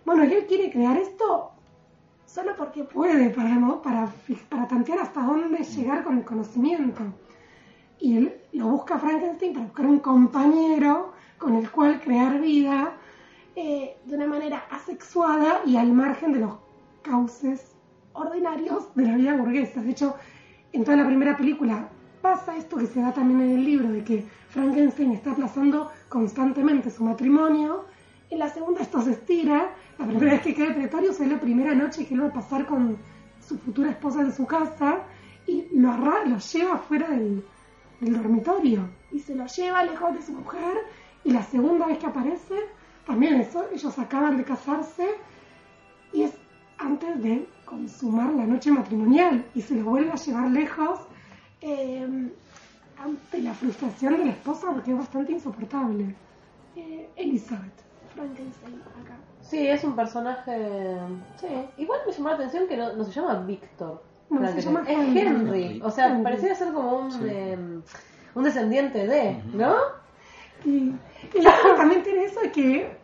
Bueno, 0.06 0.22
él 0.22 0.46
quiere 0.48 0.70
crear 0.70 0.96
esto 0.98 1.55
solo 2.36 2.54
porque 2.58 2.84
puede, 2.84 3.30
para, 3.30 3.56
¿no? 3.56 3.82
para, 3.82 4.10
para 4.50 4.68
tantear 4.68 5.00
hasta 5.00 5.22
dónde 5.22 5.64
llegar 5.64 6.04
con 6.04 6.18
el 6.18 6.26
conocimiento. 6.26 7.02
Y 7.98 8.18
él 8.18 8.42
lo 8.52 8.68
busca 8.68 9.00
Frankenstein 9.00 9.54
para 9.54 9.66
buscar 9.68 9.86
un 9.86 10.00
compañero 10.00 11.14
con 11.38 11.56
el 11.56 11.72
cual 11.72 12.02
crear 12.02 12.42
vida 12.42 12.92
eh, 13.56 13.96
de 14.04 14.16
una 14.18 14.28
manera 14.28 14.66
asexuada 14.70 15.62
y 15.66 15.78
al 15.78 15.94
margen 15.94 16.34
de 16.34 16.42
los 16.42 16.56
cauces 17.04 17.74
ordinarios 18.12 18.94
de 18.96 19.04
la 19.06 19.16
vida 19.16 19.38
burguesa. 19.38 19.82
De 19.82 19.92
hecho, 19.92 20.16
en 20.74 20.84
toda 20.84 20.98
la 20.98 21.06
primera 21.06 21.38
película 21.38 21.88
pasa 22.22 22.58
esto 22.58 22.76
que 22.76 22.88
se 22.88 23.00
da 23.00 23.14
también 23.14 23.50
en 23.50 23.60
el 23.60 23.64
libro, 23.64 23.88
de 23.88 24.04
que 24.04 24.26
Frankenstein 24.50 25.14
está 25.14 25.32
aplazando 25.32 25.90
constantemente 26.10 26.90
su 26.90 27.06
matrimonio. 27.06 27.86
En 28.30 28.40
la 28.40 28.50
segunda 28.50 28.82
esto 28.82 29.02
se 29.02 29.12
estira. 29.12 29.74
La 30.00 30.06
primera 30.08 30.34
vez 30.34 30.42
que 30.42 30.56
cae 30.56 30.72
Pretorius 30.74 31.20
es 31.20 31.28
la 31.28 31.40
primera 31.40 31.74
noche 31.76 32.06
que 32.06 32.14
él 32.16 32.22
va 32.24 32.28
a 32.28 32.34
pasar 32.34 32.66
con 32.66 32.98
su 33.40 33.58
futura 33.60 33.92
esposa 33.92 34.22
en 34.22 34.34
su 34.34 34.46
casa 34.46 35.04
y 35.48 35.68
lo, 35.74 35.92
arra- 35.92 36.26
lo 36.26 36.38
lleva 36.40 36.78
fuera 36.80 37.08
del, 37.10 37.46
dormitorio. 38.02 38.90
Y 39.12 39.20
se 39.20 39.36
lo 39.36 39.46
lleva 39.46 39.84
lejos 39.84 40.14
de 40.16 40.22
su 40.22 40.32
mujer. 40.34 40.78
Y 41.24 41.32
la 41.32 41.44
segunda 41.44 41.86
vez 41.88 42.00
que 42.00 42.08
aparece 42.08 42.56
también 43.06 43.36
eso, 43.36 43.66
ellos 43.72 43.98
acaban 44.00 44.38
de 44.38 44.44
casarse. 44.44 45.08
Y 46.12 46.24
es 46.24 46.34
antes 46.78 47.22
de 47.22 47.48
consumar 47.66 48.34
la 48.34 48.46
noche 48.46 48.72
matrimonial. 48.72 49.46
Y 49.54 49.62
se 49.62 49.76
lo 49.76 49.86
vuelve 49.92 50.12
a 50.12 50.16
llevar 50.16 50.50
lejos 50.50 51.00
eh, 51.62 52.30
ante 52.98 53.42
la 53.42 53.54
frustración 53.54 54.18
de 54.18 54.26
la 54.26 54.32
esposa 54.32 54.72
porque 54.72 54.92
es 54.92 54.98
bastante 54.98 55.32
insoportable. 55.32 56.16
Eh, 56.76 57.10
Elizabeth 57.16 57.85
Frankenstein 58.16 58.82
acá. 59.04 59.18
Sí, 59.42 59.68
es 59.68 59.84
un 59.84 59.96
personaje. 59.96 60.98
Sí, 61.40 61.48
igual 61.78 62.00
me 62.08 62.12
llamó 62.14 62.30
la 62.30 62.36
atención 62.36 62.68
que 62.68 62.78
no, 62.78 62.94
no 62.94 63.04
se 63.04 63.12
llama 63.12 63.42
Víctor. 63.42 64.02
No, 64.30 64.48
se 64.48 64.62
llama 64.62 64.84
es 64.88 64.98
Henry. 64.98 65.20
Henry. 65.20 65.82
O 65.84 65.92
sea, 65.92 66.08
Henry. 66.08 66.24
parecía 66.24 66.56
ser 66.56 66.74
como 66.74 66.98
un, 66.98 67.12
Sí. 67.12 67.20
eh, 67.26 67.58
un 68.34 68.44
descendiente 68.44 69.06
de, 69.08 69.42
¿no? 69.54 69.76
Y, 70.66 70.96
también 71.78 72.02
tiene 72.02 72.24
eso 72.26 72.40
de 72.42 72.52
que, 72.52 72.98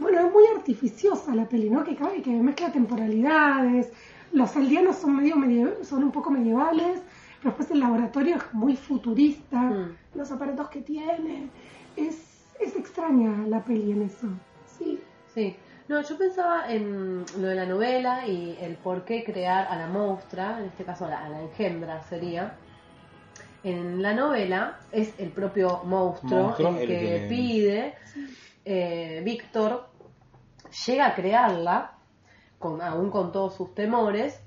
bueno, 0.00 0.20
es 0.26 0.32
muy 0.32 0.44
artificiosa 0.56 1.34
la 1.34 1.46
peli, 1.46 1.68
¿no? 1.68 1.84
Que, 1.84 1.94
cabe- 1.96 2.22
que 2.22 2.30
mezcla 2.30 2.72
temporalidades, 2.72 3.92
los 4.32 4.56
aldeanos 4.56 4.96
son 4.96 5.16
medio 5.16 5.36
medio, 5.36 5.84
son 5.84 6.02
un 6.04 6.12
poco 6.12 6.30
medievales, 6.30 7.00
pero 7.42 7.50
después 7.50 7.70
el 7.70 7.80
laboratorio 7.80 8.36
es 8.36 8.42
muy 8.54 8.74
futurista, 8.76 9.60
Mm. 9.60 9.96
los 10.14 10.30
aparatos 10.32 10.68
que 10.70 10.80
tiene, 10.80 11.50
es, 11.96 12.16
es 12.60 12.76
extraña 12.76 13.46
la 13.46 13.62
peli 13.64 13.92
en 13.92 14.02
eso, 14.02 14.28
sí. 14.66 15.00
Sí. 15.34 15.56
No, 15.88 16.02
yo 16.02 16.18
pensaba 16.18 16.70
en 16.70 17.24
lo 17.38 17.46
de 17.48 17.54
la 17.54 17.64
novela 17.64 18.26
y 18.26 18.58
el 18.60 18.76
por 18.76 19.04
qué 19.04 19.24
crear 19.24 19.66
a 19.68 19.76
la 19.76 19.86
monstrua, 19.86 20.58
en 20.58 20.66
este 20.66 20.84
caso 20.84 21.06
a 21.06 21.08
la, 21.10 21.24
a 21.24 21.28
la 21.30 21.40
engendra 21.42 22.02
sería. 22.02 22.56
En 23.64 24.02
la 24.02 24.12
novela 24.14 24.78
es 24.92 25.14
el 25.18 25.30
propio 25.30 25.82
monstruo, 25.84 26.42
Monstruo 26.44 26.68
el 26.76 26.82
el 26.82 26.88
que 26.88 26.98
que- 26.98 27.26
pide. 27.28 27.94
eh, 28.64 29.22
Víctor 29.24 29.88
llega 30.86 31.06
a 31.06 31.14
crearla, 31.14 31.92
con, 32.58 32.82
aún 32.82 33.10
con 33.10 33.32
todos 33.32 33.54
sus 33.54 33.74
temores, 33.74 34.38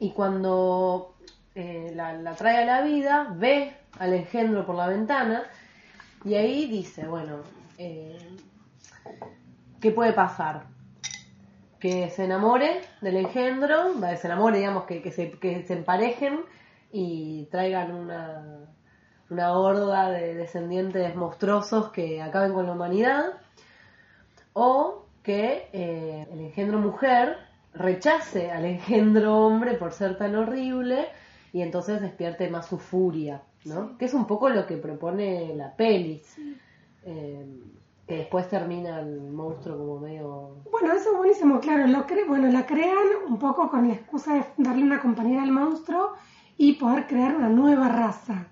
y 0.00 0.10
cuando 0.12 1.14
eh, 1.54 1.92
la, 1.94 2.12
la 2.14 2.32
trae 2.34 2.62
a 2.62 2.66
la 2.66 2.82
vida, 2.82 3.32
ve 3.36 3.72
al 4.00 4.14
engendro 4.14 4.66
por 4.66 4.74
la 4.74 4.88
ventana, 4.88 5.44
y 6.24 6.34
ahí 6.34 6.66
dice, 6.66 7.06
bueno, 7.06 7.38
eh, 7.78 8.18
¿qué 9.80 9.90
puede 9.90 10.12
pasar? 10.12 10.64
Que 11.78 12.10
se 12.10 12.24
enamore 12.24 12.80
del 13.00 13.16
engendro, 13.16 13.94
se 14.16 14.26
enamore, 14.26 14.58
digamos, 14.58 14.84
que, 14.84 15.00
que, 15.00 15.12
se, 15.12 15.30
que 15.32 15.62
se 15.62 15.74
emparejen 15.74 16.40
y 16.92 17.46
traigan 17.50 17.92
una, 17.94 18.68
una 19.30 19.52
horda 19.52 20.10
de 20.10 20.34
descendientes 20.34 21.14
monstruosos 21.14 21.90
que 21.90 22.22
acaben 22.22 22.52
con 22.52 22.66
la 22.66 22.72
humanidad, 22.72 23.40
o 24.52 25.06
que 25.22 25.68
eh, 25.72 26.26
el 26.32 26.40
engendro 26.40 26.78
mujer 26.78 27.36
rechace 27.74 28.50
al 28.50 28.64
engendro 28.64 29.46
hombre 29.46 29.74
por 29.74 29.92
ser 29.92 30.16
tan 30.16 30.34
horrible 30.34 31.06
y 31.52 31.62
entonces 31.62 32.00
despierte 32.00 32.48
más 32.48 32.66
su 32.66 32.78
furia, 32.78 33.42
¿no? 33.64 33.96
Que 33.98 34.06
es 34.06 34.14
un 34.14 34.26
poco 34.26 34.48
lo 34.48 34.66
que 34.66 34.76
propone 34.76 35.54
la 35.54 35.74
peli. 35.74 36.22
Eh, 37.04 37.46
que 38.08 38.16
después 38.16 38.48
termina 38.48 39.00
el 39.00 39.30
monstruo 39.30 39.76
como 39.76 40.00
medio... 40.00 40.56
Bueno, 40.70 40.94
eso 40.94 41.10
es 41.10 41.16
buenísimo, 41.18 41.60
claro, 41.60 41.86
lo 41.86 42.06
cre 42.06 42.24
bueno, 42.24 42.48
la 42.48 42.64
crean 42.64 42.96
un 43.28 43.38
poco 43.38 43.68
con 43.70 43.86
la 43.86 43.94
excusa 43.94 44.34
de 44.34 44.44
darle 44.56 44.82
una 44.82 44.98
compañera 44.98 45.42
al 45.42 45.52
monstruo 45.52 46.14
y 46.56 46.72
poder 46.72 47.06
crear 47.06 47.36
una 47.36 47.50
nueva 47.50 47.88
raza 47.88 48.48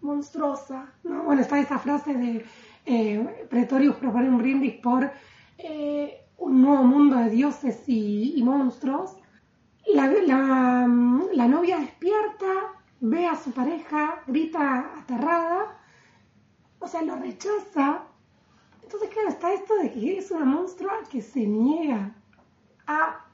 monstruosa, 0.00 0.92
¿no? 1.04 1.22
Bueno, 1.22 1.42
está 1.42 1.60
esa 1.60 1.78
frase 1.78 2.14
de 2.14 2.44
eh, 2.84 3.46
Pretorius 3.48 3.94
propone 3.96 4.28
un 4.28 4.38
brindis 4.38 4.74
por 4.74 5.08
eh, 5.58 6.24
un 6.38 6.62
nuevo 6.62 6.82
mundo 6.82 7.16
de 7.16 7.30
dioses 7.30 7.88
y, 7.88 8.34
y 8.36 8.42
monstruos. 8.42 9.16
La, 9.94 10.08
la, 10.08 10.88
la 11.32 11.46
novia 11.46 11.78
despierta, 11.78 12.46
ve 13.00 13.26
a 13.26 13.36
su 13.36 13.52
pareja, 13.52 14.22
grita 14.26 14.90
aterrada, 14.98 15.78
o 16.78 16.88
sea, 16.88 17.02
lo 17.02 17.16
rechaza. 17.16 18.02
Entonces, 18.82 19.10
claro, 19.10 19.28
está 19.28 19.52
esto 19.52 19.74
de 19.76 19.92
que 19.92 20.18
es 20.18 20.30
una 20.30 20.44
monstrua 20.44 20.92
que 21.10 21.22
se 21.22 21.46
niega 21.46 22.14
a 22.86 23.26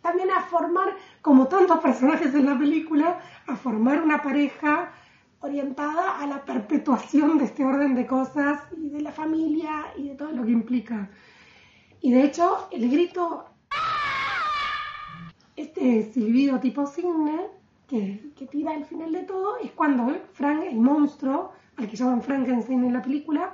también 0.00 0.30
a 0.30 0.42
formar, 0.42 0.96
como 1.22 1.48
tantos 1.48 1.80
personajes 1.80 2.34
en 2.34 2.46
la 2.46 2.58
película, 2.58 3.20
a 3.46 3.56
formar 3.56 4.00
una 4.00 4.22
pareja 4.22 4.92
orientada 5.40 6.18
a 6.18 6.26
la 6.26 6.44
perpetuación 6.44 7.38
de 7.38 7.44
este 7.44 7.64
orden 7.64 7.94
de 7.94 8.06
cosas 8.06 8.62
y 8.76 8.88
de 8.88 9.00
la 9.00 9.12
familia 9.12 9.92
y 9.96 10.08
de 10.08 10.14
todo 10.14 10.32
lo 10.32 10.44
que 10.44 10.52
implica. 10.52 11.10
Y 12.00 12.12
de 12.12 12.24
hecho, 12.24 12.68
el 12.70 12.90
grito, 12.90 13.44
este 15.56 16.10
silbido 16.12 16.58
tipo 16.60 16.86
cisne, 16.86 17.57
que, 17.88 18.46
tira 18.50 18.72
al 18.72 18.84
final 18.84 19.12
de 19.12 19.22
todo, 19.22 19.56
es 19.58 19.72
cuando 19.72 20.14
Frank, 20.32 20.62
el 20.64 20.78
monstruo, 20.78 21.52
al 21.76 21.88
que 21.88 21.96
llaman 21.96 22.22
Frankenstein 22.22 22.84
en 22.84 22.92
la 22.92 23.02
película, 23.02 23.52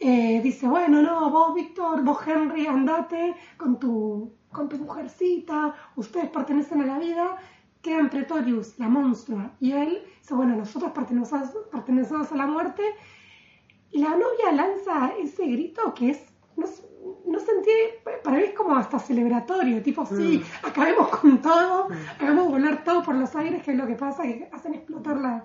eh, 0.00 0.40
dice, 0.42 0.66
bueno, 0.66 1.02
no, 1.02 1.30
vos 1.30 1.54
Víctor, 1.54 2.02
vos 2.02 2.18
Henry, 2.26 2.66
andate 2.66 3.34
con 3.56 3.78
tu, 3.78 4.32
con 4.50 4.68
tu 4.68 4.78
mujercita, 4.78 5.74
ustedes 5.96 6.30
pertenecen 6.30 6.80
a 6.82 6.86
la 6.86 6.98
vida, 6.98 7.36
quedan 7.82 8.08
Pretorius, 8.08 8.78
la 8.78 8.88
monstrua, 8.88 9.52
y 9.60 9.72
él 9.72 10.02
dice, 10.20 10.34
bueno, 10.34 10.56
nosotros 10.56 10.92
pertenecemos 10.92 12.32
a 12.32 12.36
la 12.36 12.46
muerte, 12.46 12.82
y 13.90 13.98
la 13.98 14.10
novia 14.10 14.52
lanza 14.52 15.12
ese 15.20 15.46
grito 15.46 15.92
que 15.94 16.10
es, 16.10 16.37
no, 16.58 16.66
no 17.26 17.38
sentí, 17.38 17.70
para 18.22 18.36
mí 18.36 18.42
es 18.44 18.52
como 18.52 18.76
hasta 18.76 18.98
celebratorio, 18.98 19.82
tipo, 19.82 20.04
sí, 20.04 20.42
acabemos 20.62 21.08
con 21.08 21.40
todo, 21.40 21.88
hagamos 22.18 22.48
volar 22.48 22.84
todo 22.84 23.02
por 23.02 23.14
los 23.14 23.34
aires, 23.36 23.62
que 23.62 23.70
es 23.70 23.76
lo 23.76 23.86
que 23.86 23.94
pasa, 23.94 24.22
que 24.24 24.48
hacen 24.52 24.74
explotar 24.74 25.16
la, 25.18 25.44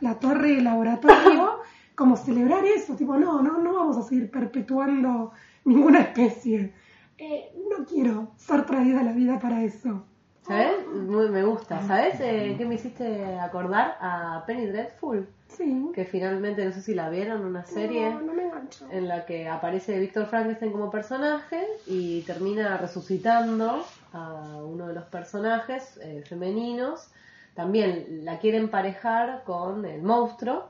la 0.00 0.18
torre 0.18 0.54
del 0.54 0.64
laboratorio, 0.64 1.60
como 1.94 2.16
celebrar 2.16 2.64
eso, 2.64 2.94
tipo, 2.94 3.16
no, 3.16 3.42
no, 3.42 3.58
no 3.58 3.74
vamos 3.74 3.96
a 3.96 4.02
seguir 4.02 4.30
perpetuando 4.30 5.32
ninguna 5.64 6.00
especie. 6.00 6.74
Eh, 7.18 7.52
no 7.70 7.84
quiero 7.84 8.32
ser 8.36 8.66
traída 8.66 9.00
a 9.00 9.04
la 9.04 9.12
vida 9.12 9.38
para 9.38 9.62
eso. 9.62 10.04
¿Sabes? 10.46 10.86
Muy, 10.88 11.28
me 11.30 11.42
gusta. 11.42 11.80
¿Sabes 11.86 12.20
eh, 12.20 12.54
qué 12.58 12.66
me 12.66 12.74
hiciste 12.74 13.38
acordar? 13.38 13.96
A 14.00 14.44
Penny 14.46 14.66
Dreadful, 14.66 15.26
Sí. 15.48 15.90
que 15.94 16.04
finalmente, 16.04 16.64
no 16.64 16.72
sé 16.72 16.82
si 16.82 16.94
la 16.94 17.08
vieron, 17.08 17.44
una 17.44 17.64
serie 17.64 18.10
No, 18.10 18.20
no 18.20 18.34
me 18.34 18.42
engancho. 18.44 18.86
en 18.90 19.08
la 19.08 19.24
que 19.24 19.48
aparece 19.48 19.98
Víctor 19.98 20.26
Frankenstein 20.26 20.72
como 20.72 20.90
personaje 20.90 21.64
y 21.86 22.22
termina 22.22 22.76
resucitando 22.76 23.86
a 24.12 24.60
uno 24.64 24.88
de 24.88 24.94
los 24.94 25.04
personajes 25.04 25.98
eh, 26.02 26.22
femeninos. 26.28 27.08
También 27.54 28.24
la 28.24 28.38
quiere 28.38 28.58
emparejar 28.58 29.44
con 29.44 29.84
el 29.86 30.02
monstruo. 30.02 30.66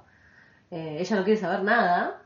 Eh, 0.71 0.99
ella 1.01 1.17
no 1.17 1.25
quiere 1.25 1.41
saber 1.41 1.63
nada. 1.63 2.21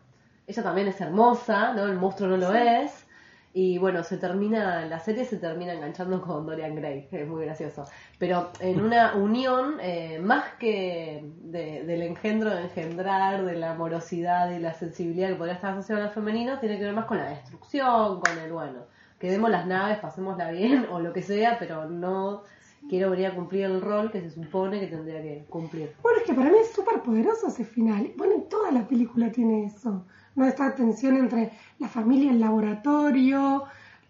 Ella 0.46 0.62
también 0.62 0.88
es 0.88 1.00
hermosa, 1.00 1.72
¿no? 1.74 1.84
El 1.84 1.94
monstruo 1.96 2.28
no 2.28 2.36
lo 2.36 2.52
es. 2.54 3.06
Y 3.54 3.78
bueno, 3.78 4.04
se 4.04 4.18
termina, 4.18 4.84
la 4.84 4.98
serie 5.00 5.24
se 5.24 5.38
termina 5.38 5.72
enganchando 5.72 6.20
con 6.26 6.46
Dorian 6.46 6.74
Gray, 6.76 7.08
es 7.10 7.26
muy 7.26 7.44
gracioso. 7.44 7.84
Pero 8.18 8.50
en 8.60 8.80
una 8.80 9.14
unión, 9.14 9.76
eh, 9.80 10.18
más 10.22 10.44
que 10.58 11.24
de- 11.42 11.84
del 11.84 12.02
engendro 12.02 12.50
de 12.54 12.62
engendrar, 12.62 13.44
de 13.44 13.56
la 13.56 13.72
amorosidad 13.72 14.50
y 14.50 14.58
la 14.58 14.74
sensibilidad 14.74 15.28
que 15.28 15.34
podría 15.36 15.54
estar 15.54 15.72
asociada 15.72 16.04
al 16.04 16.10
femenino, 16.10 16.58
tiene 16.60 16.78
que 16.78 16.84
ver 16.84 16.92
más 16.94 17.06
con 17.06 17.16
la 17.18 17.30
destrucción, 17.30 18.20
con 18.20 18.38
el 18.38 18.52
bueno. 18.52 18.80
Quedemos 19.18 19.50
las 19.50 19.66
naves, 19.66 19.98
pasémosla 19.98 20.50
bien 20.52 20.86
o 20.92 21.00
lo 21.00 21.12
que 21.12 21.22
sea, 21.22 21.58
pero 21.58 21.86
no 21.88 22.42
quiero 22.88 23.10
venir 23.10 23.26
a 23.26 23.34
cumplir 23.34 23.64
el 23.64 23.80
rol 23.80 24.10
que 24.12 24.20
se 24.20 24.30
supone 24.30 24.78
que 24.78 24.86
tendría 24.86 25.20
que 25.20 25.44
cumplir. 25.48 25.92
Bueno, 26.02 26.18
es 26.20 26.24
que 26.24 26.32
para 26.34 26.48
mí 26.50 26.58
es 26.60 26.70
súper 26.70 27.02
poderoso 27.02 27.48
ese 27.48 27.64
final. 27.64 28.12
Bueno, 28.16 28.34
y 28.36 28.48
toda 28.48 28.70
la 28.70 28.86
película 28.86 29.32
tiene 29.32 29.66
eso. 29.66 30.06
¿No? 30.38 30.46
Esta 30.46 30.74
tensión 30.74 31.16
entre 31.16 31.50
la 31.80 31.88
familia, 31.88 32.30
el 32.30 32.40
laboratorio, 32.40 33.64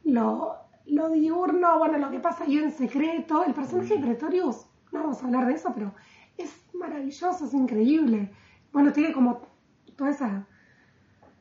lo, 0.04 0.56
lo 0.86 1.08
diurno, 1.08 1.78
bueno, 1.78 1.96
lo 1.98 2.10
que 2.10 2.20
pasa 2.20 2.44
ahí 2.44 2.58
en 2.58 2.70
secreto. 2.70 3.44
El 3.44 3.54
personaje 3.54 3.96
de 3.96 4.06
Pretorius, 4.06 4.66
no 4.92 5.00
vamos 5.00 5.22
a 5.22 5.26
hablar 5.26 5.46
de 5.46 5.54
eso, 5.54 5.72
pero 5.74 5.94
es 6.36 6.50
maravilloso, 6.74 7.46
es 7.46 7.54
increíble. 7.54 8.30
Bueno, 8.72 8.92
tiene 8.92 9.12
como 9.12 9.40
toda 9.96 10.10
esa, 10.10 10.46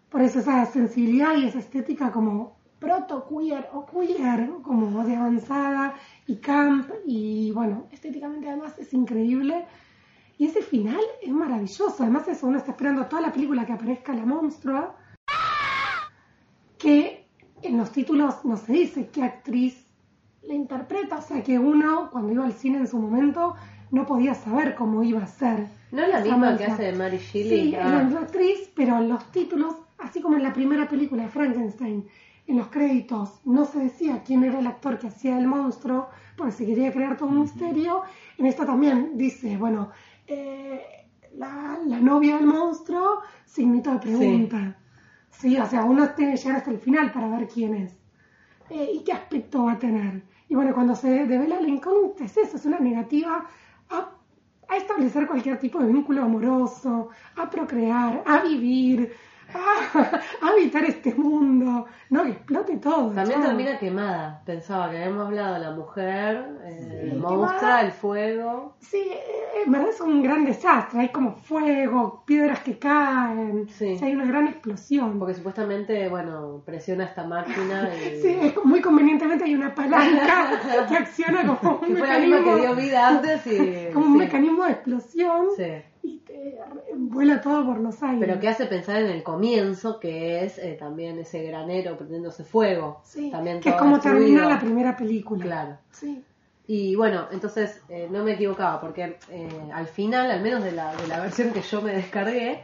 por 0.10 0.22
eso 0.22 0.40
esa 0.40 0.66
sensibilidad 0.66 1.36
y 1.36 1.48
esa 1.48 1.60
estética 1.60 2.12
como 2.12 2.56
proto-queer 2.80 3.68
o 3.74 3.86
queer, 3.86 4.50
como 4.62 5.04
de 5.04 5.16
avanzada 5.18 5.96
y 6.28 6.38
camp, 6.38 6.90
y 7.06 7.52
bueno, 7.52 7.88
estéticamente 7.92 8.48
además 8.48 8.80
es 8.80 8.94
increíble. 8.94 9.66
Y 10.38 10.46
ese 10.46 10.62
final 10.62 11.00
es 11.22 11.32
maravilloso. 11.32 11.96
Además, 12.00 12.28
eso, 12.28 12.48
uno 12.48 12.58
está 12.58 12.72
esperando 12.72 13.06
toda 13.08 13.22
la 13.22 13.32
película 13.34 13.66
que 13.66 13.74
aparezca 13.74 14.14
la 14.14 14.26
monstrua. 14.26 14.96
Que 16.78 17.28
en 17.64 17.78
los 17.78 17.92
títulos 17.92 18.46
no 18.46 18.56
se 18.58 18.72
dice 18.74 19.10
qué 19.12 19.24
actriz 19.24 19.84
la 20.44 20.54
interpreta. 20.54 21.18
O 21.18 21.22
sea, 21.22 21.44
que 21.44 21.58
uno, 21.58 22.10
cuando 22.12 22.32
iba 22.34 22.46
al 22.46 22.54
cine 22.54 22.78
en 22.78 22.88
su 22.88 23.00
momento, 23.00 23.56
no 23.92 24.06
podía 24.06 24.36
saber 24.36 24.76
cómo 24.76 25.02
iba 25.04 25.24
a 25.24 25.28
ser. 25.28 25.68
¿No 25.92 26.04
es 26.04 26.10
la 26.10 26.20
misma 26.20 26.58
que 26.58 26.66
hace 26.66 26.84
de 26.84 26.94
Mary 26.94 27.18
Shelley? 27.18 27.50
Sí, 27.72 27.76
es 27.76 27.82
Ah. 27.84 27.90
la 27.90 28.04
misma 28.04 28.20
actriz, 28.22 28.70
pero 28.76 28.98
en 28.98 29.10
los 29.10 29.24
títulos, 29.32 29.76
así 29.98 30.22
como 30.22 30.38
en 30.38 30.44
la 30.44 30.54
primera 30.54 30.88
película 30.88 31.24
de 31.24 31.30
Frankenstein, 31.30 32.06
en 32.46 32.58
los 32.58 32.68
créditos 32.68 33.42
no 33.46 33.66
se 33.66 33.80
decía 33.80 34.22
quién 34.24 34.44
era 34.44 34.60
el 34.60 34.68
actor 34.68 35.00
que 35.00 35.08
hacía 35.08 35.38
el 35.38 35.48
monstruo, 35.48 36.10
porque 36.38 36.52
se 36.54 36.66
quería 36.66 36.92
crear 36.94 37.18
todo 37.18 37.30
un 37.30 37.42
misterio. 37.42 38.04
En 38.38 38.46
esta 38.46 38.66
también 38.66 39.18
dice, 39.18 39.58
bueno, 39.58 39.90
eh, 40.28 41.08
la, 41.36 41.80
la 41.86 42.00
novia 42.00 42.38
del 42.38 42.46
monstruo, 42.46 43.22
signito 43.46 43.92
de 43.92 44.00
pregunta. 44.00 44.78
Sí. 45.32 45.58
o 45.58 45.66
sea, 45.68 45.84
uno 45.84 46.10
tiene 46.12 46.34
que 46.34 46.38
llegar 46.38 46.58
hasta 46.58 46.72
el 46.72 46.80
final 46.80 47.12
para 47.12 47.30
ver 47.30 47.48
quién 47.48 47.76
es. 47.76 47.94
Eh, 48.70 48.92
y 48.96 49.04
qué 49.04 49.14
aspecto 49.14 49.66
va 49.66 49.74
a 49.74 49.80
tener. 49.80 50.24
Y 50.50 50.56
bueno, 50.56 50.74
cuando 50.74 50.96
se 50.96 51.26
devela 51.26 51.62
la 51.62 51.68
incógnita 51.68 52.26
es 52.26 52.38
eso, 52.38 52.58
es 52.58 52.66
una 52.66 52.80
negativa 52.80 53.46
a, 53.90 54.10
a 54.68 54.76
establecer 54.78 55.28
cualquier 55.28 55.60
tipo 55.60 55.80
de 55.80 55.92
vínculo 55.92 56.24
amoroso, 56.24 57.10
a 57.36 57.50
procrear, 57.50 58.24
a 58.26 58.42
vivir, 58.42 59.14
a, 59.54 60.22
a 60.46 60.48
habitar 60.50 60.84
este 60.86 61.14
mundo, 61.16 61.86
¿no? 62.10 62.24
Que 62.24 62.30
explote 62.32 62.78
todo. 62.78 63.12
También 63.12 63.40
chao. 63.40 63.48
termina 63.50 63.78
quemada. 63.80 64.42
Pensaba 64.46 64.90
que 64.92 64.98
habíamos 64.98 65.28
hablado 65.28 65.54
de 65.56 65.60
la 65.60 65.72
mujer, 65.72 66.46
eh, 66.64 66.78
Sí, 66.90 67.10
el 67.12 67.18
monstruo, 67.20 67.48
quemada. 67.60 67.82
el 67.82 67.92
fuego. 67.92 68.76
Sí, 68.80 68.98
eh, 69.12 69.64
en 69.66 69.72
verdad 69.72 69.90
es 69.90 70.02
un 70.02 70.22
gran 70.24 70.46
desastre, 70.46 71.00
hay 71.02 71.10
como 71.10 71.34
fuego, 71.36 72.24
piedras 72.26 72.60
que 72.60 72.78
caen, 72.80 73.68
Sí. 73.70 73.94
o 73.94 73.98
sea, 73.98 74.08
hay 74.08 74.14
una 74.16 74.26
gran 74.26 74.48
explosión. 74.48 75.20
Porque 75.20 75.34
supuestamente, 75.34 76.08
bueno, 76.10 76.62
presiona 76.66 77.06
esta 77.06 77.24
máquina 77.26 77.90
y... 77.96 78.22
Sí, 78.22 78.38
es 78.42 78.66
muy 78.66 78.82
convenientemente 78.82 79.44
hay 79.46 79.56
una 79.56 79.74
palanca 79.74 80.50
que 80.88 80.96
acciona 80.98 81.46
como 81.46 81.80
un 81.80 81.88
que 81.88 81.96
fue 81.96 82.08
la 82.08 82.20
misma 82.20 82.38
mecanismo, 82.40 82.56
que 82.56 82.62
dio 82.62 82.76
vida 82.76 83.08
antes 83.08 83.48
y... 83.48 83.94
como 83.94 84.06
un 84.08 84.14
sí, 84.14 84.18
mecanismo 84.20 84.64
de 84.66 84.72
explosión 84.72 85.48
sí. 85.56 86.17
Vuela 86.96 87.42
todo 87.42 87.66
por 87.66 87.80
los 87.80 88.02
aires. 88.04 88.20
Pero 88.20 88.40
que 88.40 88.48
hace 88.50 88.66
pensar 88.66 88.98
en 89.02 89.08
el 89.08 89.24
comienzo, 89.24 90.00
que 90.00 90.44
es 90.46 90.58
eh, 90.58 90.76
también 90.80 91.20
ese 91.20 91.44
granero 91.44 91.98
prendiéndose 91.98 92.44
fuego. 92.44 93.02
Sí, 93.04 93.30
también 93.32 93.60
que 93.60 93.70
es 93.70 93.76
como 93.76 94.00
termina 94.00 94.48
la 94.48 94.60
primera 94.60 94.96
película. 94.96 95.44
Claro. 95.46 95.78
Sí. 95.92 96.24
Y 96.70 96.96
bueno, 96.98 97.28
entonces 97.32 97.82
eh, 97.88 98.10
no 98.12 98.26
me 98.26 98.34
equivocaba, 98.34 98.82
porque 98.82 99.18
eh, 99.30 99.50
al 99.74 99.88
final, 99.88 100.30
al 100.30 100.42
menos 100.42 100.66
de 100.66 100.74
la, 100.74 100.94
de 100.98 101.08
la 101.08 101.22
versión 101.22 101.52
que 101.54 101.62
yo 101.62 101.82
me 101.82 101.94
descargué, 101.94 102.62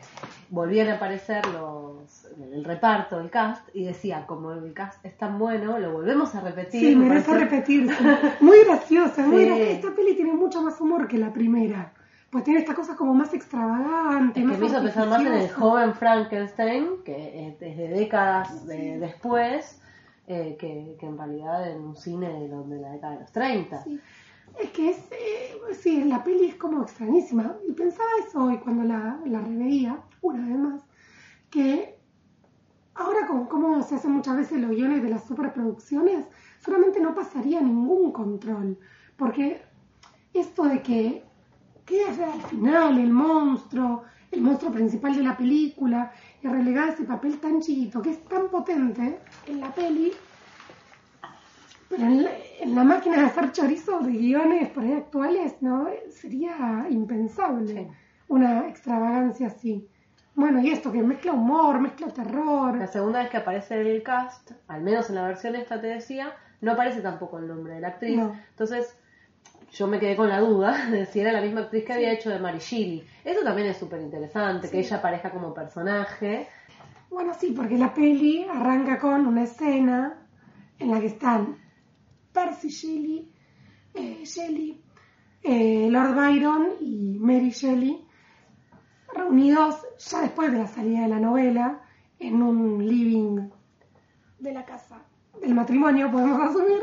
volvían 0.49 0.89
a 0.89 0.95
aparecer 0.95 1.45
los 1.47 2.27
el 2.51 2.65
reparto, 2.65 3.19
el 3.19 3.29
cast, 3.29 3.65
y 3.73 3.85
decía, 3.85 4.25
como 4.27 4.51
el 4.51 4.73
cast 4.73 5.05
es 5.05 5.17
tan 5.17 5.39
bueno, 5.39 5.79
lo 5.79 5.93
volvemos 5.93 6.35
a 6.35 6.41
repetir. 6.41 6.81
Sí, 6.81 6.95
me 6.97 7.05
merece 7.05 7.33
repetirse. 7.33 7.95
Muy 8.41 8.57
graciosa, 8.65 9.25
muy 9.25 9.43
Sí. 9.43 9.45
graciosa. 9.47 9.71
Esta 9.71 9.95
peli 9.95 10.15
tiene 10.15 10.33
mucho 10.33 10.61
más 10.61 10.81
humor 10.81 11.07
que 11.07 11.17
la 11.17 11.31
primera. 11.31 11.93
Pues 12.33 12.45
tiene 12.45 12.61
esta 12.61 12.73
cosa 12.73 12.95
como 12.95 13.13
más 13.13 13.31
extravagante. 13.31 14.39
Es 14.39 14.45
que 14.45 14.51
más 14.51 14.59
me 14.59 14.65
hizo 14.65 14.81
pensar 14.81 15.07
más 15.07 15.21
en 15.21 15.33
el 15.33 15.51
joven 15.51 15.93
Frankenstein, 15.93 17.03
que 17.05 17.47
es 17.47 17.59
desde 17.59 17.89
décadas 17.89 18.65
de- 18.65 18.97
después, 18.97 19.79
eh, 20.25 20.57
que, 20.59 20.97
que 20.99 21.05
en 21.05 21.15
realidad 21.15 21.69
en 21.69 21.81
un 21.83 21.95
cine 21.95 22.27
de, 22.27 22.47
la 22.81 22.89
década 22.89 23.13
de 23.13 23.19
los 23.19 23.31
30. 23.31 23.83
Sí. 23.83 23.99
Es 24.59 24.71
que 24.71 24.89
es, 24.89 24.97
eh, 25.11 25.75
sí, 25.79 26.05
la 26.05 26.23
peli 26.23 26.45
es 26.47 26.55
como 26.55 26.81
extrañísima. 26.81 27.55
Y 27.69 27.73
pensaba 27.73 28.09
eso 28.27 28.45
hoy 28.45 28.57
cuando 28.57 28.83
la, 28.83 29.19
la 29.27 29.39
reveía, 29.39 29.99
una 30.23 30.47
vez 30.47 30.57
más, 30.57 30.81
que 31.51 31.99
ahora 32.95 33.27
con 33.27 33.45
cómo 33.45 33.83
se 33.83 33.93
hacen 33.93 34.09
muchas 34.09 34.37
veces 34.37 34.59
los 34.59 34.71
guiones 34.71 35.03
de 35.03 35.09
las 35.09 35.23
superproducciones, 35.25 36.25
solamente 36.57 36.99
no 36.99 37.13
pasaría 37.13 37.61
ningún 37.61 38.11
control. 38.11 38.79
Porque 39.17 39.61
esto 40.33 40.63
de 40.63 40.81
que 40.81 41.31
queda 41.93 42.33
al 42.33 42.41
final 42.41 42.97
el 42.97 43.11
monstruo, 43.11 44.03
el 44.31 44.41
monstruo 44.41 44.71
principal 44.71 45.15
de 45.15 45.23
la 45.23 45.37
película, 45.37 46.11
y 46.41 46.47
relegar 46.47 46.89
ese 46.89 47.03
papel 47.03 47.39
tan 47.39 47.61
chiquito, 47.61 48.01
que 48.01 48.11
es 48.11 48.23
tan 48.25 48.49
potente 48.49 49.19
en 49.47 49.59
la 49.59 49.73
peli, 49.73 50.11
pero 51.89 52.03
en 52.03 52.23
la, 52.23 52.31
en 52.59 52.75
la 52.75 52.83
máquina 52.83 53.17
de 53.17 53.25
hacer 53.25 53.51
chorizo 53.51 53.99
de 53.99 54.11
guiones 54.11 54.69
por 54.69 54.83
ahí 54.83 54.93
actuales, 54.93 55.55
¿no? 55.61 55.87
Sería 56.09 56.87
impensable 56.89 57.73
Sí. 57.73 57.87
una 58.27 58.67
extravagancia 58.67 59.47
así. 59.47 59.87
Bueno, 60.35 60.59
y 60.61 60.71
esto 60.71 60.91
que 60.91 61.03
mezcla 61.03 61.33
humor, 61.33 61.79
mezcla 61.79 62.07
terror. 62.07 62.75
La 62.75 62.87
segunda 62.87 63.19
vez 63.19 63.29
que 63.29 63.37
aparece 63.37 63.79
el 63.79 64.01
cast, 64.01 64.51
al 64.67 64.81
menos 64.81 65.09
en 65.09 65.15
la 65.15 65.27
versión 65.27 65.55
esta 65.55 65.79
te 65.79 65.87
decía, 65.87 66.33
no 66.61 66.71
aparece 66.71 67.01
tampoco 67.01 67.37
el 67.37 67.47
nombre 67.47 67.75
de 67.75 67.81
la 67.81 67.89
actriz. 67.89 68.17
No. 68.17 68.35
Entonces, 68.49 68.97
yo 69.73 69.87
me 69.87 69.99
quedé 69.99 70.15
con 70.15 70.29
la 70.29 70.39
duda 70.39 70.87
de 70.91 71.05
si 71.05 71.19
era 71.19 71.31
la 71.31 71.41
misma 71.41 71.61
actriz 71.61 71.83
que 71.83 71.93
había 71.93 72.13
hecho 72.13 72.29
de 72.29 72.39
Mary 72.39 72.59
Shelley. 72.59 73.03
Eso 73.25 73.43
también 73.43 73.67
es 73.67 73.77
súper 73.77 74.01
interesante, 74.01 74.69
que 74.69 74.79
ella 74.79 74.97
aparezca 74.97 75.31
como 75.31 75.53
personaje. 75.53 76.47
Bueno, 77.09 77.33
sí, 77.33 77.53
porque 77.55 77.77
la 77.77 77.93
peli 77.93 78.45
arranca 78.49 78.99
con 78.99 79.25
una 79.27 79.43
escena 79.43 80.27
en 80.79 80.91
la 80.91 80.99
que 80.99 81.07
están 81.07 81.57
Percy 82.31 82.69
Shelley, 82.69 83.31
eh, 83.93 84.23
Shelley, 84.23 84.81
eh, 85.43 85.87
Lord 85.89 86.15
Byron 86.15 86.67
y 86.79 87.17
Mary 87.19 87.49
Shelley 87.49 88.07
reunidos 89.13 89.85
ya 89.99 90.21
después 90.21 90.51
de 90.51 90.59
la 90.59 90.67
salida 90.67 91.01
de 91.01 91.07
la 91.07 91.19
novela 91.19 91.81
en 92.19 92.41
un 92.41 92.85
living 92.85 93.49
de 94.39 94.53
la 94.53 94.65
casa 94.65 95.03
del 95.41 95.53
matrimonio, 95.53 96.11
podemos 96.11 96.39
asumir, 96.49 96.81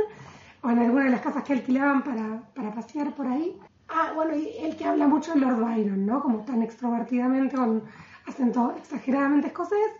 o 0.63 0.71
en 0.71 0.79
alguna 0.79 1.05
de 1.05 1.11
las 1.11 1.21
casas 1.21 1.45
que 1.45 1.55
alquilaban 1.55 2.03
para, 2.03 2.43
para 2.55 2.75
pasear 2.75 3.15
por 3.15 3.27
ahí. 3.27 3.59
Ah, 3.89 4.13
bueno, 4.15 4.37
y 4.37 4.57
el 4.59 4.77
que 4.77 4.85
habla 4.85 5.07
mucho 5.09 5.33
es 5.33 5.41
Lord 5.41 5.61
Byron, 5.61 6.07
¿no? 6.07 6.23
Como 6.23 6.45
tan 6.45 6.63
extrovertidamente, 6.63 7.57
con 7.57 7.83
acento 8.27 8.75
exageradamente 8.77 9.49
escocés. 9.49 9.91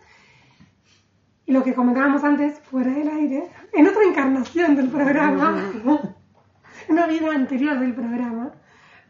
Y 1.45 1.51
lo 1.51 1.63
que 1.63 1.73
comentábamos 1.73 2.23
antes, 2.23 2.59
fuera 2.59 2.91
del 2.91 3.09
aire, 3.09 3.49
en 3.73 3.87
otra 3.87 4.03
encarnación 4.03 4.75
del 4.75 4.89
programa, 4.89 5.71
en 5.73 5.99
una 6.89 7.07
vida 7.07 7.33
anterior 7.33 7.79
del 7.79 7.93
programa, 7.93 8.53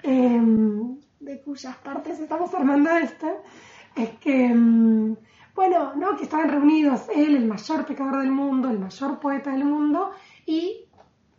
eh, 0.03 0.41
de 1.19 1.41
cuyas 1.41 1.75
partes 1.77 2.19
estamos 2.19 2.53
armando 2.55 2.89
esta, 2.91 3.31
es 3.95 4.09
que, 4.19 4.47
mm, 4.47 5.15
bueno, 5.53 5.93
¿no? 5.95 6.15
Que 6.17 6.23
estaban 6.23 6.49
reunidos 6.49 7.07
él, 7.13 7.35
el 7.35 7.45
mayor 7.45 7.85
pecador 7.85 8.21
del 8.21 8.31
mundo, 8.31 8.69
el 8.69 8.79
mayor 8.79 9.19
poeta 9.19 9.51
del 9.51 9.65
mundo, 9.65 10.11
y 10.45 10.87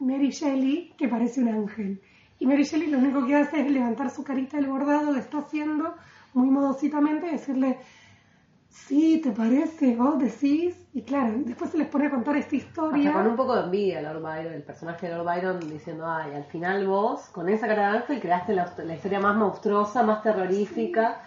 Mary 0.02 0.30
Shelley, 0.30 0.94
que 0.98 1.08
parece 1.08 1.40
un 1.40 1.48
ángel. 1.48 2.00
Y 2.38 2.46
Mary 2.46 2.64
Shelley 2.64 2.88
lo 2.88 2.98
único 2.98 3.24
que 3.26 3.36
hace 3.36 3.60
es 3.60 3.70
levantar 3.70 4.10
su 4.10 4.24
carita 4.24 4.56
del 4.56 4.66
bordado, 4.66 5.12
lo 5.12 5.18
está 5.18 5.38
haciendo 5.38 5.94
muy 6.34 6.50
modositamente, 6.50 7.26
decirle, 7.26 7.78
sí, 8.68 9.20
¿te 9.22 9.30
parece? 9.30 9.94
¿Vos 9.96 10.18
decís? 10.18 10.76
Y 10.92 11.02
claro, 11.02 11.34
después 11.36 11.70
se 11.70 11.78
les 11.78 11.88
pone 11.88 12.06
a 12.06 12.10
contar 12.10 12.36
esta 12.36 12.56
historia. 12.56 13.10
Hasta 13.10 13.22
con 13.22 13.30
un 13.30 13.36
poco 13.36 13.54
de 13.54 13.62
envidia 13.64 14.02
Lord 14.02 14.22
Byron, 14.22 14.52
el 14.52 14.62
personaje 14.62 15.08
de 15.08 15.14
Lord 15.14 15.26
Byron 15.26 15.60
diciendo, 15.60 16.04
ay, 16.06 16.34
al 16.34 16.44
final 16.44 16.86
vos, 16.86 17.28
con 17.28 17.48
esa 17.48 17.66
cara 17.66 17.92
de 17.92 17.98
ángel, 17.98 18.20
creaste 18.20 18.54
la, 18.54 18.74
la 18.84 18.94
historia 18.94 19.20
más 19.20 19.36
monstruosa, 19.36 20.02
más 20.02 20.22
terrorífica. 20.22 21.22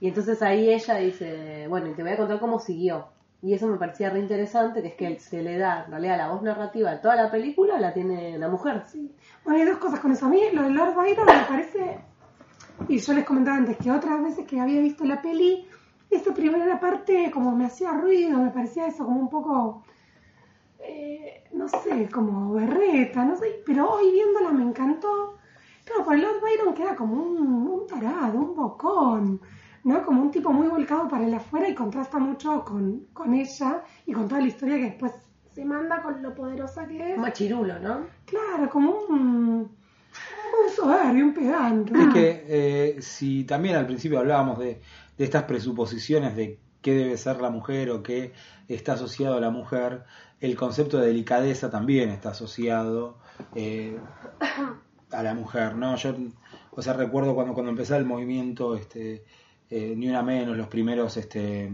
Y 0.00 0.08
entonces 0.08 0.42
ahí 0.42 0.72
ella 0.72 0.96
dice, 0.96 1.66
bueno, 1.68 1.88
y 1.88 1.94
te 1.94 2.02
voy 2.02 2.12
a 2.12 2.16
contar 2.16 2.38
cómo 2.38 2.58
siguió. 2.58 3.08
Y 3.46 3.54
eso 3.54 3.68
me 3.68 3.76
parecía 3.76 4.10
re 4.10 4.18
interesante, 4.18 4.82
que 4.82 4.88
es 4.88 4.94
que 4.96 5.20
se 5.20 5.40
le 5.40 5.56
da, 5.56 5.84
en 5.84 5.92
realidad, 5.92 6.18
la 6.18 6.30
voz 6.30 6.42
narrativa 6.42 6.90
de 6.90 6.98
toda 6.98 7.14
la 7.14 7.30
película 7.30 7.78
la 7.78 7.94
tiene 7.94 8.36
la 8.38 8.48
mujer. 8.48 8.82
Sí. 8.86 9.14
Bueno, 9.44 9.60
hay 9.60 9.66
dos 9.66 9.78
cosas 9.78 10.00
con 10.00 10.10
eso. 10.10 10.26
A 10.26 10.28
mí 10.28 10.40
lo 10.52 10.64
de 10.64 10.70
Lord 10.70 10.96
Byron 10.96 11.26
me 11.26 11.44
parece, 11.48 12.00
y 12.88 12.98
yo 12.98 13.12
les 13.12 13.24
comentaba 13.24 13.58
antes 13.58 13.76
que 13.76 13.92
otras 13.92 14.20
veces 14.20 14.46
que 14.46 14.58
había 14.58 14.80
visto 14.80 15.04
la 15.04 15.22
peli, 15.22 15.64
esta 16.10 16.34
primera 16.34 16.80
parte 16.80 17.30
como 17.30 17.54
me 17.54 17.66
hacía 17.66 17.92
ruido, 17.92 18.36
me 18.36 18.50
parecía 18.50 18.88
eso 18.88 19.04
como 19.04 19.20
un 19.20 19.30
poco, 19.30 19.84
eh, 20.80 21.44
no 21.52 21.68
sé, 21.68 22.08
como 22.12 22.52
berreta, 22.52 23.24
no 23.24 23.36
sé, 23.36 23.62
pero 23.64 23.92
hoy 23.92 24.10
viéndola 24.10 24.50
me 24.50 24.64
encantó. 24.64 25.38
Claro, 25.84 26.04
pues 26.04 26.20
Lord 26.20 26.40
Byron 26.42 26.74
queda 26.74 26.96
como 26.96 27.14
un, 27.14 27.46
un 27.68 27.86
tarado, 27.86 28.40
un 28.40 28.56
bocón, 28.56 29.40
¿no? 29.86 30.02
Como 30.04 30.20
un 30.20 30.32
tipo 30.32 30.52
muy 30.52 30.66
volcado 30.66 31.08
para 31.08 31.24
el 31.24 31.32
afuera 31.32 31.68
y 31.68 31.74
contrasta 31.74 32.18
mucho 32.18 32.64
con, 32.64 33.06
con 33.12 33.32
ella 33.32 33.84
y 34.04 34.12
con 34.12 34.26
toda 34.26 34.40
la 34.40 34.48
historia 34.48 34.76
que 34.76 34.82
después 34.82 35.12
se 35.54 35.64
manda 35.64 36.02
con 36.02 36.20
lo 36.20 36.34
poderosa 36.34 36.88
que 36.88 37.12
es. 37.12 37.16
Un 37.16 37.22
machirulo, 37.22 37.78
¿no? 37.78 38.06
Claro, 38.24 38.68
como 38.68 38.90
un, 39.08 39.14
un 39.14 40.70
soberbio, 40.74 41.26
un 41.26 41.34
pedante. 41.34 41.92
Es 41.96 42.12
que 42.12 42.44
eh, 42.48 42.96
si 43.00 43.44
también 43.44 43.76
al 43.76 43.86
principio 43.86 44.18
hablábamos 44.18 44.58
de, 44.58 44.80
de 45.16 45.24
estas 45.24 45.44
presuposiciones 45.44 46.34
de 46.34 46.58
qué 46.82 46.92
debe 46.92 47.16
ser 47.16 47.40
la 47.40 47.50
mujer 47.50 47.90
o 47.90 48.02
qué 48.02 48.32
está 48.66 48.94
asociado 48.94 49.36
a 49.36 49.40
la 49.40 49.50
mujer, 49.50 50.02
el 50.40 50.56
concepto 50.56 50.98
de 50.98 51.06
delicadeza 51.06 51.70
también 51.70 52.10
está 52.10 52.30
asociado 52.30 53.18
eh, 53.54 53.96
a 55.12 55.22
la 55.22 55.34
mujer, 55.34 55.76
¿no? 55.76 55.94
Yo, 55.94 56.12
o 56.72 56.82
sea, 56.82 56.92
recuerdo 56.92 57.36
cuando, 57.36 57.54
cuando 57.54 57.70
empezaba 57.70 58.00
el 58.00 58.06
movimiento, 58.06 58.74
este, 58.74 59.24
eh, 59.70 59.94
ni 59.96 60.08
una 60.08 60.22
menos, 60.22 60.56
los 60.56 60.68
primeros, 60.68 61.16
este, 61.16 61.70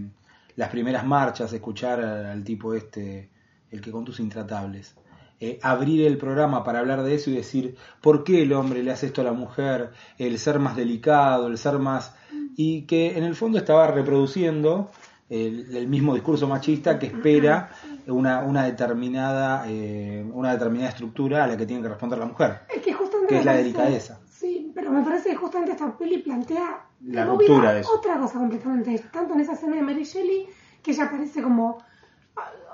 las 0.57 0.68
primeras 0.68 1.05
marchas, 1.05 1.53
escuchar 1.53 2.01
al, 2.01 2.43
tipo 2.45 2.74
este, 2.74 3.30
el 3.70 3.80
que 3.80 3.90
conduce 3.90 4.22
Intratables. 4.22 4.95
Eh, 5.40 5.59
abrir 5.61 6.07
el 6.07 6.18
programa 6.18 6.62
para 6.62 6.78
hablar 6.78 7.03
de 7.03 7.16
eso 7.16 7.30
y 7.30 7.34
decir 7.34 7.74
por 8.01 8.22
qué 8.22 8.43
el 8.43 8.53
hombre 8.53 8.82
le 8.82 8.93
hace 8.93 9.07
esto 9.07 9.22
a 9.22 9.24
la 9.24 9.32
mujer, 9.32 9.90
el 10.16 10.38
ser 10.38 10.61
más 10.61 10.76
delicado, 10.76 11.49
el 11.49 11.59
ser 11.59 11.78
más... 11.78 12.14
y 12.57 12.82
que 12.82 13.18
en 13.18 13.24
el 13.24 13.34
fondo 13.34 13.59
estaba 13.59 13.88
reproduciendo 13.88 14.90
el, 15.28 15.74
el 15.74 15.88
mismo 15.88 16.14
discurso 16.14 16.47
machista 16.47 16.99
que 16.99 17.07
espera 17.07 17.70
una, 18.07 18.40
una 18.40 18.64
determinada 18.64 19.64
eh, 19.68 20.24
una 20.32 20.53
determinada 20.53 20.90
estructura 20.90 21.45
a 21.45 21.47
la 21.47 21.57
que 21.57 21.66
tiene 21.66 21.82
que 21.82 21.88
responder 21.88 22.18
la 22.18 22.26
mujer. 22.26 22.61
Es 22.68 22.82
que 22.82 23.38
es 23.38 23.45
la 23.45 23.55
delicadeza. 23.55 24.20
Pero 24.82 24.94
me 24.94 25.04
parece 25.04 25.30
que 25.30 25.36
justamente 25.36 25.70
esta 25.70 25.96
peli 25.96 26.18
plantea 26.18 26.84
La 27.02 27.24
ruptura 27.24 27.72
de 27.72 27.82
eso. 27.82 27.94
otra 27.94 28.18
cosa 28.18 28.40
completamente. 28.40 28.98
Tanto 29.12 29.34
en 29.34 29.38
esa 29.38 29.52
escena 29.52 29.76
de 29.76 29.82
Mary 29.82 30.02
Shelley, 30.02 30.48
que 30.82 30.90
ella 30.90 31.08
parece 31.08 31.40
como. 31.40 31.78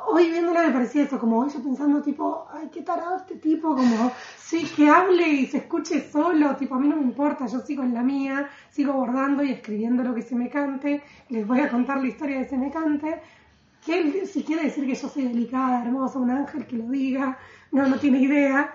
Hoy 0.06 0.30
viéndola 0.30 0.62
me 0.62 0.72
parecía 0.72 1.02
eso, 1.02 1.18
como 1.18 1.44
ella 1.44 1.60
pensando, 1.62 2.00
tipo, 2.00 2.48
ay, 2.50 2.70
qué 2.72 2.80
tarado 2.80 3.18
este 3.18 3.34
tipo, 3.34 3.76
como, 3.76 4.10
sí, 4.38 4.64
que 4.74 4.88
hable 4.88 5.28
y 5.28 5.46
se 5.48 5.58
escuche 5.58 6.10
solo, 6.10 6.56
tipo, 6.56 6.76
a 6.76 6.78
mí 6.78 6.88
no 6.88 6.96
me 6.96 7.02
importa, 7.02 7.44
yo 7.44 7.60
sigo 7.60 7.82
en 7.82 7.92
la 7.92 8.02
mía, 8.02 8.48
sigo 8.70 8.94
bordando 8.94 9.42
y 9.42 9.52
escribiendo 9.52 10.02
lo 10.02 10.14
que 10.14 10.22
se 10.22 10.34
me 10.34 10.48
cante, 10.48 11.02
les 11.28 11.46
voy 11.46 11.60
a 11.60 11.68
contar 11.68 11.98
la 11.98 12.06
historia 12.06 12.38
de 12.38 12.48
se 12.48 12.56
me 12.56 12.70
cante, 12.70 13.20
que 13.84 14.00
él, 14.00 14.26
si 14.26 14.44
quiere 14.44 14.62
decir 14.62 14.86
que 14.86 14.94
yo 14.94 15.08
soy 15.10 15.24
delicada, 15.24 15.82
hermosa, 15.84 16.18
un 16.18 16.30
ángel, 16.30 16.66
que 16.66 16.76
lo 16.76 16.84
diga, 16.84 17.36
no, 17.70 17.86
no 17.86 17.98
tiene 17.98 18.20
idea. 18.20 18.74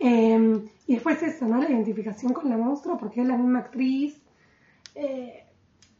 Eh, 0.00 0.64
y 0.86 0.94
después 0.94 1.22
eso, 1.22 1.46
¿no? 1.46 1.58
La 1.58 1.68
identificación 1.68 2.32
con 2.32 2.48
la 2.50 2.56
monstruo, 2.56 2.96
porque 2.98 3.20
es 3.22 3.26
la 3.26 3.36
misma 3.36 3.60
actriz, 3.60 4.20
eh, 4.94 5.46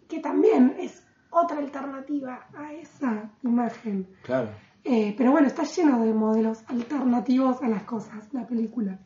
que 0.09 0.21
también 0.21 0.77
es 0.79 1.07
otra 1.31 1.59
alternativa 1.59 2.47
a 2.55 2.73
esa 2.75 3.31
imagen. 3.43 4.07
Claro. 4.23 4.49
Eh, 4.85 5.15
pero 5.17 5.31
bueno, 5.31 5.47
está 5.47 5.63
lleno 5.63 6.03
de 6.05 6.13
modelos 6.13 6.65
alternativos 6.69 7.63
a 7.63 7.69
las 7.69 7.85
cosas, 7.85 8.33
la 8.35 8.47
película. 8.47 8.99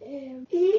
Eh, 0.00 0.44
y 0.50 0.72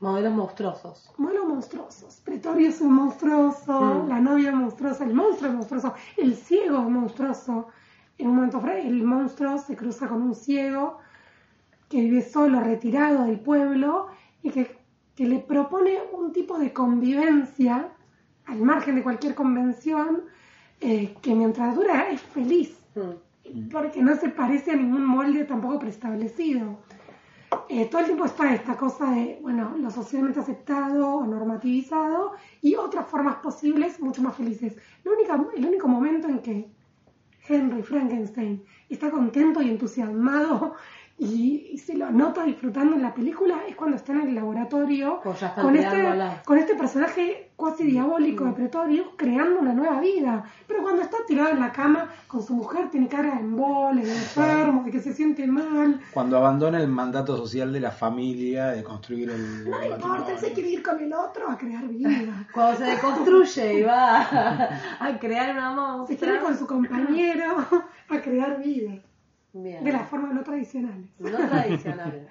Modelos 0.00 0.32
monstruosos. 0.34 1.12
modelos 1.18 1.46
monstruosos. 1.46 2.20
Pretorio 2.24 2.68
es 2.70 2.80
un 2.80 2.92
monstruoso, 2.94 4.04
Mm. 4.04 4.08
la 4.08 4.20
novia 4.20 4.48
es 4.50 4.54
monstruosa, 4.54 5.04
el 5.04 5.14
monstruo 5.14 5.50
es 5.50 5.56
monstruoso, 5.56 5.94
el 6.16 6.34
ciego 6.36 6.78
es 6.78 6.88
monstruoso. 6.88 7.68
En 8.16 8.28
un 8.28 8.36
momento 8.36 8.62
el 8.66 9.02
monstruo 9.02 9.58
se 9.58 9.76
cruza 9.76 10.06
con 10.08 10.22
un 10.22 10.34
ciego 10.34 10.98
que 11.90 12.00
vive 12.00 12.22
solo, 12.22 12.60
retirado 12.60 13.24
del 13.26 13.38
pueblo, 13.40 14.06
y 14.42 14.50
que, 14.50 14.78
que 15.16 15.26
le 15.26 15.40
propone 15.40 15.98
un 16.12 16.32
tipo 16.32 16.58
de 16.58 16.72
convivencia, 16.72 17.88
al 18.46 18.60
margen 18.62 18.94
de 18.94 19.02
cualquier 19.02 19.34
convención, 19.34 20.22
eh, 20.80 21.14
que 21.20 21.34
mientras 21.34 21.74
dura 21.74 22.08
es 22.10 22.22
feliz, 22.22 22.76
Mm. 22.94 23.68
porque 23.70 24.02
no 24.02 24.14
se 24.16 24.28
parece 24.30 24.70
a 24.72 24.76
ningún 24.76 25.04
molde 25.04 25.44
tampoco 25.44 25.78
preestablecido. 25.78 26.78
Eh, 27.68 27.86
todo 27.86 28.00
el 28.00 28.06
tiempo 28.06 28.24
está 28.24 28.54
esta 28.54 28.76
cosa 28.76 29.10
de, 29.10 29.38
bueno, 29.42 29.74
lo 29.78 29.90
socialmente 29.90 30.38
aceptado 30.40 31.16
o 31.16 31.26
normativizado 31.26 32.32
y 32.62 32.74
otras 32.76 33.06
formas 33.08 33.36
posibles 33.36 34.00
mucho 34.00 34.22
más 34.22 34.34
felices. 34.36 34.76
Única- 35.04 35.44
el 35.56 35.66
único 35.66 35.88
momento 35.88 36.28
en 36.28 36.38
que 36.40 36.68
Henry 37.48 37.82
Frankenstein 37.82 38.62
está 38.88 39.10
contento 39.10 39.60
y 39.62 39.70
entusiasmado 39.70 40.74
y, 41.20 41.68
y 41.72 41.78
se 41.78 41.98
lo 41.98 42.10
nota 42.10 42.44
disfrutando 42.44 42.96
en 42.96 43.02
la 43.02 43.12
película 43.12 43.60
es 43.68 43.76
cuando 43.76 43.96
está 43.96 44.12
en 44.12 44.22
el 44.22 44.34
laboratorio 44.34 45.20
con 45.20 45.76
este, 45.76 46.02
con 46.46 46.56
este 46.56 46.74
personaje 46.74 47.50
cuasi 47.56 47.84
diabólico 47.84 48.46
de 48.46 48.52
Pretorio 48.52 49.12
creando 49.16 49.60
una 49.60 49.74
nueva 49.74 50.00
vida. 50.00 50.42
Pero 50.66 50.82
cuando 50.82 51.02
está 51.02 51.18
tirado 51.26 51.50
en 51.50 51.60
la 51.60 51.72
cama 51.72 52.08
con 52.26 52.42
su 52.42 52.54
mujer 52.54 52.88
tiene 52.88 53.06
cara 53.06 53.34
de 53.34 53.40
embole, 53.40 54.02
de 54.02 54.12
enfermo, 54.12 54.82
de 54.82 54.90
que 54.90 55.00
se 55.00 55.12
siente 55.12 55.46
mal. 55.46 56.00
Cuando 56.10 56.38
abandona 56.38 56.80
el 56.80 56.88
mandato 56.88 57.36
social 57.36 57.70
de 57.70 57.80
la 57.80 57.90
familia 57.90 58.68
de 58.68 58.82
construir 58.82 59.28
el 59.28 59.68
No 59.68 59.78
le 59.78 59.88
importa, 59.90 60.32
él 60.32 60.38
se 60.38 60.52
quiere 60.54 60.70
ir 60.70 60.82
con 60.82 60.98
el 61.00 61.12
otro 61.12 61.50
a 61.50 61.58
crear 61.58 61.86
vida. 61.86 62.48
Cuando 62.54 62.78
se 62.78 62.84
deconstruye 62.84 63.74
y 63.74 63.82
va 63.82 64.20
a 65.00 65.18
crear 65.20 65.54
una 65.54 66.06
Se 66.06 66.16
quiere 66.16 66.36
ir 66.36 66.40
con 66.40 66.58
su 66.58 66.66
compañero 66.66 67.56
a 68.08 68.20
crear 68.22 68.58
vida. 68.58 69.02
Bien. 69.52 69.82
De 69.84 69.92
las 69.92 70.08
formas 70.08 70.32
no 70.34 70.42
tradicionales. 70.42 71.08
No 71.18 71.36
tradicional. 71.48 72.28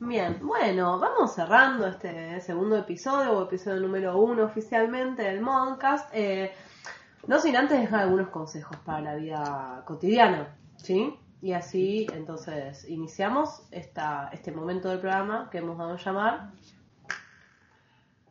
Bien, 0.00 0.38
bueno, 0.42 0.98
vamos 1.00 1.34
cerrando 1.34 1.86
este 1.88 2.40
segundo 2.40 2.76
episodio, 2.76 3.32
o 3.32 3.42
episodio 3.42 3.80
número 3.80 4.16
uno 4.16 4.44
oficialmente 4.44 5.22
del 5.22 5.40
Modcast. 5.40 6.08
Eh, 6.12 6.52
no 7.26 7.40
sin 7.40 7.56
antes 7.56 7.80
dejar 7.80 8.00
algunos 8.00 8.28
consejos 8.28 8.76
para 8.84 9.00
la 9.00 9.14
vida 9.16 9.82
cotidiana, 9.86 10.56
¿sí? 10.76 11.18
Y 11.42 11.52
así, 11.52 12.06
entonces, 12.14 12.88
iniciamos 12.88 13.62
esta, 13.72 14.30
este 14.32 14.52
momento 14.52 14.88
del 14.88 15.00
programa 15.00 15.48
que 15.50 15.58
hemos 15.58 15.76
dado 15.76 15.94
a 15.94 15.96
llamar. 15.96 16.50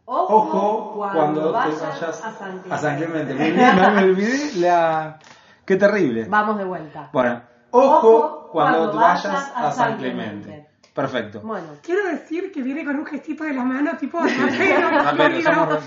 Ojo 0.05 0.93
cuando, 0.95 1.47
te 1.47 1.51
vayas 1.51 1.81
vayas 1.81 2.23
a 2.23 2.31
San 2.31 2.59
Clemente. 2.59 2.73
a 2.73 2.77
San 2.77 2.97
Clemente. 2.97 3.33
Me 3.33 4.03
olvidé 4.03 4.55
la... 4.55 5.19
Qué 5.67 5.75
terrible. 5.75 6.23
Vamos 6.29 6.57
de 6.57 6.63
vuelta. 6.63 7.09
Bueno, 7.11 7.41
ojo, 7.71 7.97
Ojo 7.97 8.49
cuando, 8.53 8.77
cuando 8.77 9.01
vayas 9.01 9.51
a 9.53 9.69
San 9.73 9.97
Clemente. 9.97 10.56
Perfecto. 10.97 11.41
Bueno, 11.41 11.67
Quiero 11.83 12.05
decir 12.09 12.51
que 12.51 12.61
viene 12.61 12.83
con 12.83 12.95
un 12.95 13.05
gestito 13.05 13.43
de 13.43 13.53
la 13.53 13.63
mano 13.63 13.95
tipo 13.97 14.19
rapero. 14.21 14.89
Rapero, 14.89 15.41
somos- 15.41 15.83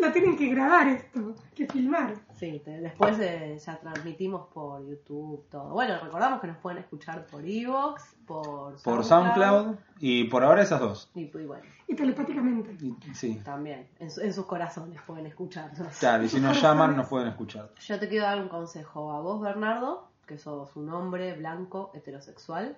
lo 0.00 0.12
tienen 0.12 0.36
que 0.36 0.48
grabar 0.48 0.88
esto, 0.88 1.34
que 1.54 1.66
filmar. 1.66 2.14
Sí, 2.34 2.60
te- 2.64 2.80
después 2.80 3.18
eh, 3.20 3.58
ya 3.64 3.76
transmitimos 3.78 4.48
por 4.52 4.86
YouTube, 4.86 5.46
todo. 5.50 5.70
Bueno, 5.70 5.98
recordamos 6.02 6.40
que 6.40 6.46
nos 6.48 6.58
pueden 6.58 6.78
escuchar 6.78 7.26
por 7.26 7.42
Evox, 7.46 8.02
por 8.26 8.80
Por 8.82 9.04
SoundCloud 9.04 9.76
y 9.98 10.24
por 10.24 10.44
ahora 10.44 10.62
esas 10.62 10.80
dos. 10.80 11.10
Y, 11.14 11.22
y 11.22 11.46
bueno, 11.46 11.64
Y 11.86 11.94
telepáticamente. 11.94 12.76
Y- 12.84 13.14
sí. 13.14 13.40
también, 13.44 13.88
en, 13.98 14.10
su- 14.10 14.20
en 14.20 14.32
sus 14.32 14.46
corazones 14.46 15.00
pueden 15.06 15.26
escucharnos. 15.26 15.96
Claro, 15.98 16.24
y 16.24 16.28
si 16.28 16.40
nos 16.40 16.60
llaman 16.60 16.96
nos 16.96 17.08
pueden 17.08 17.28
escuchar. 17.28 17.70
Yo 17.80 17.98
te 17.98 18.08
quiero 18.08 18.26
dar 18.26 18.40
un 18.40 18.48
consejo 18.48 19.12
a 19.12 19.20
vos, 19.20 19.40
Bernardo, 19.40 20.08
que 20.26 20.38
sos 20.38 20.74
un 20.76 20.90
hombre 20.90 21.34
blanco, 21.34 21.90
heterosexual. 21.94 22.76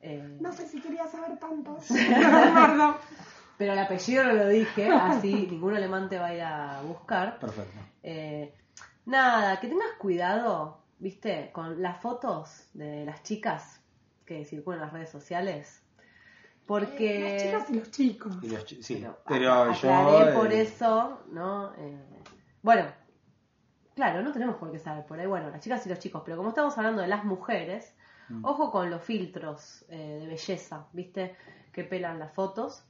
Eh, 0.00 0.36
No 0.40 0.52
sé 0.52 0.66
si 0.68 0.80
quería 0.80 1.06
saber 1.06 1.38
tanto. 1.38 1.76
Pero 3.58 3.72
el 3.72 3.78
apellido 3.78 4.24
no 4.24 4.32
lo 4.34 4.48
dije, 4.48 4.88
así 4.88 5.48
ningún 5.50 5.74
alemán 5.74 6.08
te 6.10 6.18
va 6.18 6.26
a 6.26 6.34
ir 6.34 6.42
a 6.42 6.82
buscar. 6.82 7.38
Perfecto. 7.38 7.78
Eh, 8.02 8.54
nada, 9.06 9.58
que 9.60 9.68
tengas 9.68 9.92
cuidado, 9.98 10.82
viste, 10.98 11.50
con 11.52 11.80
las 11.80 11.98
fotos 12.00 12.68
de 12.74 13.06
las 13.06 13.22
chicas 13.22 13.80
que 14.26 14.44
circulan 14.44 14.80
en 14.80 14.84
las 14.84 14.92
redes 14.92 15.10
sociales. 15.10 15.82
Porque... 16.66 17.20
Las 17.20 17.42
chicas 17.42 17.70
y 17.70 17.74
los 17.78 17.90
chicos. 17.90 18.34
Y 18.42 18.48
los 18.50 18.64
chi- 18.66 18.82
sí, 18.82 18.96
Pero, 18.96 19.18
pero, 19.26 19.72
yo. 19.72 20.28
eh, 20.28 20.34
por 20.34 20.52
eso, 20.52 21.22
¿no? 21.30 21.72
Eh, 21.78 21.98
bueno, 22.60 22.84
claro, 23.94 24.20
no 24.22 24.32
tenemos 24.32 24.56
por 24.56 24.70
qué 24.70 24.78
saber 24.78 25.06
por 25.06 25.18
ahí. 25.18 25.26
Bueno, 25.26 25.48
las 25.48 25.60
chicas 25.62 25.86
y 25.86 25.88
los 25.88 25.98
chicos, 25.98 26.22
pero 26.24 26.36
como 26.36 26.50
estamos 26.50 26.76
hablando 26.76 27.00
de 27.00 27.08
las 27.08 27.24
mujeres. 27.24 27.94
Ojo 28.42 28.70
con 28.70 28.90
los 28.90 29.02
filtros 29.02 29.84
eh, 29.88 30.18
de 30.20 30.26
belleza, 30.26 30.86
¿viste? 30.92 31.36
Que 31.72 31.84
pelan 31.84 32.18
las 32.18 32.32
fotos. 32.32 32.84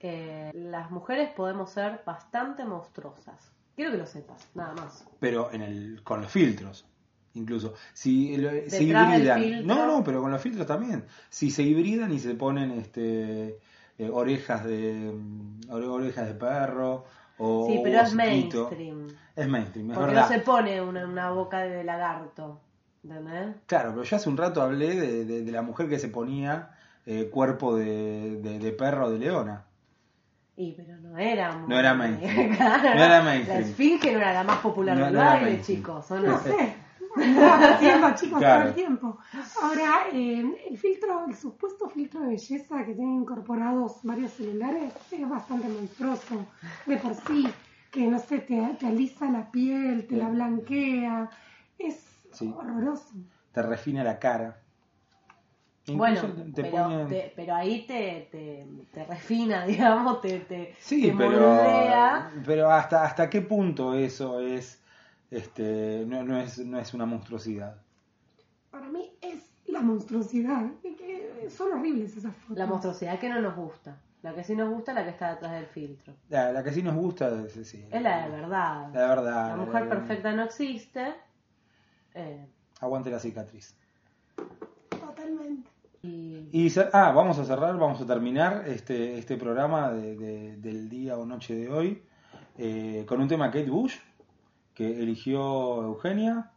Eh, 0.00 0.50
las 0.54 0.90
mujeres 0.90 1.30
podemos 1.30 1.70
ser 1.70 2.02
bastante 2.04 2.64
monstruosas. 2.64 3.52
Quiero 3.74 3.92
que 3.92 3.98
lo 3.98 4.06
sepas, 4.06 4.48
nada 4.54 4.74
más. 4.74 5.06
Pero 5.20 5.50
en 5.52 5.62
el, 5.62 6.00
con 6.04 6.20
los 6.22 6.30
filtros. 6.30 6.86
Incluso, 7.34 7.74
si 7.92 8.36
lo- 8.38 8.50
se 8.68 8.84
hibridan, 8.84 9.66
no, 9.66 9.86
no, 9.86 10.02
pero 10.02 10.22
con 10.22 10.30
los 10.30 10.40
filtros 10.40 10.66
también. 10.66 11.04
Si 11.28 11.50
se 11.50 11.62
hibridan 11.62 12.12
y 12.12 12.18
se 12.18 12.34
ponen 12.34 12.70
este 12.72 13.58
eh, 13.98 14.10
orejas 14.10 14.64
de 14.64 15.12
mm, 15.14 15.60
ore- 15.70 15.86
orejas 15.88 16.28
de 16.28 16.34
perro 16.34 17.04
o 17.38 17.66
Sí, 17.66 17.80
pero 17.82 18.00
es 18.00 18.14
mainstream. 18.14 19.06
Es 19.34 19.48
mainstream, 19.48 19.90
es 19.90 19.96
Porque 19.98 20.14
verdad. 20.14 20.28
no 20.30 20.34
se 20.34 20.40
pone 20.40 20.80
una, 20.80 21.06
una 21.06 21.30
boca 21.30 21.60
de 21.60 21.84
lagarto. 21.84 22.60
¿Entendés? 23.08 23.56
Claro, 23.66 23.90
pero 23.92 24.02
yo 24.02 24.16
hace 24.16 24.28
un 24.28 24.36
rato 24.36 24.60
hablé 24.62 24.94
de, 24.96 25.24
de- 25.24 25.42
de 25.44 25.52
la 25.52 25.62
mujer 25.62 25.88
que 25.88 25.98
se 25.98 26.08
ponía 26.08 26.70
eh, 27.06 27.28
cuerpo 27.30 27.76
de, 27.76 28.40
de, 28.42 28.58
de 28.58 28.72
perro 28.72 29.10
de 29.10 29.18
leona. 29.18 29.64
Y 30.56 30.72
pero 30.72 30.96
no 30.96 31.16
era 31.18 31.52
muy- 31.52 31.68
No 31.68 31.78
era 31.78 31.94
mainstream. 31.94 32.56
Claro, 32.56 32.94
No 32.94 33.04
era 33.04 33.22
mainstream. 33.22 33.60
La 33.60 33.66
esfinge 33.66 34.12
no 34.12 34.18
era 34.18 34.32
la 34.32 34.42
más 34.44 34.58
popular 34.58 34.96
No, 34.98 35.04
del 35.04 35.14
no 35.14 35.20
era 35.20 35.30
baile, 35.34 35.62
chicos. 35.62 36.10
¿o 36.10 36.18
No 36.20 36.38
sé. 36.40 36.74
Estaba 37.16 37.68
haciendo 37.74 38.14
chicos 38.14 38.38
Claro. 38.40 38.60
todo 38.60 38.68
el 38.70 38.74
tiempo. 38.74 39.18
Ahora, 39.62 39.92
eh, 40.12 40.66
el 40.70 40.76
filtro, 40.76 41.24
el 41.28 41.34
supuesto 41.34 41.88
filtro 41.88 42.20
de 42.20 42.26
belleza 42.28 42.84
que 42.84 42.92
tienen 42.94 43.20
incorporados 43.22 44.00
varios 44.02 44.32
celulares 44.32 44.92
es 45.10 45.28
bastante 45.28 45.68
monstruoso 45.68 46.44
de 46.84 46.96
por 46.98 47.14
sí. 47.14 47.46
Que 47.90 48.06
no 48.08 48.18
sé, 48.18 48.40
te, 48.40 48.60
te 48.78 48.86
alisa 48.86 49.30
la 49.30 49.50
piel, 49.50 50.06
te 50.06 50.16
la 50.16 50.28
blanquea. 50.28 51.30
Es 51.78 52.04
Sí. 52.38 52.52
horroroso. 52.56 53.10
Te 53.52 53.62
refina 53.62 54.04
la 54.04 54.18
cara. 54.18 54.58
Bueno, 55.88 56.16
Incluso 56.20 56.34
te- 56.42 56.52
te 56.52 56.62
pero, 56.70 56.76
ponen- 56.88 57.08
te- 57.08 57.32
pero 57.36 57.54
ahí 57.54 57.86
te, 57.86 58.28
te, 58.32 58.66
te 58.92 59.04
refina, 59.04 59.64
digamos, 59.66 60.20
te, 60.20 60.40
te, 60.40 60.74
Sí, 60.80 61.02
te 61.10 61.16
pero, 61.16 61.30
moldea. 61.40 62.32
pero 62.44 62.70
hasta, 62.72 63.04
hasta 63.04 63.30
qué 63.30 63.40
punto 63.42 63.94
eso 63.94 64.40
es 64.40 64.82
este 65.30 66.04
no, 66.06 66.22
no 66.24 66.38
es 66.40 66.58
no 66.58 66.78
es 66.78 66.92
una 66.92 67.06
monstruosidad. 67.06 67.76
Para 68.70 68.88
mí 68.88 69.12
es 69.20 69.48
la 69.68 69.80
monstruosidad. 69.80 70.66
Y 70.82 70.94
que 70.96 71.48
son 71.50 71.72
horribles 71.78 72.16
esas 72.16 72.34
fotos. 72.34 72.58
La 72.58 72.66
monstruosidad 72.66 73.18
que 73.20 73.28
no 73.28 73.40
nos 73.40 73.54
gusta. 73.54 73.96
La 74.22 74.34
que 74.34 74.42
sí 74.42 74.56
nos 74.56 74.68
gusta 74.70 74.90
es 74.90 74.96
la 74.96 75.04
que 75.04 75.10
está 75.10 75.30
detrás 75.34 75.52
del 75.52 75.66
filtro. 75.66 76.14
La, 76.30 76.50
la 76.50 76.64
que 76.64 76.72
sí 76.72 76.82
nos 76.82 76.96
gusta 76.96 77.28
es, 77.46 77.52
sí, 77.68 77.86
Es 77.92 78.02
la 78.02 78.26
de 78.26 78.30
verdad. 78.32 78.88
La 78.92 79.06
verdad. 79.06 79.48
La 79.50 79.56
mujer 79.56 79.84
la- 79.84 79.88
perfecta 79.88 80.32
no 80.32 80.42
existe. 80.42 81.14
Eh, 82.16 82.46
Aguante 82.80 83.10
la 83.10 83.18
cicatriz. 83.18 83.76
Totalmente. 84.88 85.70
y 86.02 86.72
ah, 86.92 87.10
vamos 87.12 87.38
a 87.38 87.44
cerrar, 87.44 87.76
vamos 87.78 88.00
a 88.00 88.06
terminar 88.06 88.64
este, 88.66 89.18
este 89.18 89.36
programa 89.36 89.90
de- 89.90 90.16
de- 90.16 90.56
del 90.58 90.88
día 90.88 91.16
o 91.18 91.26
noche 91.26 91.54
de 91.54 91.68
hoy 91.70 92.02
eh, 92.58 93.04
con 93.08 93.20
un 93.20 93.26
tema 93.28 93.46
Kate 93.50 93.68
Bush 93.70 93.96
que 94.72 95.02
eligió 95.02 95.82
Eugenia 95.82 96.50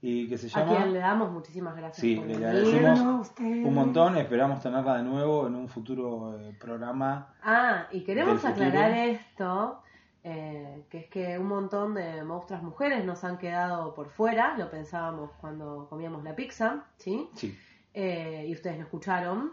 y 0.00 0.28
que 0.28 0.38
se 0.38 0.46
a 0.58 0.64
quien 0.66 0.92
le 0.92 0.98
llama 1.00 1.08
damos 1.24 1.32
muchísimas 1.32 1.74
gracias 1.76 1.98
Sí, 2.00 2.16
por 2.16 2.26
le 2.26 2.36
agradecemos 2.36 3.32
un 3.38 3.74
montón, 3.74 4.16
esperamos 4.18 4.60
tenerla 4.62 4.96
de 4.98 5.02
nuevo 5.04 5.46
en 5.48 5.54
un 5.56 5.68
futuro 5.68 6.38
eh, 6.38 6.56
programa. 6.60 7.34
Ah, 7.42 7.86
y 7.90 8.02
queremos 8.02 8.44
aclarar 8.44 8.92
esto, 8.92 9.81
eh, 10.24 10.84
que 10.88 10.98
es 10.98 11.06
que 11.08 11.38
un 11.38 11.46
montón 11.48 11.94
de 11.94 12.22
monstruas 12.24 12.62
mujeres 12.62 13.04
nos 13.04 13.24
han 13.24 13.38
quedado 13.38 13.94
por 13.94 14.08
fuera, 14.08 14.56
lo 14.56 14.70
pensábamos 14.70 15.30
cuando 15.40 15.86
comíamos 15.88 16.22
la 16.24 16.34
pizza, 16.36 16.84
¿sí? 16.96 17.28
Sí, 17.34 17.58
Eh, 17.94 18.44
y 18.48 18.52
ustedes 18.52 18.78
no 18.78 18.84
escucharon. 18.84 19.52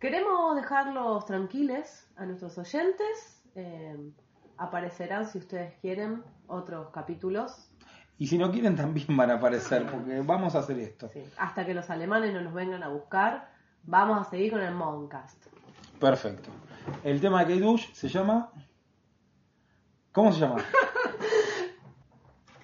Queremos 0.00 0.56
dejarlos 0.56 1.24
tranquiles 1.26 2.08
a 2.16 2.24
nuestros 2.26 2.56
oyentes. 2.58 3.42
eh, 3.56 3.96
aparecerán, 4.56 5.26
si 5.26 5.38
ustedes 5.38 5.74
quieren, 5.80 6.22
otros 6.46 6.90
capítulos. 6.90 7.70
y 8.18 8.26
si 8.28 8.38
no 8.38 8.50
quieren 8.52 8.76
también 8.76 9.16
van 9.16 9.30
a 9.30 9.34
aparecer 9.34 9.84
porque 9.90 10.20
vamos 10.22 10.54
a 10.54 10.60
hacer 10.60 10.78
esto. 10.78 11.08
sí, 11.12 11.22
hasta 11.36 11.64
que 11.66 11.74
los 11.74 11.90
alemanes 11.90 12.32
no 12.32 12.40
nos 12.40 12.54
vengan 12.54 12.82
a 12.84 12.88
buscar, 12.88 13.50
vamos 13.84 14.24
a 14.26 14.30
seguir 14.30 14.52
con 14.52 14.60
el 14.60 14.72
Moncast. 14.74 15.46
Perfecto. 16.00 16.50
El 17.02 17.20
tema 17.20 17.44
de 17.44 17.54
Kate 17.54 17.66
Bush 17.66 17.92
se 17.92 18.08
llama... 18.08 18.50
¿Cómo 20.14 20.32
se 20.32 20.38
llama? 20.38 20.64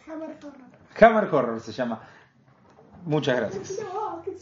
Hammer 0.07 0.39
Horror. 0.41 0.55
Hammer 1.01 1.35
Horror 1.35 1.61
se 1.61 1.73
llama. 1.73 2.01
Muchas 3.05 3.37
gracias. 3.37 3.81
No, 3.93 4.23
qué 4.23 4.37